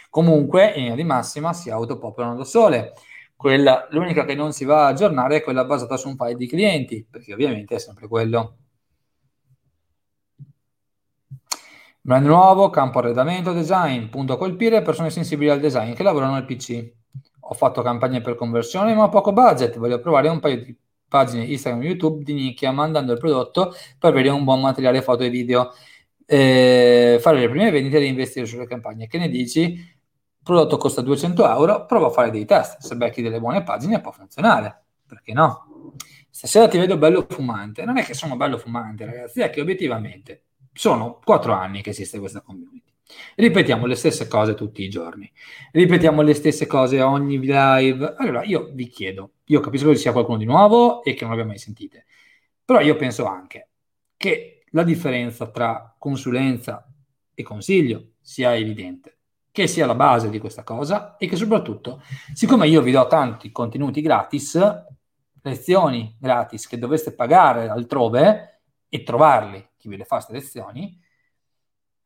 Comunque, 0.10 0.70
in 0.70 0.82
linea 0.82 0.96
di 0.96 1.04
massima, 1.04 1.54
si 1.54 1.70
autopopolano 1.70 2.36
da 2.36 2.44
sole 2.44 2.94
quella, 3.36 3.88
l'unica 3.92 4.26
che 4.26 4.34
non 4.34 4.52
si 4.52 4.66
va 4.66 4.86
a 4.86 4.88
aggiornare 4.88 5.36
è 5.36 5.44
quella 5.44 5.64
basata 5.64 5.96
su 5.96 6.08
un 6.08 6.16
paio 6.16 6.36
di 6.36 6.48
clienti, 6.48 7.06
perché 7.08 7.34
ovviamente 7.34 7.76
è 7.76 7.78
sempre 7.78 8.08
quello. 8.08 8.58
Brand 12.02 12.26
nuovo, 12.26 12.72
campo 12.72 12.98
arredamento, 12.98 13.54
design, 13.54 14.08
punto 14.08 14.34
a 14.34 14.38
colpire 14.38 14.82
persone 14.82 15.12
sensibili 15.12 15.52
al 15.52 15.60
design 15.60 15.94
che 15.94 16.02
lavorano 16.02 16.34
al 16.34 16.46
PC. 16.46 16.94
Ho 17.42 17.54
fatto 17.54 17.84
campagne 17.84 18.22
per 18.22 18.34
conversione 18.34 18.96
ma 18.96 19.04
ho 19.04 19.10
poco 19.10 19.34
budget, 19.34 19.78
voglio 19.78 20.00
provare 20.00 20.30
un 20.30 20.40
paio 20.40 20.64
di 20.64 20.76
pagine 21.10 21.44
Instagram 21.44 21.84
e 21.84 21.88
YouTube 21.88 22.24
di 22.24 22.34
nicchia 22.34 22.72
mandando 22.72 23.12
il 23.12 23.20
prodotto 23.20 23.74
per 23.98 24.12
avere 24.12 24.30
un 24.30 24.44
buon 24.46 24.62
materiale 24.62 25.02
foto 25.02 25.24
e 25.24 25.30
video. 25.30 25.74
Eh, 26.26 27.18
fare 27.20 27.40
le 27.40 27.50
prime 27.50 27.72
vendite 27.72 27.98
e 27.98 28.06
investire 28.06 28.46
sulle 28.46 28.68
campagne. 28.68 29.08
Che 29.08 29.18
ne 29.18 29.30
dici? 29.30 29.98
prodotto 30.50 30.78
costa 30.78 31.02
200 31.02 31.48
euro, 31.48 31.86
prova 31.86 32.08
a 32.08 32.10
fare 32.10 32.32
dei 32.32 32.44
test, 32.46 32.80
se 32.80 32.96
becchi 32.96 33.22
delle 33.22 33.40
buone 33.40 33.62
pagine 33.62 34.02
può 34.02 34.12
funzionare, 34.12 34.84
perché 35.06 35.32
no? 35.32 35.94
Stasera 36.28 36.68
ti 36.68 36.80
vedo 36.80 36.98
bello 36.98 37.28
fumante, 37.30 37.86
non 37.86 37.98
è 37.98 38.04
che 38.04 38.16
sono 38.16 38.36
bello 38.36 38.58
fumante 38.58 39.06
ragazzi, 39.06 39.42
è 39.42 39.52
che 39.52 39.62
obiettivamente 39.62 40.46
sono 40.74 41.20
quattro 41.24 41.54
anni 41.54 41.84
che 41.84 41.92
esiste 41.92 42.18
questa 42.18 42.42
community. 42.42 42.92
Ripetiamo 43.36 43.86
le 43.86 43.94
stesse 43.96 44.28
cose 44.28 44.56
tutti 44.56 44.84
i 44.84 44.90
giorni, 44.90 45.32
ripetiamo 45.72 46.22
le 46.24 46.34
stesse 46.34 46.66
cose 46.66 47.02
ogni 47.02 47.40
live. 47.40 48.16
Allora 48.18 48.44
io 48.44 48.72
vi 48.74 48.88
chiedo, 48.88 49.34
io 49.52 49.60
capisco 49.60 49.90
che 49.90 49.96
sia 49.96 50.12
qualcuno 50.12 50.38
di 50.38 50.46
nuovo 50.46 51.04
e 51.04 51.14
che 51.14 51.22
non 51.22 51.32
l'abbia 51.32 51.48
mai 51.48 51.58
sentite, 51.58 52.06
però 52.64 52.82
io 52.82 52.96
penso 52.96 53.26
anche 53.26 53.70
che 54.16 54.64
la 54.72 54.84
differenza 54.84 55.50
tra 55.50 55.96
consulenza 55.98 56.88
e 57.34 57.42
consiglio 57.44 58.12
sia 58.22 58.56
evidente 58.56 59.18
che 59.52 59.66
sia 59.66 59.88
la 59.88 59.96
base 59.96 60.30
di 60.30 60.38
questa 60.38 60.64
cosa 60.64 61.18
e 61.18 61.28
che 61.28 61.36
soprattutto, 61.36 62.04
siccome 62.34 62.68
io 62.68 62.82
vi 62.82 62.92
do 62.92 63.08
tanti 63.08 63.52
contenuti 63.52 64.02
gratis, 64.02 64.58
lezioni 65.42 66.16
gratis 66.20 66.68
che 66.68 66.78
dovreste 66.78 67.14
pagare 67.14 67.68
altrove 67.68 68.62
e 68.88 69.04
trovarli, 69.04 69.68
chi 69.78 69.90
ve 69.90 69.98
le 69.98 70.06
fa 70.06 70.18
queste 70.18 70.34
lezioni, 70.34 71.02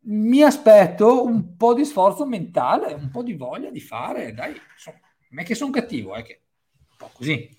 mi 0.05 0.41
aspetto 0.41 1.25
un 1.25 1.57
po' 1.57 1.73
di 1.73 1.83
sforzo 1.83 2.25
mentale, 2.25 2.93
un 2.93 3.09
po' 3.09 3.21
di 3.23 3.33
voglia 3.33 3.69
di 3.69 3.81
fare, 3.81 4.33
dai, 4.33 4.55
insomma, 4.73 4.99
non 5.29 5.41
è 5.41 5.45
che 5.45 5.55
sono 5.55 5.71
cattivo, 5.71 6.15
è 6.15 6.23
che 6.23 6.42
po' 7.03 7.11
così. 7.13 7.49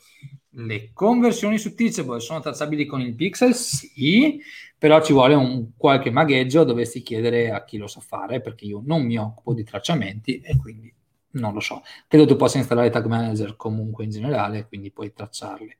Le 0.56 0.92
conversioni 0.92 1.58
su 1.58 1.74
Teachable 1.74 2.20
sono 2.20 2.40
tracciabili 2.40 2.86
con 2.86 3.00
il 3.00 3.14
pixel? 3.14 3.54
Sì, 3.54 4.40
però 4.78 5.02
ci 5.02 5.12
vuole 5.12 5.34
un 5.34 5.70
qualche 5.76 6.10
magheggio, 6.10 6.62
dovresti 6.64 7.02
chiedere 7.02 7.50
a 7.50 7.64
chi 7.64 7.76
lo 7.76 7.88
sa 7.88 8.00
fare, 8.00 8.40
perché 8.40 8.64
io 8.64 8.80
non 8.84 9.04
mi 9.04 9.18
occupo 9.18 9.52
di 9.52 9.64
tracciamenti 9.64 10.40
e 10.40 10.56
quindi 10.56 10.92
non 11.32 11.52
lo 11.52 11.60
so. 11.60 11.82
Credo 12.06 12.26
tu 12.26 12.36
possa 12.36 12.58
installare 12.58 12.90
Tag 12.90 13.06
Manager 13.06 13.56
comunque 13.56 14.04
in 14.04 14.10
generale, 14.10 14.66
quindi 14.68 14.92
puoi 14.92 15.12
tracciarli. 15.12 15.76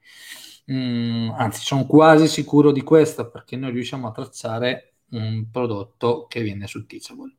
Mm, 0.72 1.30
anzi, 1.30 1.60
sono 1.62 1.86
quasi 1.86 2.26
sicuro 2.26 2.72
di 2.72 2.82
questo, 2.82 3.30
perché 3.30 3.56
noi 3.56 3.70
riusciamo 3.72 4.08
a 4.08 4.12
tracciare 4.12 4.94
un 5.10 5.48
prodotto 5.50 6.26
che 6.26 6.42
viene 6.42 6.66
su 6.66 6.84
Teachable. 6.86 7.36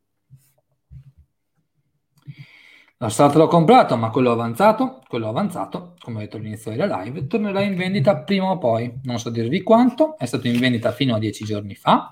Lo 2.98 3.10
start 3.10 3.34
l'ho 3.34 3.46
comprato, 3.46 3.94
ma 3.98 4.08
quello 4.08 4.30
avanzato, 4.30 5.02
quello 5.06 5.28
avanzato, 5.28 5.96
come 5.98 6.16
ho 6.16 6.20
detto 6.20 6.38
all'inizio 6.38 6.70
della 6.70 7.02
live, 7.02 7.26
tornerà 7.26 7.60
in 7.60 7.74
vendita 7.76 8.16
prima 8.16 8.50
o 8.50 8.56
poi. 8.56 9.00
Non 9.02 9.18
so 9.18 9.28
dirvi 9.28 9.62
quanto, 9.62 10.16
è 10.16 10.24
stato 10.24 10.46
in 10.48 10.58
vendita 10.58 10.92
fino 10.92 11.14
a 11.14 11.18
dieci 11.18 11.44
giorni 11.44 11.74
fa, 11.74 12.10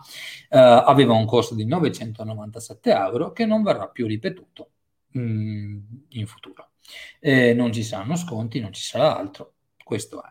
eh, 0.50 0.58
aveva 0.58 1.14
un 1.14 1.24
costo 1.24 1.54
di 1.54 1.64
997 1.64 2.92
euro 2.92 3.32
che 3.32 3.46
non 3.46 3.62
verrà 3.62 3.88
più 3.88 4.06
ripetuto 4.06 4.72
mh, 5.12 5.20
mm, 5.20 5.78
in 6.10 6.26
futuro. 6.26 6.72
Eh, 7.18 7.54
non 7.54 7.72
ci 7.72 7.82
saranno 7.82 8.14
sconti, 8.16 8.60
non 8.60 8.74
ci 8.74 8.82
sarà 8.82 9.16
altro, 9.16 9.54
questo 9.82 10.22
è. 10.22 10.28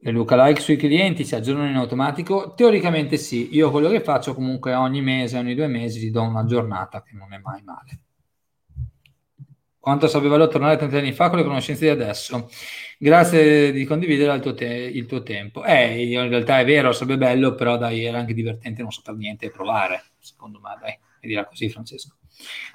Le 0.00 0.10
lookalike 0.12 0.60
sui 0.60 0.76
clienti 0.76 1.24
si 1.24 1.34
aggiornano 1.34 1.70
in 1.70 1.74
automatico? 1.74 2.54
Teoricamente 2.54 3.16
sì, 3.16 3.48
io 3.56 3.72
quello 3.72 3.88
che 3.88 4.00
faccio 4.00 4.32
comunque 4.32 4.74
ogni 4.74 5.02
mese, 5.02 5.38
ogni 5.38 5.56
due 5.56 5.66
mesi 5.66 5.98
ti 5.98 6.10
do 6.12 6.22
una 6.22 6.44
giornata 6.44 7.02
che 7.02 7.14
non 7.16 7.32
è 7.32 7.38
mai 7.38 7.62
male 7.64 8.02
quanto 9.88 10.06
sarebbe 10.06 10.28
bello 10.30 10.48
tornare 10.48 10.76
tanti 10.76 10.96
anni 10.96 11.12
fa 11.12 11.28
con 11.28 11.38
le 11.38 11.44
conoscenze 11.44 11.84
di 11.84 11.90
adesso. 11.90 12.48
Grazie 12.98 13.72
di 13.72 13.84
condividere 13.84 14.34
il 14.34 14.40
tuo, 14.40 14.54
te- 14.54 14.66
il 14.66 15.06
tuo 15.06 15.22
tempo. 15.22 15.64
Eh, 15.64 16.02
in 16.12 16.28
realtà 16.28 16.60
è 16.60 16.64
vero, 16.64 16.92
sarebbe 16.92 17.16
bello, 17.16 17.54
però 17.54 17.76
dai, 17.76 18.04
era 18.04 18.18
anche 18.18 18.34
divertente 18.34 18.82
non 18.82 18.90
saper 18.90 19.14
niente 19.14 19.46
e 19.46 19.50
provare, 19.50 20.10
secondo 20.18 20.60
me, 20.60 20.76
dai, 20.80 20.98
mi 21.22 21.28
dirà 21.28 21.46
così 21.46 21.68
Francesco. 21.70 22.16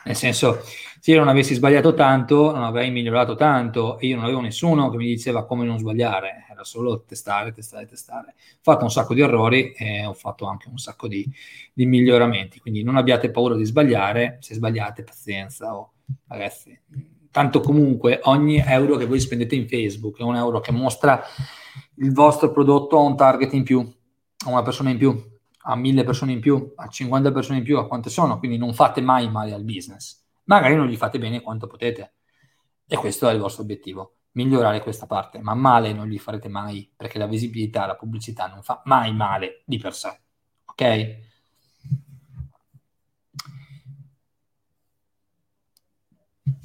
Nel 0.06 0.16
senso, 0.16 0.62
se 1.00 1.12
io 1.12 1.20
non 1.20 1.28
avessi 1.30 1.54
sbagliato 1.54 1.94
tanto, 1.94 2.52
non 2.52 2.64
avrei 2.64 2.92
migliorato 2.92 3.36
tanto 3.36 3.98
io 4.02 4.16
non 4.16 4.26
avevo 4.26 4.42
nessuno 4.42 4.90
che 4.90 4.98
mi 4.98 5.06
diceva 5.06 5.46
come 5.46 5.66
non 5.66 5.78
sbagliare, 5.78 6.46
era 6.54 6.64
solo 6.64 7.04
testare, 7.04 7.52
testare, 7.52 7.86
testare. 7.86 8.36
Ho 8.38 8.62
fatto 8.62 8.84
un 8.84 8.92
sacco 8.92 9.14
di 9.14 9.22
errori 9.22 9.72
e 9.74 10.06
ho 10.06 10.14
fatto 10.14 10.46
anche 10.46 10.70
un 10.70 10.78
sacco 10.78 11.08
di, 11.08 11.30
di 11.74 11.86
miglioramenti, 11.86 12.60
quindi 12.60 12.84
non 12.84 12.96
abbiate 12.96 13.32
paura 13.32 13.56
di 13.56 13.66
sbagliare, 13.66 14.38
se 14.40 14.54
sbagliate 14.54 15.04
pazienza. 15.04 15.76
Oh 15.76 15.94
ragazzi, 16.28 16.80
tanto 17.32 17.62
comunque 17.62 18.20
ogni 18.24 18.64
euro 18.66 18.96
che 18.96 19.06
voi 19.06 19.20
spendete 19.20 19.56
in 19.56 19.68
Facebook 19.68 20.20
è 20.20 20.24
un 20.24 20.36
euro 20.36 20.60
che 20.60 20.72
mostra 20.72 21.22
il 21.96 22.14
vostro 22.14 22.52
prodotto 22.52 22.98
a 22.98 23.02
un 23.02 23.16
target 23.16 23.54
in 23.54 23.64
più, 23.64 23.80
a 24.46 24.50
una 24.50 24.62
persona 24.62 24.90
in 24.90 24.98
più, 24.98 25.32
a 25.66 25.76
mille 25.76 26.04
persone 26.04 26.34
in 26.34 26.40
più, 26.40 26.74
a 26.76 26.88
50 26.88 27.32
persone 27.32 27.60
in 27.60 27.64
più, 27.64 27.78
a 27.78 27.88
quante 27.88 28.10
sono, 28.10 28.38
quindi 28.38 28.58
non 28.58 28.74
fate 28.74 29.02
mai 29.02 29.30
male 29.30 29.54
al 29.54 29.64
business. 29.64 30.22
Magari 30.46 30.76
non 30.76 30.88
gli 30.88 30.98
fate 30.98 31.20
bene 31.20 31.42
quanto 31.42 31.68
potete. 31.68 32.14
E 32.86 32.98
questo 32.98 33.30
è 33.30 33.34
il 33.34 33.40
vostro 33.40 33.64
obiettivo, 33.64 34.18
migliorare 34.34 34.82
questa 34.82 35.06
parte, 35.06 35.40
ma 35.40 35.54
male 35.54 35.94
non 35.94 36.08
gli 36.08 36.20
farete 36.20 36.48
mai, 36.50 36.92
perché 36.96 37.18
la 37.18 37.28
visibilità, 37.28 37.86
la 37.86 37.96
pubblicità 37.96 38.48
non 38.48 38.62
fa 38.64 38.82
mai 38.86 39.14
male 39.14 39.64
di 39.66 39.78
per 39.78 39.94
sé. 39.94 40.20
Ok? 40.66 41.32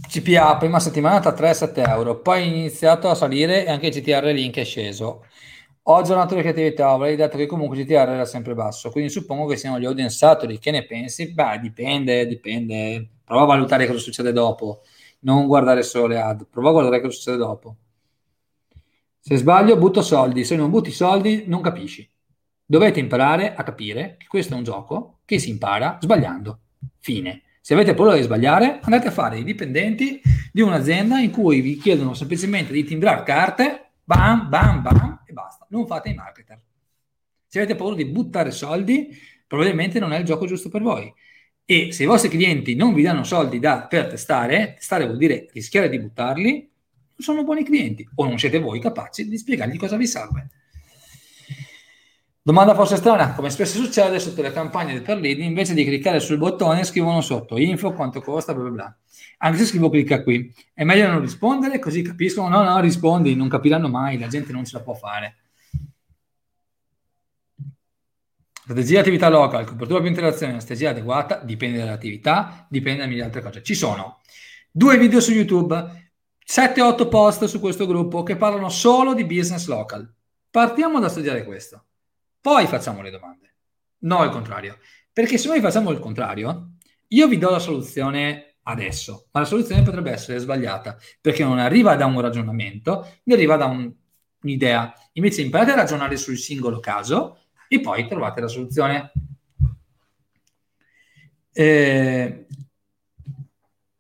CPA 0.09 0.57
prima 0.57 0.81
settimana 0.81 1.21
tra 1.21 1.33
3 1.33 1.51
e 1.51 1.55
7 1.55 1.83
euro, 1.83 2.21
poi 2.21 2.43
è 2.43 2.45
iniziato 2.47 3.11
a 3.11 3.15
salire 3.15 3.67
e 3.67 3.71
anche 3.71 3.91
CTR 3.91 4.25
link 4.33 4.57
è 4.57 4.65
sceso. 4.65 5.25
Ho 5.83 5.97
aggiornato 5.97 6.35
le 6.35 6.41
creatività, 6.43 6.91
avrei 6.91 7.17
detto 7.17 7.37
che 7.37 7.47
comunque 7.47 7.83
CTR 7.83 8.11
era 8.11 8.25
sempre 8.25 8.55
basso, 8.55 8.91
quindi 8.91 9.11
suppongo 9.11 9.47
che 9.47 9.57
siano 9.57 9.79
gli 9.79 9.87
audience 9.87 10.17
saturi. 10.17 10.59
Che 10.59 10.71
ne 10.71 10.85
pensi? 10.87 11.33
Beh, 11.33 11.59
dipende, 11.61 12.27
dipende. 12.27 13.09
prova 13.25 13.43
a 13.45 13.47
valutare 13.47 13.87
cosa 13.87 13.99
succede 13.99 14.33
dopo, 14.33 14.83
non 15.21 15.47
guardare 15.47 15.83
solo 15.83 16.09
le 16.09 16.21
ad, 16.21 16.47
prova 16.49 16.69
a 16.69 16.73
guardare 16.73 17.01
cosa 17.01 17.15
succede 17.15 17.37
dopo. 17.37 17.77
Se 19.19 19.37
sbaglio, 19.37 19.77
butto 19.77 20.01
soldi, 20.01 20.45
se 20.45 20.57
non 20.57 20.71
butti 20.71 20.91
soldi, 20.91 21.45
non 21.47 21.61
capisci. 21.61 22.09
Dovete 22.65 23.01
imparare 23.01 23.55
a 23.55 23.63
capire 23.63 24.17
che 24.19 24.27
questo 24.27 24.55
è 24.55 24.57
un 24.57 24.63
gioco 24.63 25.21
che 25.25 25.39
si 25.39 25.51
impara 25.51 25.99
sbagliando. 26.01 26.61
Fine. 26.99 27.43
Se 27.61 27.75
avete 27.75 27.95
paura 27.95 28.15
di 28.15 28.23
sbagliare, 28.23 28.81
andate 28.83 29.09
a 29.09 29.11
fare 29.11 29.39
i 29.39 29.45
dipendenti 29.45 30.21
di 30.53 30.63
un'azienda 30.63 31.19
in 31.19 31.31
cui 31.31 31.61
vi 31.61 31.77
chiedono 31.77 32.15
semplicemente 32.15 32.73
di 32.73 32.85
timbrare 32.85 33.25
carte, 33.25 33.91
bam, 34.05 34.49
bam, 34.49 34.83
bam 34.83 35.23
e 35.27 35.33
basta. 35.33 35.67
Non 35.71 35.87
fate 35.87 36.09
i 36.09 36.15
marketer. 36.15 36.61
Se 37.47 37.59
avete 37.59 37.75
paura 37.75 37.97
di 37.97 38.07
buttare 38.07 38.51
soldi, 38.51 39.11
probabilmente 39.47 39.99
non 39.99 40.13
è 40.13 40.19
il 40.19 40.25
gioco 40.25 40.47
giusto 40.47 40.69
per 40.71 40.81
voi. 40.81 41.13
E 41.71 41.93
se 41.93 42.05
i 42.05 42.07
vostri 42.07 42.31
clienti 42.31 42.75
non 42.75 42.95
vi 42.95 43.03
danno 43.03 43.25
soldi 43.25 43.59
da, 43.59 43.83
per 43.83 44.07
testare, 44.07 44.73
testare 44.77 45.05
vuol 45.05 45.19
dire 45.19 45.49
rischiare 45.53 45.91
di 45.91 46.01
buttarli, 46.01 46.51
non 46.51 47.19
sono 47.19 47.45
buoni 47.45 47.63
clienti 47.63 48.09
o 48.15 48.27
non 48.27 48.39
siete 48.39 48.59
voi 48.59 48.81
capaci 48.81 49.29
di 49.29 49.37
spiegargli 49.37 49.77
cosa 49.77 49.99
vi 49.99 50.07
serve. 50.07 50.49
Domanda 52.41 52.75
forse 52.75 52.97
strana, 52.97 53.35
come 53.35 53.51
spesso 53.51 53.83
succede 53.85 54.19
sotto 54.19 54.41
le 54.41 54.51
campagne 54.51 55.03
per 55.03 55.19
lead, 55.19 55.41
invece 55.41 55.75
di 55.75 55.85
cliccare 55.85 56.21
sul 56.21 56.39
bottone 56.39 56.85
scrivono 56.85 57.21
sotto 57.21 57.59
info, 57.59 57.93
quanto 57.93 58.23
costa, 58.23 58.55
bla 58.55 58.63
bla 58.63 58.73
bla. 58.73 58.99
Anche 59.37 59.59
se 59.59 59.67
scrivo 59.67 59.91
clicca 59.91 60.23
qui, 60.23 60.51
è 60.73 60.85
meglio 60.85 61.07
non 61.09 61.21
rispondere 61.21 61.79
così 61.79 62.01
capiscono, 62.01 62.49
no 62.49 62.63
no 62.63 62.81
rispondi, 62.81 63.35
non 63.35 63.49
capiranno 63.51 63.91
mai, 63.91 64.19
la 64.19 64.29
gente 64.29 64.53
non 64.53 64.65
ce 64.65 64.79
la 64.79 64.83
può 64.83 64.95
fare. 64.95 65.38
Strategia 68.69 69.01
attività 69.01 69.31
local, 69.31 69.65
copertura 69.65 70.01
più 70.01 70.11
interazione, 70.11 70.53
una 70.53 70.61
strategia 70.61 70.91
adeguata, 70.91 71.41
dipende 71.43 71.79
dall'attività, 71.79 72.67
dipende 72.69 73.01
da 73.01 73.07
mille 73.07 73.23
altre 73.23 73.41
cose. 73.41 73.63
Ci 73.63 73.75
sono 73.75 74.21
due 74.71 74.99
video 74.99 75.21
su 75.21 75.33
YouTube, 75.33 76.13
7-8 76.47 77.09
post 77.09 77.45
su 77.47 77.61
questo 77.61 77.87
gruppo 77.87 78.23
che 78.23 78.37
parlano 78.37 78.69
solo 78.69 79.15
di 79.15 79.25
business 79.25 79.69
local. 79.69 80.13
Partiamo 80.51 81.01
da 81.01 81.09
studiare 81.09 81.45
questo. 81.45 81.87
Poi 82.43 82.67
facciamo 82.67 83.01
le 83.01 83.09
domande. 83.09 83.55
No 84.01 84.23
il 84.25 84.31
contrario. 84.31 84.77
Perché 85.15 85.39
se 85.39 85.49
noi 85.49 85.61
facciamo 85.61 85.91
il 85.91 85.99
contrario, 85.99 86.73
io 87.07 87.27
vi 87.27 87.39
do 87.39 87.49
la 87.49 87.61
soluzione 87.61 88.57
adesso, 88.65 89.29
ma 89.33 89.41
la 89.41 89.47
soluzione 89.47 89.83
potrebbe 89.83 90.11
essere 90.11 90.37
sbagliata, 90.41 90.99
perché 91.23 91.43
non 91.43 91.59
arriva 91.59 91.97
da 91.97 92.05
un 92.05 92.21
ragionamento, 92.21 93.21
ne 93.23 93.33
arriva 93.33 93.57
da 93.57 93.65
un, 93.65 93.91
un'idea. 94.43 94.93
Invece 95.13 95.41
imparate 95.41 95.71
a 95.71 95.77
ragionare 95.77 96.19
sul 96.19 96.37
singolo 96.37 96.81
caso 96.81 97.38
e 97.69 97.81
poi 97.81 98.09
trovate 98.09 98.41
la 98.41 98.49
soluzione. 98.49 99.13
Eh, 101.53 102.47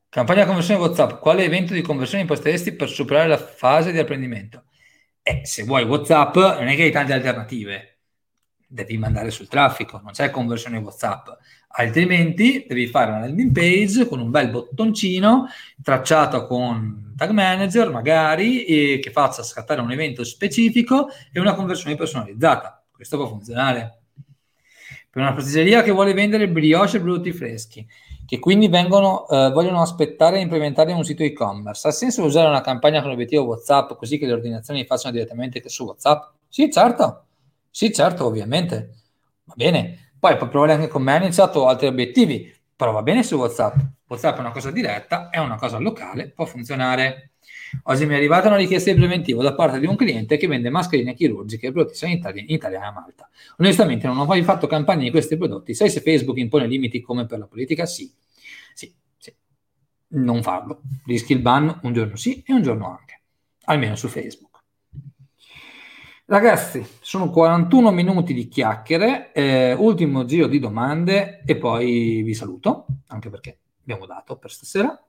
campagna 0.08 0.46
conversione 0.46 0.80
WhatsApp, 0.80 1.20
quale 1.20 1.44
evento 1.44 1.74
di 1.74 1.82
conversione 1.82 2.22
imposteresti 2.22 2.72
per 2.72 2.88
superare 2.88 3.28
la 3.28 3.38
fase 3.38 3.92
di 3.92 3.98
apprendimento? 3.98 4.64
Eh, 5.22 5.42
se 5.44 5.64
vuoi 5.64 5.84
WhatsApp, 5.84 6.36
non 6.36 6.68
è 6.68 6.74
che 6.74 6.84
hai 6.84 6.90
tante 6.90 7.12
alternative 7.12 7.98
devi 8.70 8.98
mandare 8.98 9.30
sul 9.30 9.48
traffico, 9.48 9.98
non 10.02 10.12
c'è 10.12 10.30
conversione 10.30 10.76
WhatsApp. 10.78 11.28
Altrimenti 11.68 12.66
devi 12.68 12.86
fare 12.86 13.10
una 13.10 13.20
landing 13.20 13.50
page 13.52 14.06
con 14.06 14.20
un 14.20 14.30
bel 14.30 14.50
bottoncino 14.50 15.46
tracciato 15.82 16.46
con 16.46 17.14
tag 17.16 17.30
manager, 17.30 17.90
magari, 17.90 18.64
che 18.64 19.10
faccia 19.10 19.42
scattare 19.42 19.80
un 19.80 19.90
evento 19.90 20.22
specifico 20.22 21.08
e 21.32 21.40
una 21.40 21.54
conversione 21.54 21.96
personalizzata. 21.96 22.77
Questo 22.99 23.16
può 23.16 23.28
funzionare. 23.28 24.01
Per 25.09 25.22
una 25.22 25.32
pasticceria 25.32 25.82
che 25.82 25.92
vuole 25.92 26.12
vendere 26.14 26.49
brioche 26.49 26.96
e 26.96 27.01
prodotti 27.01 27.32
freschi, 27.32 27.86
che 28.26 28.38
quindi 28.40 28.66
vengono, 28.66 29.28
eh, 29.28 29.51
vogliono 29.51 29.80
aspettare 29.80 30.38
e 30.38 30.40
implementare 30.40 30.92
un 30.92 31.05
sito 31.05 31.22
e-commerce, 31.22 31.86
ha 31.86 31.92
senso 31.92 32.24
usare 32.24 32.49
una 32.49 32.61
campagna 32.61 33.01
con 33.01 33.12
obiettivo 33.12 33.44
WhatsApp 33.44 33.92
così 33.92 34.18
che 34.18 34.26
le 34.26 34.32
ordinazioni 34.32 34.84
facciano 34.84 35.14
direttamente 35.14 35.62
su 35.68 35.84
WhatsApp? 35.84 36.32
Sì, 36.49 36.70
certo 36.72 37.22
sì, 37.70 37.92
certo, 37.92 38.26
ovviamente. 38.26 38.94
Va 39.44 39.55
bene. 39.57 40.11
Poi 40.18 40.36
puoi 40.36 40.49
provare 40.49 40.72
anche 40.72 40.88
con 40.88 41.01
Management 41.01 41.55
o 41.55 41.68
altri 41.68 41.86
obiettivi, 41.86 42.53
però 42.74 42.90
va 42.90 43.03
bene 43.03 43.22
su 43.22 43.36
WhatsApp. 43.36 43.76
WhatsApp 44.09 44.38
è 44.38 44.40
una 44.40 44.51
cosa 44.51 44.72
diretta, 44.72 45.30
è 45.30 45.38
una 45.38 45.55
cosa 45.55 45.78
locale, 45.78 46.30
può 46.30 46.44
funzionare. 46.44 47.34
Oggi 47.84 48.06
mi 48.06 48.14
è 48.14 48.16
arrivata 48.16 48.48
una 48.48 48.56
richiesta 48.56 48.90
di 48.90 48.98
preventivo 48.98 49.42
da 49.42 49.54
parte 49.54 49.78
di 49.78 49.86
un 49.86 49.96
cliente 49.96 50.36
che 50.36 50.46
vende 50.46 50.70
mascherine 50.70 51.14
chirurgiche 51.14 51.68
e 51.68 51.72
prodotti 51.72 51.94
sanitari 51.94 52.40
in 52.40 52.46
Italia 52.48 52.80
e 52.82 52.84
a 52.84 52.92
Malta. 52.92 53.28
Onestamente 53.58 54.06
non 54.06 54.18
ho 54.18 54.24
mai 54.24 54.42
fatto 54.42 54.66
campagne 54.66 55.04
di 55.04 55.10
questi 55.10 55.36
prodotti. 55.36 55.74
Sai 55.74 55.90
se 55.90 56.00
Facebook 56.00 56.38
impone 56.38 56.66
limiti 56.66 57.00
come 57.00 57.26
per 57.26 57.38
la 57.38 57.46
politica? 57.46 57.86
Sì. 57.86 58.12
Sì, 58.74 58.92
sì. 59.18 59.32
Non 60.08 60.42
farlo. 60.42 60.82
Rischi 61.04 61.32
il 61.32 61.40
ban 61.40 61.80
un 61.82 61.92
giorno 61.92 62.16
sì 62.16 62.42
e 62.46 62.52
un 62.52 62.62
giorno 62.62 62.88
anche. 62.88 63.20
Almeno 63.64 63.96
su 63.96 64.08
Facebook. 64.08 64.48
Ragazzi, 66.30 66.86
sono 67.00 67.30
41 67.30 67.90
minuti 67.90 68.34
di 68.34 68.48
chiacchiere, 68.48 69.32
eh, 69.32 69.72
ultimo 69.72 70.26
giro 70.26 70.46
di 70.46 70.58
domande 70.58 71.42
e 71.46 71.56
poi 71.56 72.20
vi 72.22 72.34
saluto, 72.34 72.84
anche 73.06 73.30
perché 73.30 73.60
abbiamo 73.80 74.04
dato 74.04 74.36
per 74.36 74.50
stasera. 74.50 75.02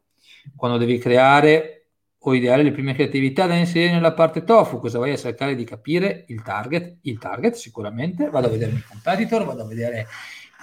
Quando 0.55 0.77
devi 0.77 0.97
creare 0.97 1.78
o 2.21 2.33
ideare 2.33 2.63
le 2.63 2.71
prime 2.71 2.93
creatività 2.93 3.45
da 3.47 3.55
inserire 3.55 3.93
nella 3.93 4.13
parte 4.13 4.43
tofu, 4.43 4.79
cosa 4.79 4.99
vai 4.99 5.11
a 5.11 5.17
cercare 5.17 5.55
di 5.55 5.63
capire? 5.63 6.25
Il 6.27 6.41
target, 6.41 6.97
il 7.03 7.17
target 7.17 7.55
sicuramente, 7.55 8.29
vado 8.29 8.47
a 8.47 8.49
vedere 8.49 8.71
i 8.71 8.83
competitor, 8.87 9.45
vado 9.45 9.63
a 9.63 9.67
vedere 9.67 10.07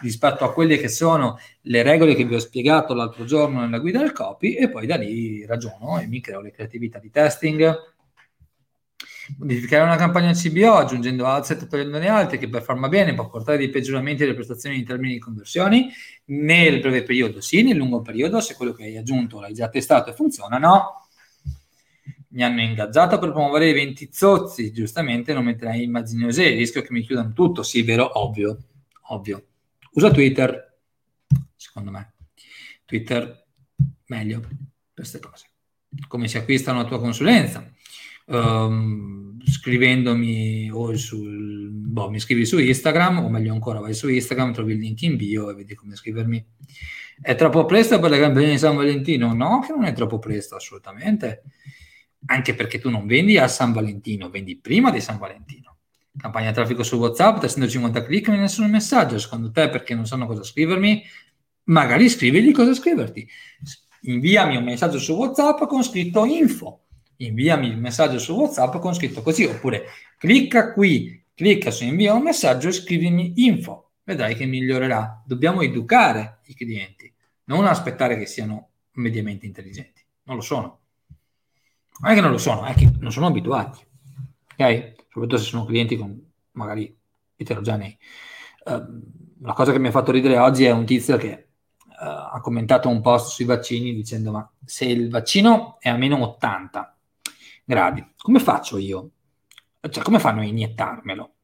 rispetto 0.02 0.44
a 0.44 0.52
quelle 0.52 0.76
che 0.76 0.88
sono 0.88 1.38
le 1.62 1.82
regole 1.82 2.14
che 2.14 2.24
vi 2.24 2.34
ho 2.34 2.38
spiegato 2.38 2.92
l'altro 2.92 3.24
giorno 3.24 3.61
nella 3.61 3.78
guida 3.78 4.00
del 4.00 4.12
copy 4.12 4.54
e 4.54 4.68
poi 4.68 4.86
da 4.86 4.96
lì 4.96 5.46
ragiono 5.46 5.98
e 5.98 6.07
mi 6.07 6.20
creo 6.20 6.42
le 6.42 6.50
creatività 6.50 6.98
di 6.98 7.11
testing, 7.11 7.94
Modificare 9.38 9.82
una 9.82 9.96
campagna 9.96 10.32
CBO 10.32 10.74
aggiungendo 10.74 11.26
asset 11.26 11.62
e 11.62 11.66
togliendone 11.66 12.07
altri 12.07 12.38
che 12.38 12.48
per 12.48 12.62
farma 12.62 12.88
bene 12.88 13.12
può 13.12 13.28
portare 13.28 13.59
dei 13.59 13.70
peggioramenti 13.70 14.22
delle 14.22 14.34
prestazioni 14.34 14.78
in 14.78 14.84
termini 14.84 15.14
di 15.14 15.18
conversioni 15.18 15.90
nel 16.26 16.78
breve 16.78 17.02
periodo 17.02 17.40
sì, 17.40 17.62
nel 17.62 17.76
lungo 17.76 18.02
periodo 18.02 18.40
se 18.40 18.54
quello 18.54 18.72
che 18.72 18.84
hai 18.84 18.96
aggiunto 18.96 19.40
l'hai 19.40 19.52
già 19.52 19.68
testato 19.68 20.11
e 20.11 20.14
funziona 20.14 20.59
no. 20.59 21.05
Mi 22.37 22.45
hanno 22.45 22.61
ingaggiato 22.61 23.18
per 23.18 23.32
promuovere 23.32 23.70
eventi 23.70 24.11
zozzi, 24.12 24.72
giustamente 24.72 25.32
non 25.32 25.45
metterai 25.45 25.82
immagini 25.82 26.24
osè, 26.24 26.51
rischio 26.51 26.82
che 26.82 26.93
mi 26.93 27.03
chiudano 27.03 27.32
tutto, 27.32 27.62
sì, 27.62 27.82
vero, 27.82 28.18
ovvio, 28.20 28.59
ovvio. 29.09 29.47
Usa 29.93 30.11
Twitter, 30.11 30.78
secondo 31.57 31.91
me. 31.91 32.14
Twitter 32.84 33.47
meglio 34.07 34.43
queste 34.95 35.18
cose. 35.18 35.47
Come 36.07 36.28
si 36.28 36.37
acquista 36.37 36.72
una 36.72 36.84
tua 36.84 37.01
consulenza? 37.01 37.72
um, 38.26 39.39
scrivendomi 39.45 40.70
o 40.70 40.97
sul, 40.97 41.70
boh, 41.70 42.11
mi 42.11 42.18
scrivi 42.18 42.45
su 42.45 42.59
Instagram 42.59 43.24
o 43.24 43.28
meglio 43.28 43.53
ancora 43.53 43.80
vai 43.80 43.95
su 43.95 44.09
Instagram, 44.09 44.53
trovi 44.53 44.72
il 44.72 44.78
link 44.78 45.03
in 45.03 45.16
bio 45.16 45.51
e 45.51 45.55
vedi 45.55 45.74
come 45.74 45.95
scrivermi. 45.95 46.45
È 47.20 47.34
troppo 47.34 47.64
presto 47.64 47.99
per 47.99 48.11
le 48.11 48.18
campagne 48.18 48.51
di 48.51 48.59
San 48.59 48.76
Valentino? 48.76 49.32
No, 49.32 49.61
che 49.61 49.72
non 49.72 49.84
è 49.84 49.93
troppo 49.93 50.18
presto, 50.18 50.57
assolutamente. 50.57 51.45
Anche 52.27 52.55
perché 52.55 52.79
tu 52.79 52.91
non 52.91 53.07
vendi 53.07 53.39
a 53.39 53.49
San 53.49 53.72
Valentino, 53.72 54.31
vendi 54.31 54.57
prima 54.57 54.91
di 54.91 55.01
San 55.01 55.18
Valentino. 55.18 55.77
Campagna 56.16 56.53
traffico 56.53 56.83
su 56.83 56.97
WhatsApp, 56.97 57.39
350 57.39 58.05
click, 58.05 58.29
e 58.29 58.37
nessun 58.37 58.70
messaggio. 58.70 59.18
Secondo 59.18 59.51
te 59.51 59.68
perché 59.68 59.95
non 59.95 60.07
sanno 60.07 60.27
cosa 60.27 60.43
scrivermi? 60.43 61.03
Magari 61.64 62.09
scrivigli 62.09 62.53
cosa 62.53 62.74
scriverti. 62.74 63.29
Inviami 64.03 64.57
un 64.57 64.64
messaggio 64.64 64.99
su 64.99 65.14
WhatsApp 65.14 65.64
con 65.64 65.83
scritto 65.83 66.24
info 66.24 66.87
inviami 67.16 67.68
il 67.68 67.79
messaggio 67.79 68.18
su 68.18 68.35
WhatsApp 68.35 68.77
con 68.77 68.95
scritto 68.95 69.22
così, 69.22 69.45
oppure 69.45 69.87
clicca 70.18 70.72
qui, 70.72 71.24
clicca 71.35 71.70
su 71.70 71.85
invia 71.85 72.14
un 72.14 72.22
messaggio 72.22 72.68
e 72.68 72.72
scrivimi 72.72 73.33
info, 73.37 73.93
vedrai 74.05 74.35
che 74.35 74.47
migliorerà. 74.47 75.22
Dobbiamo 75.24 75.62
educare 75.62 76.41
i 76.47 76.55
clienti, 76.55 77.12
non 77.45 77.66
aspettare 77.66 78.18
che 78.18 78.27
siano 78.27 78.70
mediamente 78.93 79.47
intelligenti, 79.47 80.05
non 80.24 80.37
lo 80.37 80.43
sono. 80.43 80.81
Non 82.01 82.11
è 82.11 82.14
che 82.14 82.20
non 82.20 82.30
lo 82.30 82.38
sono, 82.38 82.64
è 82.64 82.74
che 82.74 82.90
non 82.99 83.11
sono 83.11 83.26
abituati, 83.26 83.84
ok? 84.57 84.94
Soprattutto 85.09 85.38
se 85.38 85.44
sono 85.44 85.64
clienti 85.64 85.97
con 85.97 86.20
magari 86.53 86.94
eterogenei. 87.36 87.97
Uh, 88.64 88.82
la 89.42 89.53
cosa 89.53 89.72
che 89.72 89.78
mi 89.78 89.88
ha 89.88 89.92
fatto 89.92 90.12
ridere 90.12 90.38
oggi 90.38 90.64
è 90.64 90.70
un 90.70 90.84
tizio 90.84 91.16
che 91.16 91.49
uh, 91.78 92.32
ha 92.32 92.40
commentato 92.42 92.88
un 92.88 93.01
post 93.01 93.30
sui 93.30 93.44
vaccini 93.44 93.94
dicendo 93.94 94.32
ma 94.32 94.51
se 94.64 94.86
il 94.86 95.09
vaccino 95.09 95.76
è 95.78 95.88
a 95.88 95.97
meno 95.97 96.20
80 96.22 96.97
gradi. 97.64 98.05
Come 98.16 98.40
faccio 98.40 98.78
io? 98.78 99.11
Cioè, 99.88 100.03
come 100.03 100.18
fanno 100.18 100.40
a 100.40 100.44
iniettarmelo? 100.44 101.34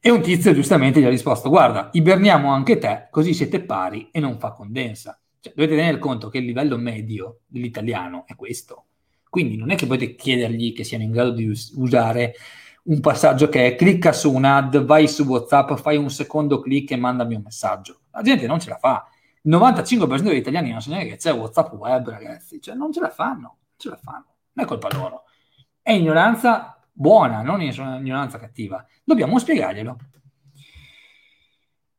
E 0.00 0.10
un 0.10 0.20
tizio 0.20 0.52
giustamente 0.52 1.00
gli 1.00 1.04
ha 1.04 1.08
risposto, 1.08 1.48
guarda, 1.48 1.88
iberniamo 1.92 2.52
anche 2.52 2.76
te, 2.76 3.08
così 3.10 3.32
siete 3.32 3.62
pari 3.62 4.10
e 4.10 4.20
non 4.20 4.38
fa 4.38 4.52
condensa. 4.52 5.18
Cioè, 5.40 5.54
dovete 5.54 5.76
tenere 5.76 5.98
conto 5.98 6.28
che 6.28 6.38
il 6.38 6.44
livello 6.44 6.76
medio 6.76 7.40
dell'italiano 7.46 8.24
è 8.26 8.34
questo. 8.34 8.86
Quindi 9.34 9.56
non 9.56 9.72
è 9.72 9.74
che 9.74 9.88
potete 9.88 10.14
chiedergli 10.14 10.72
che 10.72 10.84
siano 10.84 11.02
in 11.02 11.10
grado 11.10 11.32
di 11.32 11.48
us- 11.48 11.72
usare 11.74 12.36
un 12.84 13.00
passaggio 13.00 13.48
che 13.48 13.66
è 13.66 13.74
clicca 13.74 14.12
su 14.12 14.32
un 14.32 14.44
ad, 14.44 14.84
vai 14.84 15.08
su 15.08 15.24
WhatsApp, 15.24 15.72
fai 15.74 15.96
un 15.96 16.08
secondo 16.08 16.60
clic 16.60 16.92
e 16.92 16.96
mandami 16.96 17.34
un 17.34 17.42
messaggio. 17.42 18.02
La 18.12 18.22
gente 18.22 18.46
non 18.46 18.60
ce 18.60 18.68
la 18.68 18.76
fa. 18.76 19.08
il 19.42 19.50
95% 19.50 20.30
degli 20.30 20.36
italiani 20.36 20.70
non 20.70 20.80
sanno 20.80 20.98
che 20.98 21.16
c'è 21.16 21.32
WhatsApp 21.32 21.72
web, 21.72 22.10
ragazzi, 22.10 22.60
cioè 22.60 22.76
non 22.76 22.92
ce 22.92 23.00
la 23.00 23.10
fanno, 23.10 23.40
non 23.40 23.76
ce 23.76 23.88
la 23.88 23.96
fanno, 23.96 24.26
non 24.52 24.64
è 24.64 24.68
colpa 24.68 24.88
loro. 24.92 25.24
È 25.82 25.90
ignoranza 25.90 26.80
buona, 26.92 27.42
non 27.42 27.60
ignoranza 27.60 28.38
cattiva. 28.38 28.86
Dobbiamo 29.02 29.36
spiegarglielo. 29.36 29.96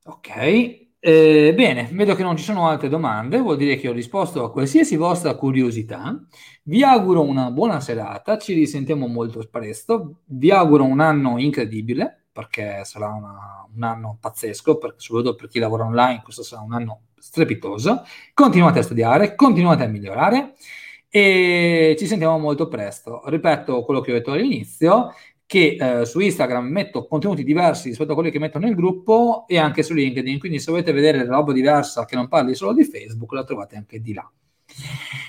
Ok, 0.06 0.85
eh, 1.08 1.54
bene, 1.54 1.88
vedo 1.92 2.16
che 2.16 2.24
non 2.24 2.36
ci 2.36 2.44
sono 2.44 2.68
altre 2.68 2.90
domande, 2.90 3.38
vuol 3.38 3.58
dire 3.58 3.76
che 3.76 3.88
ho 3.88 3.94
risposto 3.94 4.44
a 4.44 4.52
qualsiasi 4.52 4.96
vostra 4.96 5.36
curiosità. 5.36 6.20
Vi 6.64 6.82
auguro 6.82 7.22
una 7.22 7.52
buona 7.52 7.80
serata, 7.80 8.40
ci 8.40 8.56
risentiamo 8.56 9.06
molto 9.06 9.48
presto. 9.52 10.22
Vi 10.26 10.50
auguro 10.50 10.84
un 10.84 11.00
anno 11.02 11.38
incredibile, 11.38 12.26
perché 12.32 12.82
sarà 12.86 13.10
una, 13.10 13.68
un 13.72 13.84
anno 13.84 14.18
pazzesco, 14.20 14.80
per, 14.80 14.96
soprattutto 14.98 15.36
per 15.36 15.48
chi 15.48 15.60
lavora 15.60 15.84
online, 15.84 16.24
questo 16.24 16.42
sarà 16.42 16.64
un 16.64 16.74
anno 16.74 17.02
strepitoso. 17.20 18.04
Continuate 18.34 18.80
a 18.80 18.82
studiare, 18.82 19.36
continuate 19.36 19.84
a 19.84 19.88
migliorare 19.88 20.56
e 21.08 21.96
ci 22.00 22.08
sentiamo 22.08 22.40
molto 22.40 22.68
presto. 22.68 23.22
Ripeto 23.26 23.84
quello 23.84 24.02
che 24.02 24.10
ho 24.10 24.16
detto 24.16 24.32
all'inizio, 24.32 25.14
che 25.46 25.78
eh, 25.80 26.06
su 26.06 26.20
Instagram 26.20 26.68
metto 26.68 27.06
contenuti 27.08 27.44
diversi 27.44 27.90
rispetto 27.90 28.12
a 28.12 28.16
quelli 28.16 28.32
che 28.32 28.40
metto 28.40 28.60
nel 28.60 28.76
gruppo 28.76 29.46
e 29.48 29.58
anche 29.58 29.84
su 29.84 29.94
LinkedIn, 29.94 30.40
quindi 30.40 30.60
se 30.60 30.72
volete 30.72 30.92
vedere 30.92 31.26
roba 31.26 31.54
diversa 31.54 32.06
che 32.06 32.16
non 32.16 32.28
parli 32.28 32.56
solo 32.56 32.74
di 32.74 32.84
Facebook, 32.84 33.32
la 33.34 33.44
trovate 33.44 33.76
anche 33.76 34.00
di 34.00 34.14
là. 34.14 34.30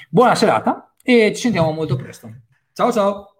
Buona 0.08 0.34
serata 0.34 0.94
e 1.02 1.32
ci 1.34 1.42
sentiamo 1.42 1.70
molto 1.72 1.96
presto. 1.96 2.30
Ciao 2.72 2.92
ciao! 2.92 3.35